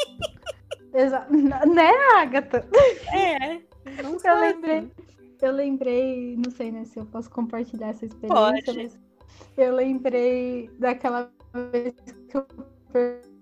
Exato. 0.95 1.33
Né, 1.33 1.91
Agatha? 2.17 2.69
É. 3.13 3.61
Não 4.03 4.17
eu 4.25 4.41
lembrei. 4.41 4.79
Assim. 4.79 4.91
Eu 5.43 5.53
lembrei, 5.53 6.37
não 6.37 6.51
sei 6.51 6.73
né, 6.73 6.85
se 6.85 6.99
eu 6.99 7.05
posso 7.05 7.31
compartilhar 7.31 7.89
essa 7.89 8.07
experiência, 8.07 8.65
Pode. 8.65 8.83
mas 8.83 8.99
eu 9.57 9.75
lembrei 9.75 10.71
daquela 10.79 11.31
vez 11.71 11.95
que 12.29 12.37
eu 12.37 12.47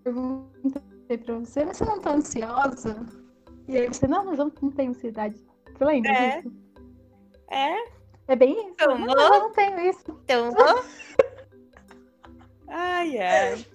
perguntei 0.05 1.19
pra 1.19 1.39
você, 1.39 1.65
mas 1.65 1.79
você 1.79 1.85
não 1.85 2.01
tá 2.01 2.13
ansiosa? 2.13 3.07
E 3.67 3.79
aí 3.79 3.89
você, 3.89 4.07
não, 4.07 4.25
mas 4.25 4.39
eu 4.39 4.45
não 4.45 4.71
tenho 4.71 4.91
ansiedade. 4.91 5.43
Você 5.73 5.85
lembra 5.85 6.13
é. 6.13 6.43
disso? 6.43 6.55
É. 7.51 7.95
É 8.29 8.37
bem 8.37 8.53
isso? 8.53 8.71
Então, 8.73 8.99
não, 8.99 9.15
eu 9.15 9.41
não 9.41 9.53
tenho 9.53 9.81
isso. 9.81 10.21
Então, 10.25 10.51
ai, 12.69 13.19
ai. 13.19 13.67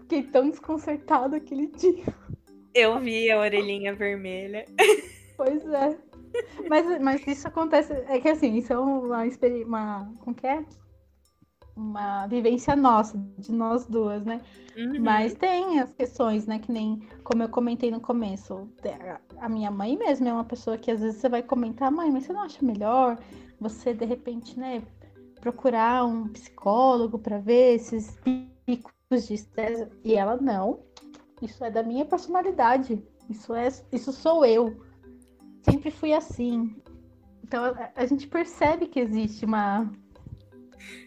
Fiquei 0.00 0.24
tão 0.24 0.50
desconcertada 0.50 1.36
aquele 1.36 1.68
dia. 1.68 2.04
Eu 2.74 3.00
vi 3.00 3.30
a 3.30 3.38
orelhinha 3.38 3.94
vermelha. 3.94 4.66
Pois 5.36 5.66
é. 5.66 5.98
Mas, 6.68 7.00
mas 7.00 7.26
isso 7.26 7.48
acontece. 7.48 7.92
É 8.06 8.20
que 8.20 8.28
assim, 8.28 8.54
isso 8.54 8.72
é 8.72 8.78
uma 8.78 9.26
experiência. 9.26 9.66
Uma, 9.66 10.14
como 10.20 10.36
que 10.36 10.46
é? 10.46 10.64
Uma 11.76 12.26
vivência 12.28 12.76
nossa, 12.76 13.18
de 13.38 13.52
nós 13.52 13.84
duas, 13.86 14.24
né? 14.24 14.40
Uhum. 14.76 15.00
Mas 15.00 15.34
tem 15.34 15.80
as 15.80 15.92
questões, 15.92 16.46
né? 16.46 16.58
Que 16.58 16.70
nem 16.70 17.00
como 17.24 17.42
eu 17.42 17.48
comentei 17.48 17.90
no 17.90 18.00
começo. 18.00 18.68
A 19.38 19.48
minha 19.48 19.70
mãe 19.70 19.96
mesmo 19.96 20.28
é 20.28 20.32
uma 20.32 20.44
pessoa 20.44 20.78
que 20.78 20.90
às 20.90 21.00
vezes 21.00 21.20
você 21.20 21.28
vai 21.28 21.42
comentar, 21.42 21.90
mãe, 21.90 22.10
mas 22.10 22.24
você 22.24 22.32
não 22.32 22.42
acha 22.42 22.64
melhor 22.64 23.18
você, 23.60 23.94
de 23.94 24.04
repente, 24.04 24.58
né, 24.58 24.82
procurar 25.40 26.04
um 26.04 26.28
psicólogo 26.28 27.18
para 27.18 27.38
ver 27.38 27.74
esses 27.74 28.18
picos 28.66 29.26
de 29.26 29.34
estresse? 29.34 29.88
E 30.04 30.14
ela, 30.14 30.36
não. 30.36 30.80
Isso 31.40 31.64
é 31.64 31.70
da 31.70 31.82
minha 31.82 32.04
personalidade. 32.04 33.02
Isso 33.28 33.54
é, 33.54 33.68
isso 33.92 34.12
sou 34.12 34.44
eu. 34.44 34.80
Sempre 35.62 35.90
fui 35.90 36.12
assim. 36.12 36.74
Então 37.42 37.64
a, 37.64 37.90
a 37.94 38.06
gente 38.06 38.26
percebe 38.26 38.86
que 38.86 39.00
existe 39.00 39.44
uma 39.44 39.90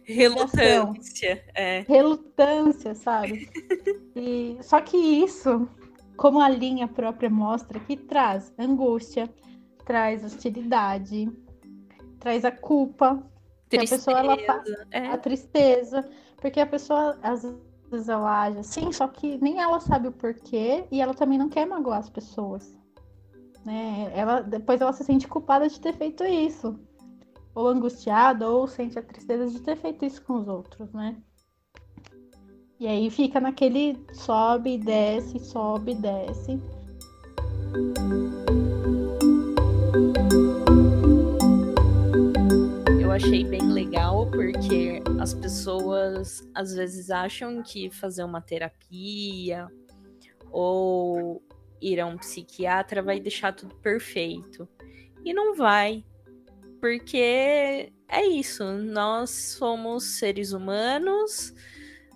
relutância, 0.04 1.44
é. 1.54 1.86
relutância, 1.88 2.96
sabe? 2.96 3.50
E 4.16 4.58
só 4.62 4.82
que 4.82 4.98
isso, 4.98 5.70
como 6.16 6.40
a 6.40 6.50
linha 6.50 6.88
própria 6.88 7.30
mostra, 7.30 7.80
que 7.80 7.96
traz 7.96 8.54
angústia, 8.58 9.30
traz 9.86 10.24
hostilidade, 10.24 11.30
traz 12.20 12.44
a 12.44 12.52
culpa, 12.52 13.24
tristeza, 13.70 13.96
a 13.96 13.98
pessoa 13.98 14.20
ela 14.20 14.86
é. 14.92 15.08
a 15.08 15.18
tristeza, 15.18 16.10
porque 16.38 16.60
a 16.60 16.66
pessoa 16.66 17.18
às 17.22 17.44
vezes 17.90 18.10
ela 18.10 18.44
age 18.44 18.60
assim, 18.60 18.92
só 18.92 19.08
que 19.08 19.38
nem 19.42 19.60
ela 19.60 19.80
sabe 19.80 20.08
o 20.08 20.12
porquê 20.12 20.86
e 20.92 21.02
ela 21.02 21.14
também 21.14 21.38
não 21.38 21.50
quer 21.50 21.66
magoar 21.66 22.00
as 22.00 22.10
pessoas. 22.10 22.76
Né? 23.66 24.12
Ela, 24.16 24.42
depois 24.42 24.80
ela 24.80 24.94
se 24.94 25.04
sente 25.04 25.28
culpada 25.28 25.68
de 25.68 25.80
ter 25.80 25.94
feito 25.94 26.24
isso. 26.24 26.80
Ou 27.58 27.68
angustiada, 27.70 28.48
ou 28.48 28.68
sente 28.68 29.00
a 29.00 29.02
tristeza 29.02 29.48
de 29.48 29.60
ter 29.60 29.76
feito 29.78 30.06
isso 30.06 30.22
com 30.22 30.36
os 30.36 30.48
outros, 30.48 30.94
né? 30.94 31.18
E 32.80 32.86
aí 32.86 33.10
fica 33.10 33.42
naquele 33.42 33.98
sobe, 34.14 34.78
desce, 34.78 35.40
sobe, 35.40 35.96
desce. 35.96 36.62
Eu 43.02 43.12
achei 43.12 43.44
bem 43.44 43.72
legal 43.72 44.30
porque 44.30 45.02
as 45.20 45.34
pessoas 45.34 46.48
às 46.54 46.76
vezes 46.76 47.10
acham 47.10 47.64
que 47.64 47.90
fazer 47.90 48.24
uma 48.24 48.40
terapia 48.40 49.68
ou 50.52 51.42
ir 51.82 52.00
a 52.00 52.06
um 52.06 52.20
psiquiatra 52.20 53.02
vai 53.02 53.20
deixar 53.20 53.52
tudo 53.52 53.74
perfeito. 53.78 54.70
E 55.26 55.34
não 55.34 55.56
vai. 55.56 56.06
Porque 56.88 57.92
é 58.08 58.26
isso, 58.26 58.64
nós 58.64 59.30
somos 59.30 60.06
seres 60.18 60.54
humanos, 60.54 61.54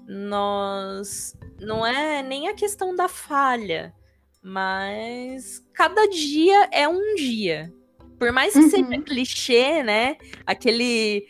nós. 0.07 1.35
Não 1.59 1.85
é 1.85 2.23
nem 2.23 2.47
a 2.47 2.53
questão 2.53 2.95
da 2.95 3.09
falha, 3.09 3.93
mas 4.41 5.61
cada 5.73 6.07
dia 6.07 6.69
é 6.71 6.87
um 6.87 7.15
dia. 7.15 7.73
Por 8.17 8.31
mais 8.31 8.53
que 8.53 8.59
uhum. 8.59 8.69
seja 8.69 9.01
clichê, 9.01 9.83
né? 9.83 10.15
Aquele 10.45 11.27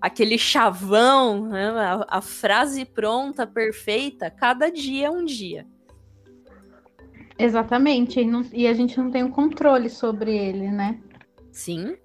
aquele 0.00 0.38
chavão, 0.38 1.48
né? 1.48 1.68
a, 1.68 2.06
a, 2.08 2.20
frase 2.22 2.86
pronta, 2.86 3.46
perfeita, 3.46 4.30
cada 4.30 4.70
dia 4.70 5.08
é 5.08 5.10
um 5.10 5.26
dia. 5.26 5.66
Exatamente, 7.38 8.18
e, 8.18 8.24
não, 8.24 8.42
e 8.50 8.66
a 8.66 8.72
gente 8.72 8.98
não 8.98 9.10
tem 9.10 9.22
o 9.22 9.30
controle 9.30 9.90
sobre 9.90 10.34
ele, 10.34 10.70
né? 10.70 10.98
Sim. 11.52 11.96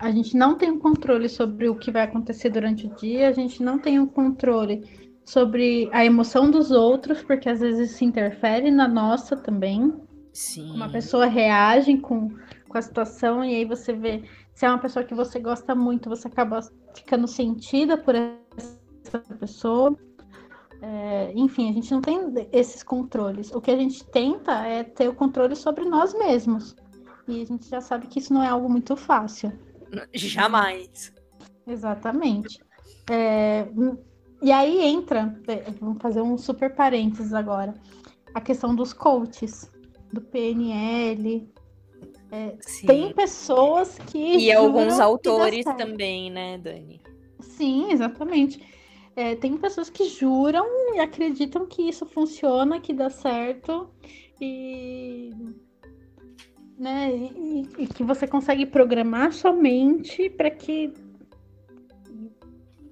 A 0.00 0.10
gente 0.10 0.34
não 0.34 0.56
tem 0.56 0.70
o 0.70 0.74
um 0.74 0.78
controle 0.78 1.28
sobre 1.28 1.68
o 1.68 1.76
que 1.76 1.90
vai 1.90 2.02
acontecer 2.02 2.48
durante 2.48 2.86
o 2.86 2.94
dia, 2.96 3.28
a 3.28 3.32
gente 3.32 3.62
não 3.62 3.78
tem 3.78 3.98
o 3.98 4.04
um 4.04 4.06
controle 4.06 4.82
sobre 5.26 5.90
a 5.92 6.04
emoção 6.04 6.50
dos 6.50 6.70
outros, 6.70 7.22
porque 7.22 7.50
às 7.50 7.60
vezes 7.60 7.92
se 7.92 8.04
interfere 8.04 8.70
na 8.70 8.88
nossa 8.88 9.36
também. 9.36 9.92
Sim. 10.32 10.72
Uma 10.74 10.88
pessoa 10.88 11.26
reage 11.26 11.98
com, 11.98 12.30
com 12.66 12.78
a 12.78 12.82
situação 12.82 13.44
e 13.44 13.54
aí 13.54 13.64
você 13.66 13.92
vê 13.92 14.24
se 14.54 14.64
é 14.64 14.68
uma 14.68 14.78
pessoa 14.78 15.04
que 15.04 15.14
você 15.14 15.38
gosta 15.38 15.74
muito, 15.74 16.08
você 16.08 16.28
acaba 16.28 16.60
ficando 16.94 17.26
sentida 17.26 17.96
por 17.96 18.14
essa 18.14 19.20
pessoa. 19.38 19.96
É, 20.82 21.32
enfim, 21.34 21.68
a 21.68 21.72
gente 21.72 21.90
não 21.90 22.00
tem 22.00 22.18
esses 22.52 22.82
controles. 22.82 23.50
O 23.54 23.60
que 23.60 23.70
a 23.70 23.76
gente 23.76 24.04
tenta 24.06 24.52
é 24.66 24.82
ter 24.82 25.08
o 25.08 25.14
controle 25.14 25.54
sobre 25.54 25.84
nós 25.84 26.14
mesmos. 26.14 26.74
E 27.28 27.42
a 27.42 27.44
gente 27.44 27.68
já 27.68 27.80
sabe 27.80 28.06
que 28.06 28.18
isso 28.18 28.32
não 28.32 28.42
é 28.42 28.48
algo 28.48 28.68
muito 28.68 28.96
fácil. 28.96 29.52
Jamais. 30.12 31.12
Exatamente. 31.66 32.60
É, 33.10 33.66
e 34.42 34.52
aí 34.52 34.80
entra, 34.82 35.38
é, 35.46 35.70
vamos 35.80 36.00
fazer 36.00 36.22
um 36.22 36.38
super 36.38 36.74
parênteses 36.74 37.32
agora, 37.32 37.74
a 38.34 38.40
questão 38.40 38.74
dos 38.74 38.92
coaches, 38.92 39.70
do 40.12 40.20
PNL, 40.20 41.48
É, 42.32 42.56
tem 42.86 43.12
pessoas 43.12 43.98
que. 44.06 44.36
E 44.36 44.52
alguns 44.52 45.00
autores 45.00 45.64
também, 45.76 46.30
né, 46.30 46.58
Dani? 46.58 47.02
Sim, 47.40 47.90
exatamente. 47.90 48.60
É, 49.16 49.34
tem 49.34 49.56
pessoas 49.56 49.90
que 49.90 50.08
juram 50.08 50.64
e 50.94 51.00
acreditam 51.00 51.66
que 51.66 51.82
isso 51.82 52.06
funciona, 52.06 52.80
que 52.80 52.92
dá 52.92 53.10
certo 53.10 53.90
e, 54.40 55.34
né, 56.80 57.14
e, 57.14 57.68
e 57.76 57.86
que 57.86 58.02
você 58.02 58.26
consegue 58.26 58.64
programar 58.64 59.34
somente 59.34 60.30
para 60.30 60.50
que 60.50 60.94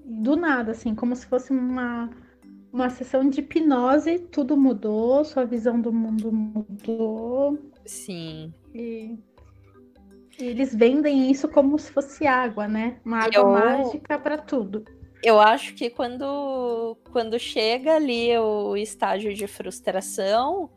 do 0.05 0.37
nada, 0.37 0.73
assim, 0.73 0.95
como 0.95 1.17
se 1.17 1.27
fosse 1.27 1.51
uma, 1.51 2.11
uma 2.71 2.91
sessão 2.91 3.27
de 3.27 3.41
hipnose, 3.41 4.19
tudo 4.19 4.59
mudou, 4.59 5.25
sua 5.25 5.47
visão 5.47 5.81
do 5.81 5.91
mundo 5.91 6.31
mudou. 6.31 7.59
Sim. 7.87 8.53
E, 8.75 9.17
e 10.39 10.45
eles 10.45 10.75
vendem 10.75 11.31
isso 11.31 11.49
como 11.49 11.79
se 11.79 11.91
fosse 11.91 12.27
água, 12.27 12.69
né? 12.69 13.01
Uma 13.07 13.21
água 13.21 13.39
Eu... 13.39 13.49
mágica 13.49 14.19
para 14.19 14.37
tudo. 14.37 14.85
Eu 15.23 15.41
acho 15.41 15.75
que 15.75 15.89
quando, 15.89 16.97
quando 17.11 17.39
chega 17.39 17.97
ali 17.97 18.37
o 18.37 18.77
estágio 18.77 19.33
de 19.33 19.47
frustração, 19.47 20.71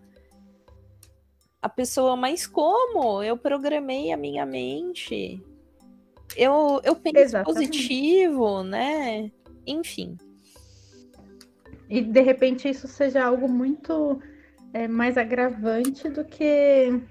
a 1.62 1.70
pessoa, 1.70 2.16
mas 2.16 2.48
como? 2.48 3.22
Eu 3.22 3.38
programei 3.38 4.12
a 4.12 4.18
minha 4.18 4.46
mente. 4.46 5.42
Eu, 6.36 6.82
eu 6.84 6.96
penso 6.96 7.20
Exatamente. 7.20 7.54
positivo, 7.54 8.64
né? 8.64 9.32
Enfim. 9.68 10.18
E 11.90 12.02
de 12.02 12.22
repente 12.22 12.70
isso 12.70 12.88
seja 12.88 13.26
algo 13.26 13.48
muito 13.48 14.20
é, 14.74 14.88
mais 14.88 15.18
agravante 15.18 16.10
do 16.10 16.24
que 16.24 17.02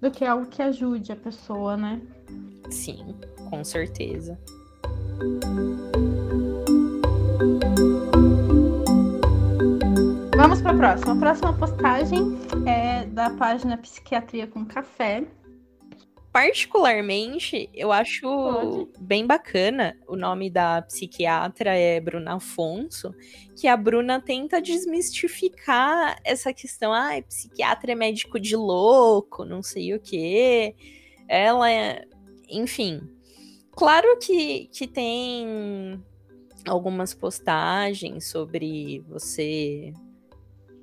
do 0.00 0.10
que 0.10 0.24
algo 0.24 0.46
que 0.46 0.60
ajude 0.60 1.12
a 1.12 1.16
pessoa, 1.16 1.76
né? 1.76 2.00
Sim, 2.70 3.16
com 3.48 3.64
certeza. 3.64 4.38
Vamos 10.44 10.60
para 10.60 10.72
a 10.72 10.76
próxima. 10.76 11.12
A 11.14 11.16
próxima 11.16 11.52
postagem 11.54 12.38
é 12.68 13.06
da 13.06 13.30
página 13.30 13.78
Psiquiatria 13.78 14.46
com 14.46 14.62
Café. 14.66 15.24
Particularmente, 16.30 17.70
eu 17.72 17.90
acho 17.90 18.20
Pode. 18.26 18.88
bem 19.00 19.26
bacana. 19.26 19.96
O 20.06 20.16
nome 20.16 20.50
da 20.50 20.82
psiquiatra 20.82 21.74
é 21.74 21.98
Bruna 21.98 22.34
Afonso, 22.34 23.14
que 23.58 23.66
a 23.66 23.74
Bruna 23.74 24.20
tenta 24.20 24.60
desmistificar 24.60 26.18
essa 26.22 26.52
questão. 26.52 26.92
Ah, 26.92 27.12
psiquiatra 27.26 27.92
é 27.92 27.94
médico 27.94 28.38
de 28.38 28.54
louco, 28.54 29.46
não 29.46 29.62
sei 29.62 29.94
o 29.94 29.98
quê. 29.98 30.76
Ela 31.26 31.72
é. 31.72 32.04
Enfim, 32.50 33.00
Claro 33.72 34.18
que, 34.18 34.66
que 34.66 34.86
tem 34.86 36.04
algumas 36.68 37.14
postagens 37.14 38.26
sobre 38.26 39.02
você 39.08 39.94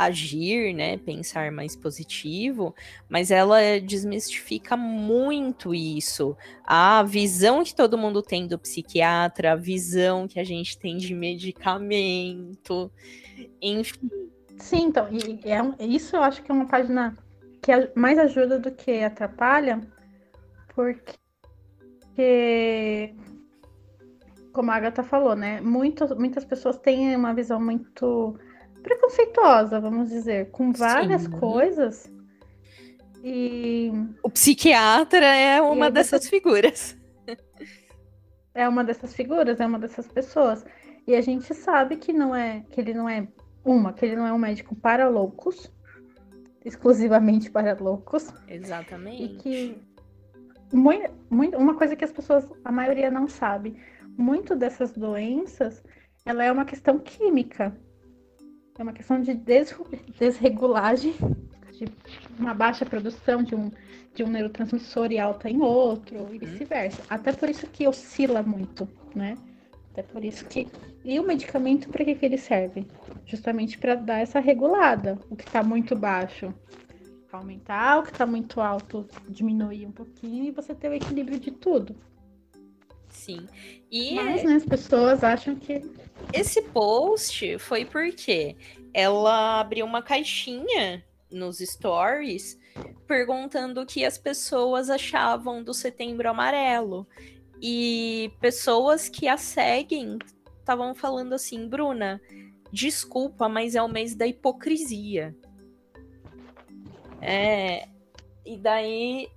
agir, 0.05 0.73
né, 0.73 0.97
pensar 0.97 1.51
mais 1.51 1.75
positivo, 1.75 2.73
mas 3.09 3.31
ela 3.31 3.59
desmistifica 3.79 4.77
muito 4.77 5.73
isso. 5.73 6.35
A 6.65 7.03
visão 7.03 7.63
que 7.63 7.75
todo 7.75 7.97
mundo 7.97 8.21
tem 8.21 8.47
do 8.47 8.57
psiquiatra, 8.57 9.53
a 9.53 9.55
visão 9.55 10.27
que 10.27 10.39
a 10.39 10.43
gente 10.43 10.77
tem 10.77 10.97
de 10.97 11.13
medicamento, 11.13 12.91
enfim. 13.61 14.09
Sim, 14.57 14.87
então, 14.87 15.07
é, 15.07 15.85
isso 15.85 16.15
eu 16.15 16.23
acho 16.23 16.43
que 16.43 16.51
é 16.51 16.53
uma 16.53 16.67
página 16.67 17.17
que 17.61 17.71
mais 17.95 18.17
ajuda 18.17 18.59
do 18.59 18.71
que 18.71 19.03
atrapalha, 19.03 19.81
porque 20.75 23.15
como 24.51 24.71
a 24.71 24.75
Agatha 24.75 25.03
falou, 25.03 25.35
né? 25.35 25.61
Muitas 25.61 26.45
pessoas 26.45 26.77
têm 26.77 27.15
uma 27.15 27.33
visão 27.33 27.59
muito 27.59 28.37
preconceituosa, 28.81 29.79
vamos 29.79 30.09
dizer, 30.09 30.51
com 30.51 30.71
várias 30.71 31.23
Sim. 31.23 31.31
coisas. 31.31 32.11
E. 33.23 33.91
O 34.23 34.29
psiquiatra 34.29 35.25
é 35.25 35.61
uma 35.61 35.89
dessas 35.89 36.27
figuras. 36.27 36.97
É 38.53 38.67
uma 38.67 38.83
dessas 38.83 39.13
figuras, 39.13 39.61
é 39.61 39.65
uma 39.65 39.79
dessas 39.79 40.09
pessoas. 40.09 40.65
E 41.07 41.15
a 41.15 41.21
gente 41.21 41.53
sabe 41.53 41.95
que 41.95 42.11
não 42.11 42.35
é, 42.35 42.65
que 42.69 42.81
ele 42.81 42.93
não 42.93 43.07
é 43.07 43.25
uma, 43.63 43.93
que 43.93 44.05
ele 44.05 44.17
não 44.17 44.27
é 44.27 44.33
um 44.33 44.37
médico 44.37 44.75
para 44.75 45.07
loucos, 45.07 45.71
exclusivamente 46.65 47.49
para 47.51 47.77
loucos. 47.79 48.27
Exatamente. 48.49 49.23
E 49.23 49.37
que 49.37 49.81
muito, 50.73 51.11
muito, 51.29 51.57
uma 51.57 51.75
coisa 51.75 51.95
que 51.95 52.03
as 52.03 52.11
pessoas, 52.11 52.47
a 52.63 52.71
maioria 52.71 53.09
não 53.09 53.27
sabe, 53.27 53.77
muito 54.17 54.55
dessas 54.55 54.91
doenças, 54.91 55.83
ela 56.25 56.43
é 56.43 56.51
uma 56.51 56.65
questão 56.65 56.99
química. 56.99 57.75
É 58.77 58.83
uma 58.83 58.93
questão 58.93 59.21
de 59.21 59.33
desregulagem, 60.17 61.13
de 61.71 61.85
uma 62.39 62.53
baixa 62.53 62.85
produção 62.85 63.43
de 63.43 63.53
um, 63.53 63.71
de 64.15 64.23
um 64.23 64.27
neurotransmissor 64.27 65.11
e 65.11 65.19
alta 65.19 65.49
em 65.49 65.61
outro, 65.61 66.15
e 66.15 66.19
uhum. 66.19 66.39
vice-versa. 66.39 67.01
Até 67.09 67.31
por 67.31 67.49
isso 67.49 67.67
que 67.67 67.87
oscila 67.87 68.41
muito, 68.41 68.87
né? 69.15 69.37
Até 69.91 70.03
por 70.03 70.23
isso 70.23 70.45
que. 70.45 70.67
E 71.03 71.19
o 71.19 71.23
medicamento, 71.23 71.89
para 71.89 72.05
que, 72.05 72.15
que 72.15 72.25
ele 72.25 72.37
serve? 72.37 72.87
Justamente 73.25 73.77
para 73.77 73.95
dar 73.95 74.19
essa 74.19 74.39
regulada. 74.39 75.19
O 75.29 75.35
que 75.35 75.43
está 75.43 75.61
muito 75.61 75.95
baixo 75.95 76.53
aumentar, 77.37 77.99
o 77.99 78.03
que 78.03 78.11
está 78.11 78.25
muito 78.25 78.59
alto 78.59 79.07
diminuir 79.29 79.85
um 79.85 79.91
pouquinho 79.91 80.45
e 80.45 80.51
você 80.51 80.75
ter 80.75 80.89
o 80.89 80.93
equilíbrio 80.93 81.39
de 81.39 81.51
tudo. 81.51 81.95
Sim. 83.09 83.47
E 83.91 84.15
Mas, 84.15 84.43
né, 84.43 84.55
as 84.55 84.65
pessoas 84.65 85.23
acham 85.23 85.55
que. 85.55 85.81
Esse 86.33 86.61
post 86.61 87.59
foi 87.59 87.83
porque 87.83 88.55
ela 88.93 89.59
abriu 89.59 89.85
uma 89.85 90.01
caixinha 90.01 91.03
nos 91.29 91.57
stories 91.57 92.57
perguntando 93.05 93.81
o 93.81 93.85
que 93.85 94.05
as 94.05 94.17
pessoas 94.17 94.89
achavam 94.89 95.61
do 95.61 95.73
Setembro 95.73 96.29
Amarelo. 96.29 97.05
E 97.61 98.31
pessoas 98.39 99.09
que 99.09 99.27
a 99.27 99.37
seguem 99.37 100.17
estavam 100.59 100.95
falando 100.95 101.33
assim, 101.33 101.67
Bruna, 101.67 102.21
desculpa, 102.71 103.49
mas 103.49 103.75
é 103.75 103.81
o 103.81 103.89
mês 103.89 104.15
da 104.15 104.25
hipocrisia. 104.25 105.35
É, 107.21 107.87
e 108.45 108.57
daí, 108.57 109.27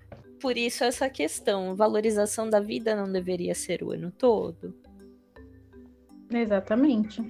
por 0.41 0.57
isso 0.57 0.85
essa 0.85 1.09
questão, 1.09 1.75
valorização 1.75 2.49
da 2.49 2.61
vida 2.61 2.95
não 2.95 3.11
deveria 3.11 3.55
ser 3.55 3.83
o 3.83 3.93
ano 3.93 4.11
todo? 4.11 4.75
Exatamente. 6.31 7.23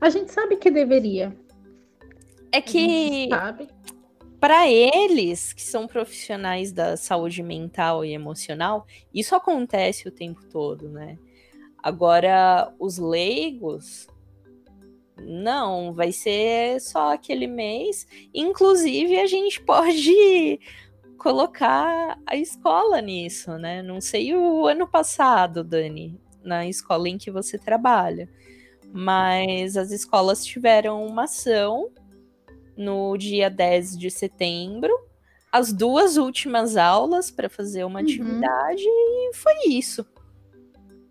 A 0.00 0.10
gente 0.10 0.32
sabe 0.32 0.56
que 0.56 0.70
deveria. 0.70 1.36
É 2.52 2.60
que 2.60 3.28
para 4.40 4.68
eles, 4.68 5.52
que 5.52 5.62
são 5.62 5.86
profissionais 5.86 6.72
da 6.72 6.96
saúde 6.96 7.42
mental 7.42 8.04
e 8.04 8.12
emocional, 8.12 8.86
isso 9.12 9.36
acontece 9.36 10.08
o 10.08 10.10
tempo 10.10 10.46
todo, 10.46 10.88
né? 10.88 11.18
Agora, 11.82 12.72
os 12.78 12.96
leigos, 12.98 14.08
não, 15.22 15.92
vai 15.92 16.10
ser 16.10 16.80
só 16.80 17.12
aquele 17.12 17.46
mês. 17.46 18.06
Inclusive, 18.34 19.18
a 19.18 19.26
gente 19.26 19.60
pode 19.64 20.58
colocar 21.20 22.18
a 22.26 22.34
escola 22.34 22.98
nisso, 23.02 23.58
né? 23.58 23.82
Não 23.82 24.00
sei 24.00 24.34
o 24.34 24.66
ano 24.66 24.88
passado, 24.88 25.62
Dani, 25.62 26.18
na 26.42 26.66
escola 26.66 27.10
em 27.10 27.18
que 27.18 27.30
você 27.30 27.58
trabalha, 27.58 28.26
mas 28.90 29.76
as 29.76 29.90
escolas 29.90 30.42
tiveram 30.42 31.06
uma 31.06 31.24
ação 31.24 31.90
no 32.74 33.18
dia 33.18 33.50
10 33.50 33.98
de 33.98 34.10
setembro, 34.10 34.98
as 35.52 35.74
duas 35.74 36.16
últimas 36.16 36.78
aulas 36.78 37.30
para 37.30 37.50
fazer 37.50 37.84
uma 37.84 37.98
uhum. 37.98 38.06
atividade 38.06 38.82
e 38.82 39.34
foi 39.34 39.68
isso. 39.68 40.06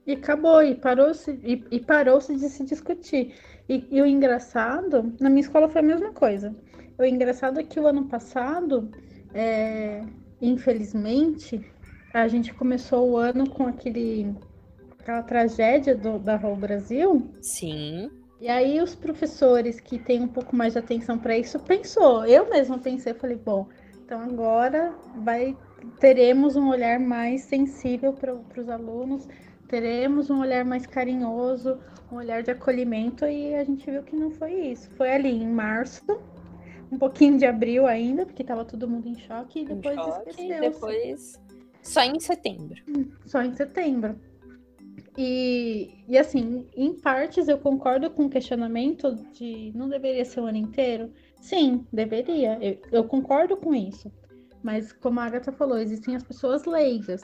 E 0.07 0.13
acabou, 0.13 0.63
e 0.63 0.73
parou-se 0.73 1.39
e, 1.43 1.63
e 1.69 1.79
parou 1.79 2.17
de 2.17 2.49
se 2.49 2.65
discutir. 2.65 3.35
E, 3.69 3.85
e, 3.91 4.01
o 4.01 4.07
engraçado, 4.07 5.13
na 5.19 5.29
minha 5.29 5.41
escola 5.41 5.69
foi 5.69 5.81
a 5.81 5.85
mesma 5.85 6.11
coisa. 6.11 6.55
O 6.97 7.05
engraçado 7.05 7.59
é 7.59 7.63
que 7.63 7.79
o 7.79 7.85
ano 7.85 8.05
passado, 8.05 8.89
é, 9.33 10.03
infelizmente, 10.41 11.63
a 12.13 12.27
gente 12.27 12.53
começou 12.53 13.09
o 13.09 13.17
ano 13.17 13.49
com 13.49 13.67
aquele, 13.67 14.35
aquela 14.99 15.21
tragédia 15.21 15.95
do, 15.95 16.19
da 16.19 16.35
Rua 16.35 16.55
Brasil. 16.55 17.29
Sim. 17.41 18.09
E 18.41 18.47
aí 18.47 18.81
os 18.81 18.95
professores 18.95 19.79
que 19.79 19.99
têm 19.99 20.21
um 20.21 20.27
pouco 20.27 20.55
mais 20.55 20.73
de 20.73 20.79
atenção 20.79 21.17
para 21.17 21.37
isso 21.37 21.59
pensou. 21.59 22.25
Eu 22.25 22.49
mesma 22.49 22.77
pensei, 22.79 23.13
falei, 23.13 23.35
bom, 23.35 23.67
então 24.03 24.21
agora 24.21 24.95
vai 25.17 25.55
teremos 25.99 26.55
um 26.55 26.69
olhar 26.69 26.99
mais 26.99 27.41
sensível 27.41 28.13
para 28.13 28.33
os 28.33 28.69
alunos, 28.69 29.27
teremos 29.67 30.29
um 30.29 30.39
olhar 30.39 30.65
mais 30.65 30.85
carinhoso, 30.85 31.77
um 32.11 32.15
olhar 32.15 32.41
de 32.43 32.51
acolhimento 32.51 33.25
e 33.25 33.53
a 33.55 33.63
gente 33.63 33.89
viu 33.89 34.03
que 34.03 34.15
não 34.15 34.31
foi 34.31 34.53
isso. 34.53 34.89
Foi 34.91 35.11
ali 35.11 35.29
em 35.29 35.47
março, 35.47 36.19
um 36.91 36.97
pouquinho 36.97 37.37
de 37.37 37.45
abril 37.45 37.85
ainda, 37.85 38.25
porque 38.25 38.43
tava 38.43 38.65
todo 38.65 38.87
mundo 38.87 39.07
em 39.07 39.15
choque, 39.15 39.61
e 39.61 39.65
depois 39.65 39.95
choque, 39.95 40.29
esqueceu. 40.29 40.61
Depois, 40.61 41.39
só 41.81 42.01
em 42.03 42.19
setembro. 42.19 42.81
Só 43.25 43.41
em 43.41 43.53
setembro. 43.53 44.19
E, 45.17 46.03
e 46.07 46.17
assim, 46.17 46.67
em 46.75 46.93
partes 46.93 47.47
eu 47.47 47.57
concordo 47.57 48.09
com 48.09 48.25
o 48.25 48.29
questionamento 48.29 49.15
de 49.33 49.71
não 49.75 49.89
deveria 49.89 50.23
ser 50.23 50.39
o 50.39 50.45
ano 50.45 50.57
inteiro. 50.57 51.11
Sim, 51.41 51.85
deveria. 51.91 52.57
Eu, 52.61 52.79
eu 52.91 53.03
concordo 53.03 53.57
com 53.57 53.73
isso. 53.73 54.11
Mas 54.63 54.91
como 54.91 55.19
a 55.19 55.25
Agatha 55.25 55.51
falou, 55.51 55.77
existem 55.77 56.15
as 56.15 56.23
pessoas 56.23 56.65
leigas, 56.65 57.21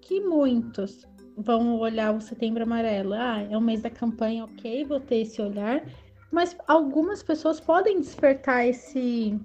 que 0.00 0.20
muitos 0.20 1.06
vão 1.36 1.78
olhar 1.78 2.14
o 2.14 2.20
setembro 2.20 2.62
amarelo. 2.62 3.14
Ah, 3.14 3.46
é 3.50 3.56
o 3.56 3.60
mês 3.60 3.82
da 3.82 3.90
campanha, 3.90 4.44
ok, 4.44 4.84
vou 4.84 5.00
ter 5.00 5.22
esse 5.22 5.40
olhar. 5.40 5.84
Mas 6.32 6.56
algumas 6.66 7.22
pessoas 7.22 7.60
podem 7.60 8.00
despertar 8.00 8.66
esse. 8.66 9.38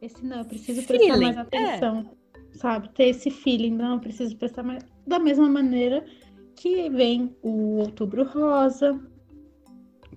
Esse 0.00 0.24
não, 0.24 0.38
eu 0.38 0.44
preciso 0.44 0.86
prestar 0.86 1.04
feeling, 1.04 1.24
mais 1.24 1.36
é. 1.36 1.40
atenção. 1.40 2.10
É. 2.52 2.56
Sabe? 2.56 2.88
Ter 2.90 3.08
esse 3.08 3.30
feeling, 3.30 3.72
não, 3.72 3.94
eu 3.94 4.00
preciso 4.00 4.36
prestar 4.36 4.62
mais. 4.62 4.84
Da 5.06 5.18
mesma 5.18 5.48
maneira 5.48 6.04
que 6.54 6.88
vem 6.88 7.36
o 7.42 7.78
Outubro 7.78 8.24
Rosa, 8.24 8.98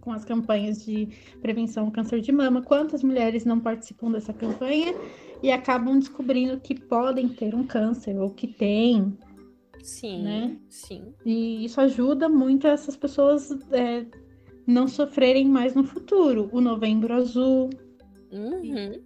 com 0.07 0.11
as 0.11 0.23
campanhas 0.23 0.85
de 0.85 1.09
prevenção 1.41 1.85
ao 1.85 1.91
câncer 1.91 2.21
de 2.21 2.31
mama. 2.31 2.61
Quantas 2.61 3.03
mulheres 3.03 3.43
não 3.43 3.59
participam 3.59 4.11
dessa 4.11 4.31
campanha 4.31 4.93
e 5.41 5.51
acabam 5.51 5.99
descobrindo 5.99 6.59
que 6.59 6.73
podem 6.73 7.27
ter 7.27 7.55
um 7.55 7.65
câncer 7.65 8.17
ou 8.17 8.29
que 8.29 8.47
têm? 8.47 9.17
Sim, 9.81 10.23
né? 10.23 10.57
sim. 10.69 11.13
E 11.25 11.65
isso 11.65 11.81
ajuda 11.81 12.29
muito 12.29 12.67
essas 12.67 12.95
pessoas 12.95 13.51
é, 13.71 14.05
não 14.67 14.87
sofrerem 14.87 15.47
mais 15.47 15.73
no 15.73 15.83
futuro. 15.85 16.49
O 16.51 16.59
Novembro 16.59 17.13
Azul, 17.13 17.69
uhum. 18.31 19.01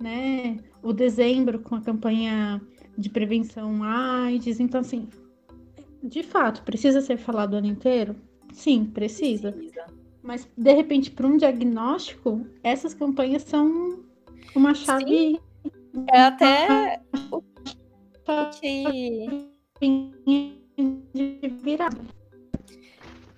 né? 0.00 0.58
O 0.82 0.92
dezembro 0.92 1.60
com 1.60 1.76
a 1.76 1.80
campanha 1.80 2.60
de 2.98 3.08
prevenção 3.08 3.84
AIDS. 3.84 4.58
Então, 4.58 4.80
assim, 4.80 5.08
de 6.02 6.24
fato, 6.24 6.62
precisa 6.62 7.00
ser 7.00 7.16
falado 7.16 7.54
o 7.54 7.56
ano 7.56 7.68
inteiro? 7.68 8.16
Sim, 8.52 8.86
precisa. 8.86 9.52
precisa. 9.52 9.86
Mas, 10.22 10.48
de 10.56 10.72
repente, 10.72 11.10
para 11.10 11.26
um 11.26 11.36
diagnóstico, 11.36 12.44
essas 12.62 12.92
campanhas 12.92 13.42
são 13.42 14.00
uma 14.56 14.74
chave. 14.74 15.04
Sim. 15.04 15.38
É 16.12 16.20
até 16.20 17.00
o 17.30 17.42
que. 18.60 19.48
De 21.14 21.48
virada. 21.62 22.00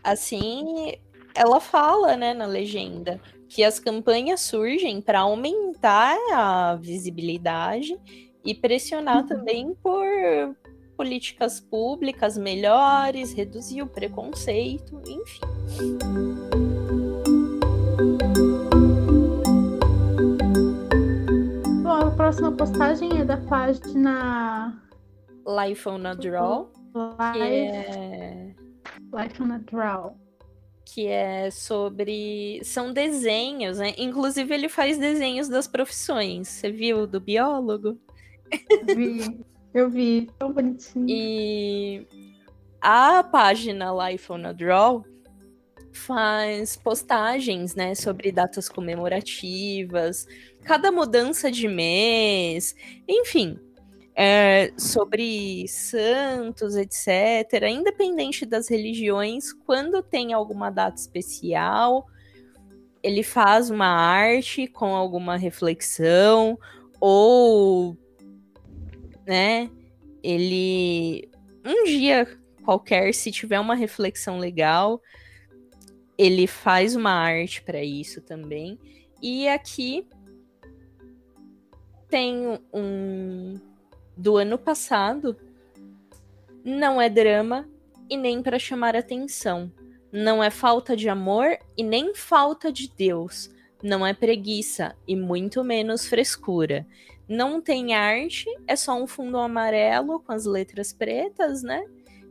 Assim, 0.03 0.95
ela 1.39 1.61
fala, 1.61 2.17
né, 2.17 2.35
na 2.35 2.47
legenda, 2.47 3.21
que 3.49 3.63
as 3.63 3.79
campanhas 3.79 4.41
surgem 4.41 5.01
para 5.01 5.21
aumentar 5.21 6.17
a 6.33 6.75
visibilidade 6.75 7.97
e 8.45 8.55
pressionar 8.55 9.19
uhum. 9.19 9.27
também 9.27 9.75
por 9.81 10.05
políticas 10.97 11.61
públicas 11.61 12.37
melhores, 12.37 13.33
reduzir 13.33 13.83
o 13.83 13.87
preconceito, 13.87 15.01
enfim. 15.07 15.41
Bom, 21.85 21.89
a 21.89 22.11
próxima 22.11 22.51
postagem 22.51 23.21
é 23.21 23.25
da 23.25 23.37
página 23.37 24.83
Life 25.47 25.89
on 25.89 26.05
a 26.05 26.15
Draw. 26.15 26.73
Life, 26.95 27.41
é... 27.41 28.55
Life 29.15 29.41
on 29.41 29.53
a 29.53 29.59
Draw. 29.59 30.28
Que 30.95 31.07
é 31.07 31.51
sobre. 31.51 32.61
São 32.65 32.93
desenhos, 32.93 33.79
né? 33.79 33.93
Inclusive, 33.99 34.55
ele 34.55 34.69
faz 34.69 34.97
desenhos 34.97 35.49
das 35.49 35.67
profissões. 35.67 36.49
Você 36.49 36.71
viu 36.71 37.07
do 37.07 37.21
biólogo? 37.21 37.99
Vi. 38.87 39.45
Eu 39.75 39.91
vi, 39.91 40.29
tão 40.39 40.53
bonitinho. 40.53 41.07
E 41.09 42.07
a 42.81 43.23
página 43.23 43.93
Life 43.93 44.33
on 44.33 44.47
a 44.47 44.53
Draw 44.53 45.05
faz 45.93 46.77
postagens, 46.77 47.75
né, 47.75 47.95
sobre 47.95 48.33
datas 48.33 48.69
comemorativas, 48.69 50.27
cada 50.63 50.91
mudança 50.91 51.51
de 51.51 51.69
mês, 51.69 52.75
enfim, 53.07 53.59
é, 54.21 54.73
sobre 54.77 55.69
santos, 55.69 56.75
etc. 56.75 57.69
Independente 57.71 58.45
das 58.45 58.69
religiões, 58.69 59.53
quando 59.53 60.03
tem 60.03 60.33
alguma 60.33 60.71
data 60.71 60.99
especial, 60.99 62.05
ele 63.01 63.23
faz 63.23 63.71
uma 63.71 63.87
arte 63.87 64.67
com 64.67 64.87
alguma 64.87 65.37
reflexão 65.37 66.59
ou 66.99 67.97
né? 69.25 69.71
Ele 70.21 71.31
um 71.65 71.85
dia 71.85 72.27
qualquer, 72.65 73.15
se 73.15 73.31
tiver 73.31 73.61
uma 73.61 73.77
reflexão 73.77 74.37
legal, 74.37 75.01
ele 76.19 76.49
faz 76.49 76.97
uma 76.97 77.13
arte 77.13 77.63
para 77.63 77.85
isso 77.85 78.21
também. 78.21 78.81
E 79.23 79.47
aqui 79.49 80.05
tem 82.11 82.59
um 82.73 83.68
do 84.19 84.37
ano 84.37 84.59
passado. 84.59 85.35
Não 86.63 87.01
é 87.01 87.09
drama 87.09 87.67
e 88.11 88.17
nem 88.17 88.43
para 88.43 88.59
chamar 88.59 88.95
atenção. 88.95 89.73
Não 90.13 90.45
é 90.45 90.51
falta 90.51 90.95
de 90.95 91.09
amor 91.09 91.57
e 91.77 91.83
nem 91.83 92.15
falta 92.15 92.71
de 92.71 92.93
Deus. 92.95 93.51
Não 93.83 94.07
é 94.07 94.13
preguiça 94.13 94.95
e 95.07 95.17
muito 95.17 95.65
menos 95.65 96.07
frescura 96.07 96.87
não 97.29 97.61
tem 97.61 97.95
arte, 97.95 98.47
é 98.67 98.75
só 98.75 98.95
um 99.01 99.07
fundo 99.07 99.37
amarelo 99.37 100.19
com 100.21 100.33
as 100.33 100.47
letras 100.47 100.93
pretas, 100.93 101.63
né? 101.63 101.85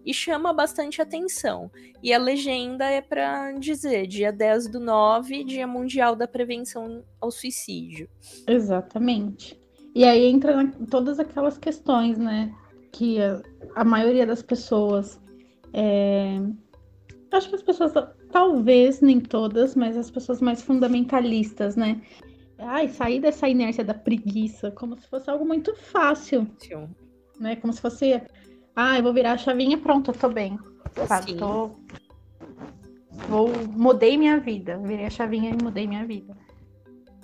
E 0.04 0.14
chama 0.14 0.52
bastante 0.54 1.02
atenção. 1.02 1.70
E 2.02 2.14
a 2.14 2.18
legenda 2.18 2.86
é 2.86 3.02
para 3.02 3.52
dizer 3.52 4.08
dia 4.08 4.32
10 4.32 4.70
do 4.70 4.80
9, 4.80 5.44
Dia 5.44 5.68
Mundial 5.68 6.16
da 6.16 6.28
Prevenção 6.28 7.04
ao 7.22 7.30
Suicídio. 7.30 8.10
Exatamente. 8.48 9.60
E 9.98 10.04
aí 10.04 10.28
entra 10.28 10.72
todas 10.92 11.20
aquelas 11.20 11.58
questões, 11.58 12.20
né? 12.20 12.54
Que 12.92 13.20
a, 13.20 13.42
a 13.78 13.84
maioria 13.84 14.28
das 14.28 14.44
pessoas. 14.44 15.20
É... 15.74 16.40
Acho 17.32 17.50
que 17.50 17.56
as 17.56 17.64
pessoas, 17.64 17.94
talvez 18.32 19.02
nem 19.02 19.20
todas, 19.20 19.76
mas 19.76 19.98
as 19.98 20.12
pessoas 20.12 20.40
mais 20.40 20.62
fundamentalistas, 20.62 21.76
né? 21.76 22.00
ai, 22.60 22.88
sair 22.90 23.20
dessa 23.20 23.50
inércia 23.50 23.84
da 23.84 23.96
preguiça, 23.96 24.70
como 24.70 24.96
se 24.96 25.08
fosse 25.08 25.32
algo 25.32 25.44
muito 25.44 25.76
fácil. 25.76 26.48
Sim. 26.60 26.88
Né? 27.40 27.56
Como 27.56 27.74
se 27.74 27.82
fosse, 27.82 28.22
ah, 28.76 28.98
eu 28.98 29.04
vou 29.04 29.14
virar 29.14 29.32
a 29.32 29.38
chavinha, 29.38 29.80
pronto, 29.80 30.12
eu 30.12 30.16
tô 30.16 30.30
bem. 30.30 30.60
Sabe? 31.08 31.32
Sim. 31.32 31.38
Tô... 31.38 31.72
Vou, 33.28 33.50
mudei 33.76 34.16
minha 34.16 34.40
vida. 34.40 34.78
Virei 34.78 35.08
a 35.08 35.10
chavinha 35.10 35.50
e 35.50 35.64
mudei 35.64 35.88
minha 35.88 36.06
vida. 36.06 36.38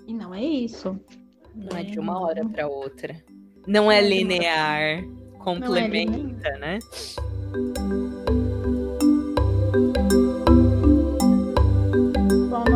E 0.08 0.14
não 0.14 0.34
é 0.34 0.44
isso. 0.44 1.00
Não 1.56 1.78
é 1.78 1.84
de 1.84 2.00
uma 2.00 2.20
hora 2.20 2.44
para 2.46 2.68
outra. 2.68 3.16
Não 3.68 3.92
é 3.92 4.02
linear. 4.02 5.04
Complementa, 5.40 6.50
não 6.60 6.68
é 6.68 6.80
linear. 6.80 6.80
né? 6.80 6.80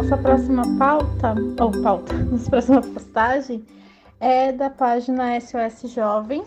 nossa 0.09 0.21
próxima 0.21 0.63
pauta, 0.77 1.35
ou 1.59 1.83
pauta, 1.83 2.13
nossa 2.31 2.49
próxima 2.49 2.81
postagem 2.81 3.65
é 4.21 4.53
da 4.53 4.69
página 4.69 5.37
SOS 5.39 5.91
Jovem. 5.91 6.43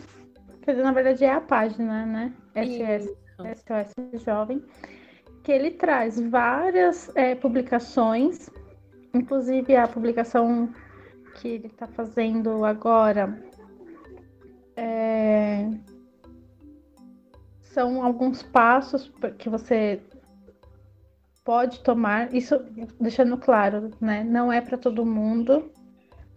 Quer 0.63 0.73
dizer, 0.73 0.83
na 0.83 0.93
verdade 0.93 1.25
é 1.25 1.33
a 1.33 1.41
página, 1.43 2.07
né? 2.07 2.33
SOS, 2.55 3.15
SOS 3.61 4.23
Jovem. 4.23 4.65
Que 5.43 5.53
ele 5.53 5.73
traz 5.73 6.19
várias 6.19 7.11
é, 7.15 7.35
publicações, 7.35 8.49
inclusive 9.13 9.77
a 9.77 9.87
publicação 9.87 10.73
que 11.35 11.49
ele 11.49 11.67
está 11.67 11.87
fazendo 11.87 12.65
agora 12.65 13.39
é, 14.77 15.69
são 17.61 18.03
alguns 18.03 18.43
passos 18.43 19.13
que 19.39 19.49
você 19.49 20.01
pode 21.45 21.81
tomar, 21.81 22.35
isso 22.35 22.59
deixando 22.99 23.37
claro, 23.37 23.91
né? 24.01 24.25
Não 24.25 24.53
é 24.53 24.61
para 24.61 24.79
todo 24.79 25.05
mundo. 25.05 25.71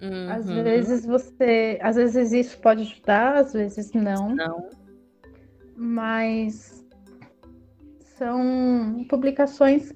Uhum. 0.02 0.30
Às 0.30 0.50
vezes 0.50 1.06
você, 1.06 1.80
às 1.82 1.96
vezes 1.96 2.34
isso 2.34 2.60
pode 2.60 2.82
ajudar, 2.82 3.38
às 3.38 3.54
vezes 3.54 3.94
não. 3.94 4.36
Não. 4.36 4.70
Mas 5.76 6.86
são 8.18 9.06
publicações 9.10 9.94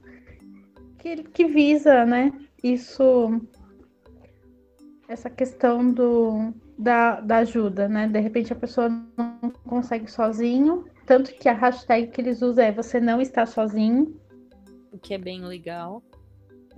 que, 0.98 1.24
que 1.24 1.46
visa, 1.46 2.06
né? 2.06 2.32
Isso 2.64 3.42
essa 5.08 5.30
questão 5.30 5.92
do, 5.92 6.54
da, 6.78 7.22
da 7.22 7.38
ajuda, 7.38 7.88
né? 7.88 8.08
De 8.08 8.20
repente 8.20 8.52
a 8.52 8.56
pessoa 8.56 8.90
não 8.90 9.52
consegue 9.66 10.10
sozinho, 10.10 10.86
tanto 11.06 11.34
que 11.34 11.48
a 11.48 11.54
hashtag 11.54 12.08
que 12.08 12.22
eles 12.22 12.42
usam 12.42 12.66
é 12.66 12.72
você 12.72 13.00
não 13.00 13.22
está 13.22 13.46
sozinho 13.46 14.16
o 14.98 15.00
que 15.00 15.14
é 15.14 15.18
bem 15.18 15.44
legal. 15.44 16.02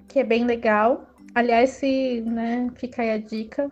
Que 0.07 0.19
é 0.19 0.23
bem 0.23 0.45
legal. 0.45 1.07
aliás, 1.33 1.71
se, 1.71 2.21
né, 2.21 2.69
fica 2.75 3.01
aí 3.01 3.11
a 3.11 3.17
dica, 3.17 3.71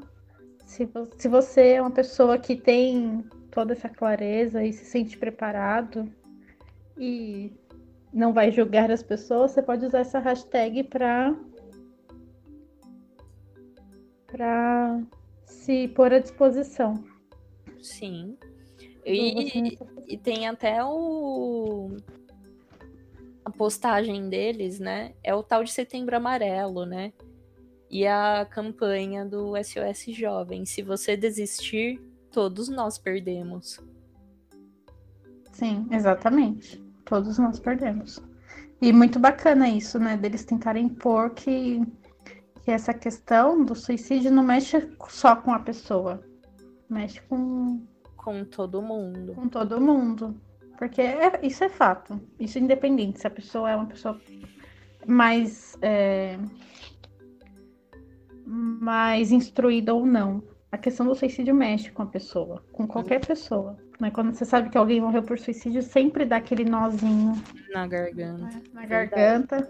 se, 0.65 0.87
se 1.17 1.27
você 1.27 1.73
é 1.73 1.81
uma 1.81 1.91
pessoa 1.91 2.37
que 2.37 2.55
tem 2.55 3.25
toda 3.51 3.73
essa 3.73 3.89
clareza 3.89 4.63
e 4.63 4.71
se 4.71 4.85
sente 4.85 5.17
preparado 5.17 6.09
e 6.97 7.51
não 8.13 8.31
vai 8.33 8.51
julgar 8.51 8.89
as 8.89 9.03
pessoas, 9.03 9.51
você 9.51 9.61
pode 9.61 9.85
usar 9.85 9.99
essa 9.99 10.19
hashtag 10.19 10.83
para 10.83 11.35
para 14.27 15.01
se 15.45 15.87
pôr 15.89 16.13
à 16.13 16.19
disposição. 16.19 17.03
Sim. 17.81 18.37
E, 19.05 19.77
e 20.07 20.17
tem 20.17 20.47
até 20.47 20.83
o 20.83 21.95
a 23.47 23.49
postagem 23.49 24.27
deles, 24.27 24.77
né? 24.77 25.13
É 25.23 25.33
o 25.33 25.41
tal 25.41 25.63
de 25.63 25.71
Setembro 25.71 26.17
Amarelo, 26.17 26.85
né? 26.85 27.13
E 27.89 28.05
a 28.05 28.45
campanha 28.45 29.25
do 29.25 29.53
SOS 29.55 30.13
Jovem. 30.13 30.65
Se 30.65 30.81
você 30.81 31.15
desistir, 31.15 32.01
todos 32.29 32.67
nós 32.67 32.97
perdemos. 32.97 33.79
Sim, 35.53 35.87
exatamente. 35.89 36.83
Todos 37.05 37.39
nós 37.39 37.57
perdemos. 37.57 38.21
E 38.81 38.91
muito 38.91 39.17
bacana 39.17 39.69
isso, 39.69 39.97
né? 39.97 40.17
Deles 40.17 40.43
tentarem 40.43 40.87
impor 40.87 41.29
que, 41.29 41.81
que 42.67 42.71
essa 42.71 42.93
questão 42.93 43.63
do 43.63 43.73
suicídio 43.73 44.29
não 44.29 44.43
mexe 44.43 44.91
só 45.07 45.37
com 45.37 45.53
a 45.53 45.59
pessoa. 45.59 46.21
Mexe 46.89 47.21
com. 47.21 47.81
Com 48.17 48.43
todo 48.43 48.81
mundo. 48.81 49.35
Com 49.35 49.47
todo 49.47 49.79
mundo. 49.79 50.35
Porque 50.77 51.01
é, 51.01 51.39
isso 51.43 51.63
é 51.63 51.69
fato. 51.69 52.19
Isso 52.37 52.57
é 52.57 52.61
independente 52.61 53.21
se 53.21 53.27
a 53.27 53.29
pessoa 53.29 53.71
é 53.71 53.75
uma 53.77 53.85
pessoa 53.85 54.19
mais. 55.07 55.77
É, 55.81 56.37
mais 58.45 59.31
instruída 59.31 59.93
ou 59.93 60.05
não. 60.05 60.43
A 60.69 60.77
questão 60.77 61.05
do 61.05 61.15
suicídio 61.15 61.55
mexe 61.55 61.89
com 61.89 62.01
a 62.01 62.07
pessoa, 62.07 62.65
com 62.73 62.85
qualquer 62.85 63.25
pessoa. 63.25 63.77
Né? 63.97 64.11
Quando 64.11 64.33
você 64.33 64.43
sabe 64.43 64.69
que 64.69 64.77
alguém 64.77 64.99
morreu 64.99 65.23
por 65.23 65.39
suicídio, 65.39 65.81
sempre 65.81 66.25
dá 66.25 66.35
aquele 66.35 66.65
nozinho 66.65 67.41
na 67.73 67.87
garganta. 67.87 68.43
Né? 68.43 68.61
Na 68.73 68.85
garganta. 68.85 69.69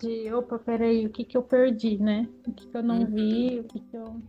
De 0.00 0.32
opa, 0.32 0.58
peraí, 0.58 1.06
o 1.06 1.10
que 1.10 1.24
que 1.24 1.36
eu 1.36 1.42
perdi, 1.42 1.98
né? 1.98 2.28
O 2.46 2.52
que, 2.52 2.66
que 2.66 2.76
eu 2.76 2.82
não 2.82 3.00
uhum. 3.00 3.06
vi, 3.06 3.60
o 3.60 3.64
que, 3.64 3.80
que 3.80 3.96
eu. 3.96 4.22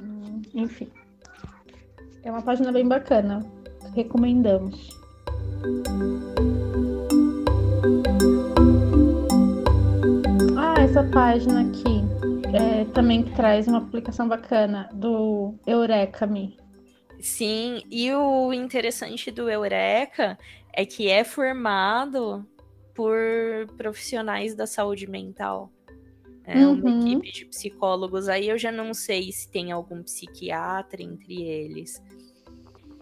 Hum, 0.00 0.42
enfim. 0.54 0.90
É 2.22 2.30
uma 2.30 2.42
página 2.42 2.72
bem 2.72 2.86
bacana. 2.86 3.40
Recomendamos. 3.94 4.90
Ah, 10.56 10.80
essa 10.80 11.04
página 11.04 11.62
aqui 11.62 12.02
é, 12.52 12.84
também 12.92 13.22
traz 13.22 13.66
uma 13.66 13.80
publicação 13.80 14.28
bacana 14.28 14.88
do 14.92 15.54
Eureka 15.66 16.26
Me. 16.26 16.56
Sim, 17.20 17.82
e 17.90 18.12
o 18.12 18.52
interessante 18.52 19.30
do 19.30 19.48
Eureka 19.48 20.36
é 20.72 20.84
que 20.84 21.08
é 21.08 21.22
formado 21.22 22.44
por 22.94 23.18
profissionais 23.76 24.54
da 24.54 24.66
saúde 24.66 25.08
mental. 25.08 25.72
É 26.44 26.66
uhum. 26.66 26.72
uma 26.74 27.00
equipe 27.00 27.32
de 27.32 27.44
psicólogos. 27.46 28.28
Aí 28.28 28.48
eu 28.48 28.58
já 28.58 28.72
não 28.72 28.92
sei 28.92 29.30
se 29.30 29.48
tem 29.48 29.70
algum 29.70 30.02
psiquiatra 30.02 31.02
entre 31.02 31.42
eles. 31.42 32.02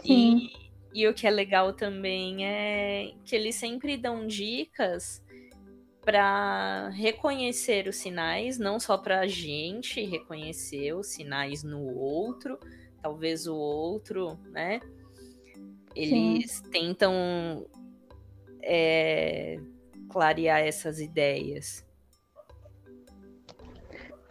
Sim. 0.03 0.51
E, 0.93 1.03
e 1.03 1.09
o 1.09 1.15
que 1.15 1.27
é 1.27 1.31
legal 1.31 1.73
também 1.73 2.47
é 2.47 3.13
que 3.25 3.35
eles 3.35 3.55
sempre 3.55 3.97
dão 3.97 4.27
dicas 4.27 5.23
para 6.03 6.89
reconhecer 6.91 7.87
os 7.87 7.97
sinais, 7.97 8.59
não 8.59 8.81
só 8.81 8.97
para 8.97 9.21
a 9.21 9.27
gente 9.27 10.03
reconhecer 10.05 10.95
os 10.95 11.09
sinais 11.09 11.63
no 11.63 11.95
outro, 11.97 12.59
talvez 13.03 13.47
o 13.47 13.55
outro, 13.55 14.39
né? 14.51 14.81
Eles 15.95 16.53
Sim. 16.53 16.71
tentam 16.71 17.67
é, 18.63 19.59
clarear 20.11 20.61
essas 20.61 21.01
ideias. 21.01 21.85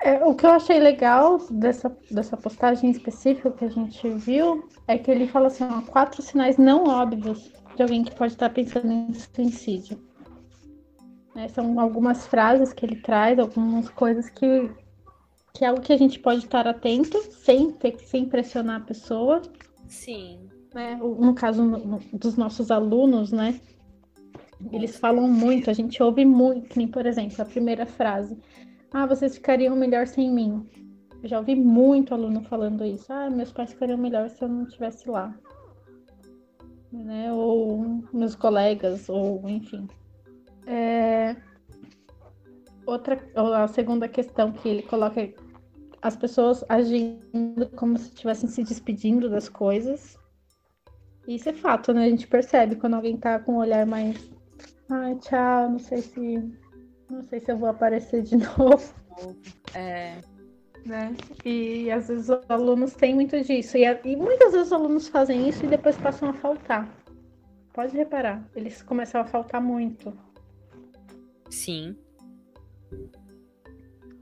É, 0.02 0.24
o 0.24 0.34
que 0.34 0.46
eu 0.46 0.52
achei 0.52 0.80
legal 0.80 1.38
dessa, 1.50 1.96
dessa 2.10 2.38
postagem 2.38 2.90
específica 2.90 3.52
que 3.52 3.66
a 3.66 3.70
gente 3.70 4.10
viu 4.10 4.70
é 4.88 4.98
que 4.98 5.12
ele 5.12 5.28
fala 5.28 5.48
assim: 5.48 5.66
ó, 5.66 5.82
quatro 5.82 6.22
sinais 6.22 6.58
não 6.58 6.86
óbvios 6.86 7.52
de 7.76 7.84
alguém 7.84 8.04
que 8.04 8.16
pode 8.16 8.34
estar 8.34 8.50
pensando 8.50 8.92
em 8.92 9.14
suicídio. 9.14 10.00
É, 11.36 11.48
são 11.50 11.80
algumas 11.80 12.28
frases 12.28 12.74
que 12.74 12.86
ele 12.86 12.98
traz, 12.98 13.40
algumas 13.40 13.90
coisas 13.90 14.30
que 14.30 14.72
que 15.54 15.66
é 15.66 15.68
algo 15.68 15.82
que 15.82 15.92
a 15.92 15.98
gente 15.98 16.20
pode 16.20 16.46
estar 16.46 16.68
atento 16.68 17.20
sem 17.34 17.72
ter 17.72 17.98
sem 18.06 18.26
pressionar 18.26 18.82
a 18.82 18.86
pessoa. 18.86 19.42
Sim. 19.88 20.48
Né? 20.74 20.96
No 20.96 21.34
caso 21.34 21.64
no, 21.64 22.00
dos 22.14 22.38
nossos 22.38 22.72
alunos, 22.72 23.32
né? 23.32 23.60
Eles 24.72 24.97
falam 24.97 25.28
muito, 25.28 25.70
a 25.70 25.74
gente 25.74 26.01
ouve 26.03 26.26
muito, 26.26 26.78
nem 26.78 26.88
por 26.88 27.05
exemplo, 27.05 27.41
a 27.41 27.45
primeira 27.45 27.86
frase. 27.86 28.38
Ah, 28.91 29.05
vocês 29.05 29.36
ficariam 29.36 29.76
melhor 29.76 30.07
sem 30.07 30.32
mim. 30.32 30.68
Eu 31.22 31.30
já 31.30 31.39
ouvi 31.39 31.55
muito 31.55 32.14
aluno 32.14 32.41
falando 32.41 32.84
isso. 32.86 33.12
Ah, 33.12 33.30
meus 33.30 33.51
pais 33.51 33.72
ficariam 33.72 33.97
melhor 33.97 34.30
se 34.30 34.43
eu 34.43 34.47
não 34.47 34.64
estivesse 34.64 35.10
lá. 35.10 35.34
Né? 36.91 37.32
Ou 37.32 38.03
meus 38.14 38.36
colegas, 38.36 39.07
ou 39.10 39.47
enfim. 39.47 39.88
É... 40.66 41.36
Outra, 42.86 43.24
a 43.36 43.68
segunda 43.68 44.07
questão 44.07 44.51
que 44.51 44.68
ele 44.68 44.82
coloca 44.82 45.22
é 45.22 45.34
as 46.01 46.16
pessoas 46.16 46.64
agindo 46.70 47.70
como 47.76 47.97
se 47.97 48.10
estivessem 48.10 48.49
se 48.49 48.64
despedindo 48.64 49.30
das 49.30 49.49
coisas. 49.49 50.18
Isso 51.28 51.49
é 51.49 51.53
fato, 51.53 51.93
né? 51.93 52.05
A 52.05 52.10
gente 52.10 52.28
percebe 52.28 52.76
quando 52.76 52.95
alguém 52.95 53.18
tá 53.18 53.39
com 53.39 53.53
um 53.53 53.57
olhar 53.57 53.86
mais. 53.86 54.32
Ai, 54.90 55.16
tchau, 55.18 55.70
não 55.70 55.80
sei 55.80 56.02
se. 56.02 56.52
Não 57.10 57.24
sei 57.24 57.40
se 57.40 57.52
eu 57.52 57.58
vou 57.58 57.70
aparecer 57.70 58.24
de 58.24 58.38
novo. 58.58 58.94
É. 59.74 60.18
Né? 60.86 61.16
E 61.46 61.92
às 61.92 62.08
vezes 62.08 62.30
os 62.30 62.50
alunos 62.50 62.94
têm 62.94 63.14
muito 63.14 63.40
disso. 63.42 63.78
E, 63.78 63.84
e 64.04 64.16
muitas 64.16 64.52
vezes 64.52 64.68
os 64.68 64.74
alunos 64.74 65.08
fazem 65.08 65.48
isso 65.48 65.66
e 65.66 65.68
depois 65.68 65.98
passam 65.98 66.30
a 66.30 66.34
faltar. 66.34 66.90
Pode 67.74 67.96
reparar, 67.96 68.44
eles 68.56 68.82
começam 68.82 69.22
a 69.22 69.26
faltar 69.26 69.62
muito. 69.62 70.14
Sim. 71.50 71.96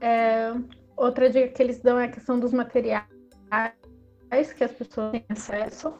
É, 0.00 0.52
outra 0.96 1.30
dica 1.30 1.48
que 1.48 1.62
eles 1.62 1.80
dão 1.80 1.98
é 1.98 2.04
a 2.04 2.10
questão 2.10 2.38
dos 2.38 2.52
materiais 2.52 3.06
que 4.56 4.64
as 4.64 4.72
pessoas 4.72 5.12
têm 5.12 5.24
acesso. 5.28 5.94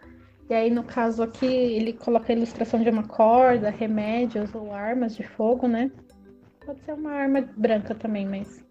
E 0.48 0.54
aí, 0.54 0.70
no 0.70 0.82
caso 0.82 1.22
aqui, 1.22 1.46
ele 1.46 1.92
coloca 1.92 2.32
a 2.32 2.36
ilustração 2.36 2.82
de 2.82 2.88
uma 2.88 3.06
corda, 3.06 3.68
remédios 3.68 4.54
ou 4.54 4.72
armas 4.72 5.14
de 5.14 5.22
fogo, 5.22 5.68
né? 5.68 5.90
Pode 6.64 6.80
ser 6.80 6.94
uma 6.94 7.12
arma 7.12 7.42
branca 7.56 7.94
também, 7.94 8.26
mas 8.26 8.64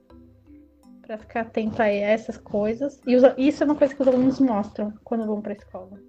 para 1.04 1.18
ficar 1.20 1.42
atento 1.42 1.82
a 1.82 1.88
essas 1.88 2.38
coisas. 2.38 3.00
E 3.06 3.48
isso 3.48 3.64
é 3.64 3.66
uma 3.66 3.76
coisa 3.76 3.94
que 3.94 4.02
os 4.02 4.08
alunos 4.08 4.40
mostram 4.40 4.92
quando 5.04 5.26
vão 5.26 5.42
para 5.42 5.54
a 5.54 5.56
escola. 5.56 6.00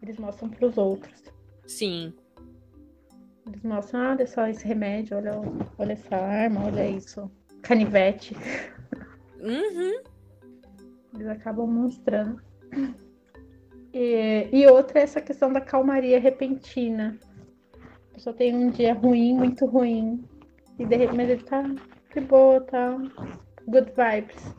Eles 0.00 0.16
mostram 0.16 0.48
para 0.48 0.66
os 0.66 0.78
outros. 0.78 1.22
Sim. 1.66 2.14
Eles 3.46 3.62
mostram, 3.62 4.00
ah, 4.00 4.10
olha 4.12 4.26
só 4.26 4.46
esse 4.46 4.66
remédio, 4.66 5.16
olha, 5.16 5.32
olha 5.78 5.92
essa 5.92 6.16
arma, 6.16 6.64
olha 6.66 6.88
isso. 6.88 7.30
Canivete. 7.62 8.36
Uhum. 9.40 10.02
Eles 11.14 11.26
acabam 11.28 11.66
mostrando. 11.66 12.40
E, 13.98 14.50
e 14.52 14.66
outra 14.66 15.00
é 15.00 15.04
essa 15.04 15.22
questão 15.22 15.50
da 15.50 15.58
calmaria 15.58 16.20
repentina. 16.20 17.18
A 18.10 18.14
pessoa 18.14 18.36
tem 18.36 18.54
um 18.54 18.68
dia 18.68 18.92
ruim, 18.92 19.32
muito 19.32 19.64
ruim. 19.64 20.22
E 20.78 20.84
de 20.84 20.96
repente 20.96 21.32
ele 21.32 21.42
tá 21.42 21.62
de 21.62 22.20
boa, 22.20 22.60
tá? 22.60 22.94
Good 23.66 23.92
vibes. 23.96 24.54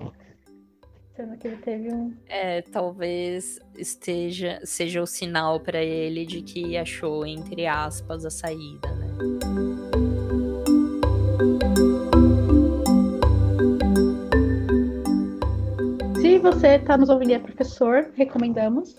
Sendo 1.15 1.37
que 1.37 1.49
ele 1.49 1.57
teve 1.57 1.93
um. 1.93 2.15
É, 2.25 2.63
talvez 2.63 3.59
esteja 3.77 4.59
seja 4.63 5.03
o 5.03 5.05
sinal 5.05 5.59
para 5.59 5.83
ele 5.83 6.25
de 6.25 6.41
que 6.41 6.75
achou, 6.75 7.23
entre 7.23 7.67
aspas, 7.67 8.25
a 8.25 8.31
saída, 8.31 8.91
né? 8.95 9.07
Se 16.21 16.39
você 16.39 16.77
está 16.77 16.97
nos 16.97 17.09
ouvindo 17.09 17.33
é 17.33 17.39
professor, 17.39 18.09
recomendamos. 18.15 18.95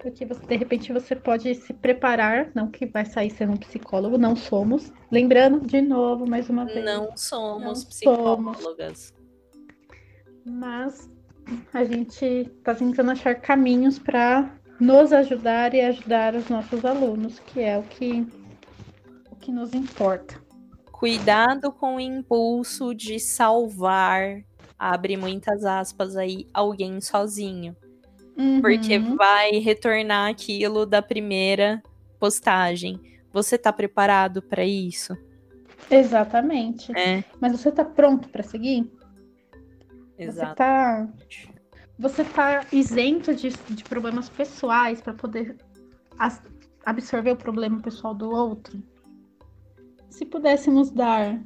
Porque 0.00 0.24
você, 0.24 0.44
de 0.46 0.56
repente 0.56 0.92
você 0.92 1.14
pode 1.14 1.54
se 1.54 1.74
preparar, 1.74 2.50
não 2.54 2.70
que 2.70 2.86
vai 2.86 3.04
sair 3.04 3.30
sendo 3.30 3.52
um 3.52 3.56
psicólogo, 3.56 4.16
não 4.16 4.34
somos. 4.34 4.92
Lembrando, 5.10 5.60
de 5.60 5.82
novo, 5.82 6.26
mais 6.26 6.48
uma 6.48 6.64
vez. 6.64 6.84
Não 6.84 7.16
somos 7.16 7.84
não 7.84 7.88
psicólogas. 7.88 9.12
Somos. 9.14 9.20
Mas 10.44 11.10
a 11.72 11.84
gente 11.84 12.24
está 12.24 12.74
tentando 12.74 13.10
achar 13.10 13.34
caminhos 13.34 13.98
para 13.98 14.50
nos 14.80 15.12
ajudar 15.12 15.74
e 15.74 15.82
ajudar 15.82 16.34
os 16.34 16.48
nossos 16.48 16.84
alunos, 16.84 17.38
que 17.40 17.60
é 17.60 17.76
o 17.76 17.82
que, 17.82 18.26
o 19.30 19.36
que 19.36 19.52
nos 19.52 19.74
importa. 19.74 20.40
Cuidado 20.90 21.70
com 21.72 21.96
o 21.96 22.00
impulso 22.00 22.94
de 22.94 23.18
salvar 23.18 24.44
abre 24.80 25.14
muitas 25.14 25.62
aspas 25.62 26.16
aí, 26.16 26.48
alguém 26.54 27.02
sozinho. 27.02 27.76
Uhum. 28.36 28.60
Porque 28.60 28.98
vai 28.98 29.52
retornar 29.58 30.30
aquilo 30.30 30.86
da 30.86 31.02
primeira 31.02 31.82
postagem. 32.18 33.00
Você 33.32 33.56
tá 33.58 33.72
preparado 33.72 34.42
para 34.42 34.64
isso? 34.64 35.16
Exatamente. 35.90 36.92
É, 36.96 37.24
Mas 37.40 37.52
você 37.52 37.70
tá 37.72 37.84
pronto 37.84 38.28
para 38.28 38.42
seguir? 38.42 38.90
Você 40.16 40.24
exato. 40.24 40.54
tá, 40.56 41.08
você 41.98 42.24
tá 42.24 42.66
isento 42.72 43.34
de, 43.34 43.50
de 43.70 43.84
problemas 43.84 44.28
pessoais 44.28 45.00
para 45.00 45.14
poder 45.14 45.56
as- 46.18 46.42
absorver 46.84 47.32
o 47.32 47.36
problema 47.36 47.80
pessoal 47.80 48.14
do 48.14 48.30
outro? 48.30 48.82
Se 50.10 50.26
pudéssemos 50.26 50.90
dar 50.90 51.40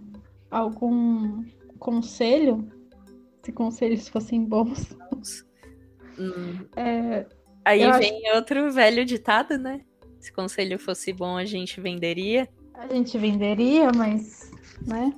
algum 0.51 1.45
conselho, 1.79 2.67
se 3.43 3.53
conselhos 3.53 4.09
fossem 4.09 4.45
bons, 4.45 4.97
Hum. 6.19 6.67
é, 6.77 7.27
Aí 7.65 7.83
Eu 7.83 7.91
acho- 7.91 7.99
vem 8.01 8.21
outro 8.35 8.71
velho 8.71 9.05
ditado, 9.07 9.57
né? 9.57 9.81
Se 10.21 10.31
conselho 10.33 10.79
fosse 10.79 11.13
bom, 11.13 11.37
a 11.37 11.45
gente 11.45 11.81
venderia. 11.81 12.49
a 12.75 12.87
gente 12.89 13.17
venderia, 13.17 13.91
mas, 13.97 14.51
né? 14.87 15.13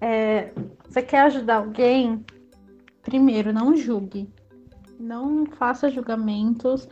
É, 0.00 0.52
você 0.86 1.00
quer 1.02 1.20
ajudar 1.22 1.56
alguém? 1.56 2.24
Primeiro, 3.02 3.52
não 3.52 3.74
julgue. 3.76 4.28
Não 5.00 5.46
faça 5.46 5.88
julgamentos. 5.90 6.88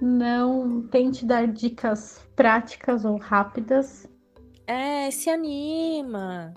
Não 0.00 0.82
tente 0.88 1.24
dar 1.24 1.46
dicas 1.46 2.20
práticas 2.34 3.04
ou 3.04 3.16
rápidas. 3.16 4.08
É, 4.66 5.08
se 5.12 5.30
anima, 5.30 6.52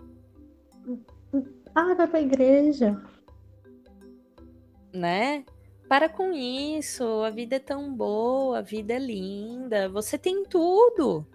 Ah, 1.76 1.94
vai 1.94 2.08
pra 2.08 2.22
igreja. 2.22 3.00
né? 4.94 5.44
Para 5.88 6.10
com 6.10 6.32
isso, 6.34 7.04
a 7.24 7.30
vida 7.30 7.58
é 7.58 7.60
tão 7.60 7.94
boa, 7.94 8.60
a 8.60 8.62
vida 8.62 8.94
é 8.94 9.00
linda, 9.00 9.88
você 9.90 10.18
tem 10.18 10.44
tudo. 10.44 11.26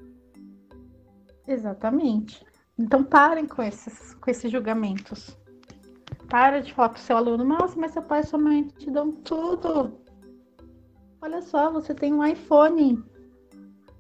Exatamente. 1.46 2.44
Então 2.78 3.05
parem 3.05 3.46
com 3.46 3.62
esses, 3.62 4.14
com 4.14 4.30
esses 4.30 4.51
julgamentos. 4.51 5.36
Para 6.28 6.61
de 6.61 6.72
falar 6.72 6.90
pro 6.90 7.01
seu 7.01 7.16
aluno, 7.16 7.44
nossa, 7.44 7.78
mas 7.78 7.92
seu 7.92 8.03
pai 8.03 8.20
e 8.20 8.26
sua 8.26 8.38
mãe 8.38 8.64
te 8.78 8.90
dão 8.90 9.12
tudo. 9.12 10.01
Olha 11.20 11.42
só, 11.42 11.70
você 11.70 11.94
tem 11.94 12.12
um 12.12 12.24
iPhone. 12.24 13.03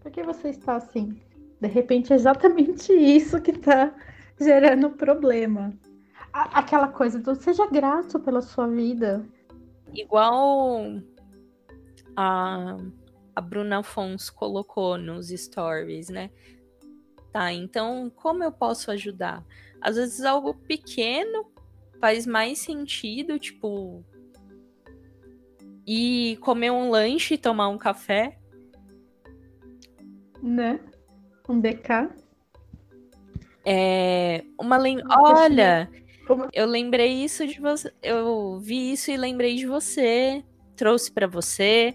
Por 0.00 0.10
que 0.10 0.22
você 0.22 0.48
está 0.48 0.76
assim? 0.76 1.20
De 1.60 1.68
repente 1.68 2.12
é 2.12 2.16
exatamente 2.16 2.90
isso 2.94 3.40
que 3.40 3.50
está 3.50 3.94
gerando 4.40 4.90
problema. 4.90 5.72
A- 6.32 6.60
aquela 6.60 6.88
coisa 6.88 7.18
do 7.18 7.34
seja 7.34 7.66
grato 7.66 8.18
pela 8.18 8.40
sua 8.40 8.66
vida. 8.66 9.24
Igual 9.94 11.02
a, 12.16 12.76
a 13.34 13.40
Bruna 13.40 13.78
Afonso 13.78 14.34
colocou 14.34 14.96
nos 14.98 15.28
stories, 15.28 16.08
né? 16.08 16.30
Tá, 17.32 17.52
então 17.52 18.10
como 18.16 18.42
eu 18.42 18.50
posso 18.50 18.90
ajudar? 18.90 19.44
Às 19.80 19.96
vezes 19.96 20.24
algo 20.24 20.54
pequeno 20.54 21.46
faz 22.00 22.26
mais 22.26 22.58
sentido, 22.58 23.38
tipo, 23.38 24.04
ir 25.86 26.36
comer 26.38 26.70
um 26.70 26.90
lanche 26.90 27.34
e 27.34 27.38
tomar 27.38 27.68
um 27.68 27.78
café. 27.78 28.38
Né? 30.42 30.80
Um 31.48 31.60
DK. 31.60 32.10
É, 33.64 34.44
uma 34.58 34.76
lem... 34.78 35.02
Uma 35.02 35.22
Olha, 35.22 35.90
Uma- 36.34 36.48
eu 36.52 36.66
lembrei 36.66 37.12
isso 37.24 37.46
de 37.46 37.60
você. 37.60 37.92
Eu 38.02 38.58
vi 38.60 38.92
isso 38.92 39.10
e 39.10 39.16
lembrei 39.16 39.56
de 39.56 39.66
você. 39.66 40.44
Trouxe 40.76 41.10
pra 41.12 41.26
você. 41.26 41.94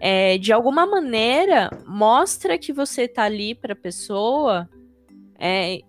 É, 0.00 0.36
de 0.38 0.52
alguma 0.52 0.84
maneira, 0.86 1.70
mostra 1.86 2.58
que 2.58 2.72
você 2.72 3.06
tá 3.08 3.24
ali 3.24 3.54
pra 3.54 3.74
pessoa. 3.76 4.68
é, 5.38 5.80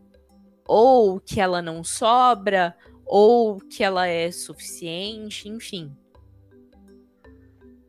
ou 0.68 1.20
que 1.20 1.39
ela 1.39 1.62
não 1.62 1.84
sobra, 1.84 2.76
ou 3.06 3.58
que 3.60 3.84
ela 3.84 4.08
é 4.08 4.32
suficiente, 4.32 5.48
enfim. 5.48 5.96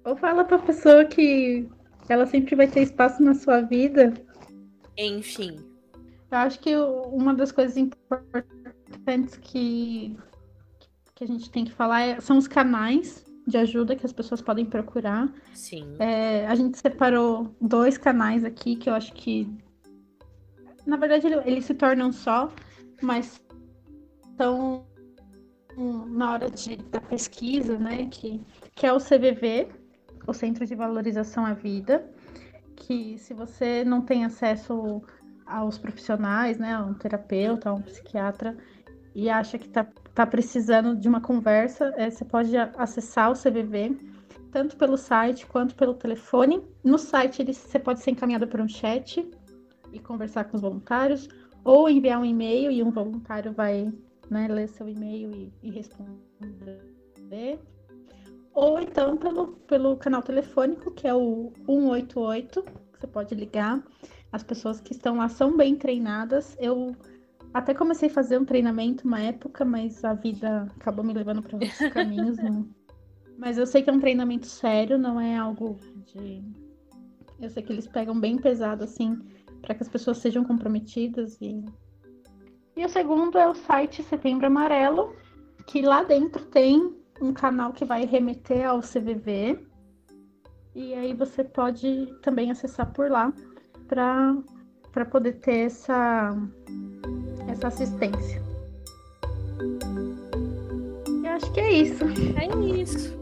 Ou 0.05 0.15
fala 0.17 0.45
pra 0.45 0.59
pessoa 0.59 1.05
que 1.05 1.67
ela 2.09 2.27
sempre 2.27 2.55
vai 2.55 2.69
ter 2.69 2.83
espaço 2.83 3.23
na 3.23 3.35
sua 3.35 3.63
vida. 3.63 4.13
Enfim. 4.97 5.57
Eu 6.31 6.39
acho 6.39 6.61
que 6.61 6.77
uma 6.77 7.35
das 7.35 7.51
coisas 7.51 7.77
importantes 7.77 8.56
que, 9.41 10.16
que 11.14 11.24
a 11.24 11.26
gente 11.26 11.51
tem 11.51 11.64
que 11.64 11.72
falar 11.72 12.01
é- 12.03 12.20
são 12.20 12.39
os 12.39 12.47
canais 12.49 13.24
de 13.47 13.57
ajuda 13.57 13.95
que 13.95 14.05
as 14.05 14.12
pessoas 14.12 14.43
podem 14.43 14.64
procurar. 14.64 15.32
Sim. 15.55 15.95
É, 15.99 16.47
a 16.47 16.55
gente 16.55 16.78
separou 16.78 17.55
dois 17.61 17.97
canais 17.97 18.45
aqui 18.45 18.76
que 18.76 18.91
eu 18.91 18.95
acho 18.95 19.12
que, 19.12 19.49
na 20.84 20.97
verdade, 20.97 21.26
ele- 21.26 21.43
eles 21.45 21.64
se 21.64 21.74
tornam 21.74 22.12
só, 22.12 22.51
mas 23.01 23.41
são 24.37 24.84
hum, 25.76 26.07
na 26.07 26.32
hora 26.32 26.51
de, 26.51 26.76
da 26.76 27.01
pesquisa, 27.01 27.78
né? 27.78 28.07
Que, 28.11 28.41
que 28.74 28.87
é 28.87 28.93
o 28.93 28.99
CVV, 28.99 29.68
o 30.26 30.32
Centro 30.32 30.66
de 30.66 30.74
Valorização 30.74 31.45
à 31.47 31.53
Vida, 31.53 32.11
que 32.74 33.18
se 33.18 33.32
você 33.34 33.84
não 33.84 34.01
tem 34.01 34.24
acesso 34.24 35.03
aos 35.47 35.78
profissionais, 35.78 36.59
né, 36.59 36.74
a 36.74 36.82
um 36.82 36.95
terapeuta, 36.95 37.70
a 37.70 37.74
um 37.74 37.80
psiquiatra, 37.80 38.57
e 39.17 39.31
acha 39.31 39.57
que 39.57 39.67
tá, 39.67 39.83
tá 40.14 40.27
precisando 40.27 40.95
de 40.95 41.09
uma 41.09 41.23
conversa, 41.23 41.91
é, 41.97 42.11
você 42.11 42.23
pode 42.23 42.55
acessar 42.55 43.33
o 43.33 43.35
CVV, 43.35 43.97
tanto 44.53 44.77
pelo 44.77 44.99
site 44.99 45.47
quanto 45.47 45.75
pelo 45.75 45.95
telefone. 45.95 46.62
No 46.85 46.99
site 46.99 47.41
ele, 47.41 47.55
você 47.55 47.79
pode 47.79 48.01
ser 48.01 48.11
encaminhado 48.11 48.47
por 48.47 48.61
um 48.61 48.69
chat 48.69 49.27
e 49.91 49.99
conversar 49.99 50.45
com 50.45 50.57
os 50.57 50.61
voluntários, 50.61 51.31
ou 51.64 51.89
enviar 51.89 52.21
um 52.21 52.27
e-mail 52.27 52.71
e 52.71 52.83
um 52.83 52.91
voluntário 52.91 53.53
vai 53.53 53.91
né, 54.29 54.49
ler 54.49 54.69
seu 54.69 54.87
e-mail 54.87 55.31
e, 55.35 55.51
e 55.62 55.71
responder. 55.71 57.59
Ou 58.53 58.79
então 58.79 59.17
pelo, 59.17 59.47
pelo 59.67 59.97
canal 59.97 60.23
telefônico, 60.23 60.91
que 60.91 61.09
é 61.09 61.14
o 61.14 61.55
188, 61.64 62.62
que 62.62 63.01
você 63.01 63.07
pode 63.07 63.35
ligar. 63.35 63.83
As 64.31 64.43
pessoas 64.43 64.79
que 64.79 64.93
estão 64.93 65.17
lá 65.17 65.31
são 65.31 65.57
bem 65.57 65.75
treinadas. 65.75 66.55
Eu 66.61 66.95
até 67.59 67.75
comecei 67.75 68.09
a 68.09 68.13
fazer 68.13 68.39
um 68.39 68.45
treinamento 68.45 69.07
uma 69.07 69.21
época, 69.21 69.65
mas 69.65 70.05
a 70.05 70.15
vida 70.15 70.69
acabou 70.77 71.05
me 71.05 71.13
levando 71.13 71.43
para 71.43 71.57
outros 71.57 71.79
caminhos. 71.93 72.37
não- 72.39 72.69
Mas 73.39 73.59
eu 73.59 73.67
sei 73.67 73.83
que 73.83 73.91
é 73.91 73.93
um 73.93 74.01
treinamento 74.01 74.47
sério, 74.47 74.99
não 74.99 75.21
é 75.21 75.37
algo 75.37 75.79
de. 76.07 76.43
Eu 77.41 77.51
sei 77.51 77.63
que 77.63 77.73
eles 77.73 77.87
pegam 77.87 78.19
bem 78.19 78.39
pesado, 78.39 78.83
assim, 78.85 79.19
para 79.61 79.75
que 79.75 79.83
as 79.83 79.89
pessoas 79.89 80.19
sejam 80.19 80.43
comprometidas. 80.45 81.39
E... 81.41 81.65
e 82.77 82.85
o 82.85 82.89
segundo 82.89 83.37
é 83.39 83.47
o 83.49 83.55
site 83.55 84.03
Setembro 84.03 84.47
Amarelo, 84.47 85.15
que 85.67 85.83
lá 85.83 86.03
dentro 86.03 86.45
tem 86.47 86.95
um 87.21 87.33
canal 87.33 87.73
que 87.73 87.85
vai 87.85 88.05
remeter 88.07 88.67
ao 88.67 88.81
CVV. 88.81 89.67
E 90.75 90.93
aí 90.95 91.15
você 91.15 91.43
pode 91.45 92.07
também 92.23 92.51
acessar 92.51 92.93
por 92.93 93.11
lá 93.11 93.33
para 93.89 95.05
poder 95.11 95.35
ter 95.41 95.67
essa, 95.67 96.35
essa 97.57 97.69
assistência. 97.69 98.43
Eu 101.25 101.31
acho 101.31 101.51
que 101.53 101.61
é 101.61 101.73
isso. 101.73 102.05
É 102.37 102.81
isso. 102.83 103.17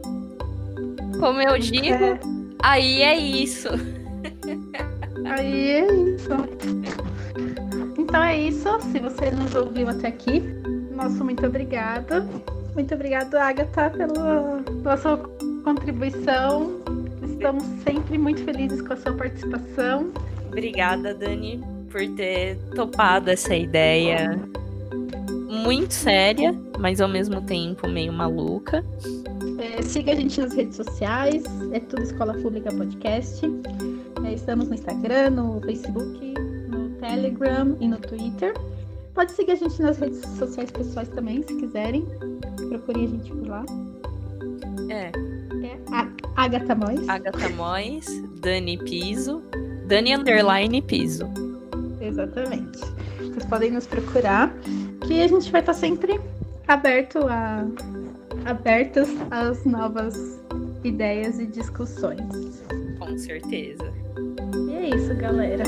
Como 1.18 1.40
eu 1.40 1.58
digo, 1.58 1.86
É, 1.86 2.20
aí 2.62 3.02
é 3.02 3.16
isso. 3.16 3.68
aí 5.24 5.70
é 5.70 5.92
isso. 5.92 6.30
Então 7.98 8.22
é 8.22 8.40
isso. 8.40 8.68
Se 8.92 8.98
você 8.98 9.30
nos 9.30 9.54
ouviu 9.54 9.88
até 9.88 10.08
aqui, 10.08 10.40
nosso 10.94 11.24
muito 11.24 11.46
obrigada. 11.46 12.26
Muito 12.74 12.92
obrigada, 12.92 13.40
Agatha, 13.40 13.90
pela, 13.90 14.62
pela 14.82 14.96
sua 14.96 15.16
contribuição. 15.62 16.80
Estamos 17.22 17.62
sempre 17.84 18.18
muito 18.18 18.42
felizes 18.44 18.82
com 18.82 18.92
a 18.92 18.96
sua 18.96 19.12
participação. 19.12 20.10
Obrigada, 20.48 21.14
Dani, 21.14 21.62
por 21.94 22.04
ter 22.16 22.56
topado 22.74 23.30
essa 23.30 23.54
ideia 23.54 24.36
muito 25.48 25.94
séria, 25.94 26.52
mas 26.76 27.00
ao 27.00 27.08
mesmo 27.08 27.40
tempo 27.42 27.88
meio 27.88 28.12
maluca. 28.12 28.84
É, 29.60 29.80
siga 29.80 30.10
a 30.10 30.16
gente 30.16 30.40
nas 30.40 30.52
redes 30.52 30.74
sociais, 30.74 31.44
é 31.70 31.78
tudo 31.78 32.02
Escola 32.02 32.34
Pública 32.34 32.72
Podcast. 32.72 33.46
É, 34.26 34.34
estamos 34.34 34.68
no 34.68 34.74
Instagram, 34.74 35.30
no 35.30 35.60
Facebook, 35.60 36.34
no 36.68 36.88
Telegram 36.98 37.76
e 37.80 37.86
no 37.86 37.98
Twitter. 37.98 38.54
Pode 39.14 39.30
seguir 39.30 39.52
a 39.52 39.54
gente 39.54 39.80
nas 39.80 39.96
redes 39.96 40.18
sociais 40.36 40.72
pessoais 40.72 41.08
também, 41.10 41.44
se 41.44 41.54
quiserem. 41.60 42.04
Procurem 42.70 43.04
a 43.04 43.08
gente 43.08 43.30
por 43.30 43.46
lá. 43.46 43.64
É, 44.90 45.12
É 45.64 45.78
a 45.92 46.08
Agatha 46.34 46.74
Mois. 46.74 47.08
Agatha 47.08 47.48
Mois, 47.50 48.04
Dani 48.40 48.78
Piso, 48.78 49.40
Dani 49.86 50.16
Underline 50.16 50.82
Piso. 50.82 51.43
Exatamente. 52.06 52.78
Vocês 53.18 53.44
podem 53.46 53.70
nos 53.70 53.86
procurar, 53.86 54.52
que 55.06 55.22
a 55.22 55.28
gente 55.28 55.50
vai 55.50 55.60
estar 55.60 55.74
sempre 55.74 56.20
aberto 56.68 57.18
a 57.28 57.64
abertas 58.44 59.08
às 59.30 59.64
novas 59.64 60.40
ideias 60.82 61.38
e 61.38 61.46
discussões. 61.46 62.62
Com 62.98 63.16
certeza. 63.18 63.92
E 64.68 64.74
é 64.74 64.96
isso, 64.96 65.14
galera. 65.16 65.64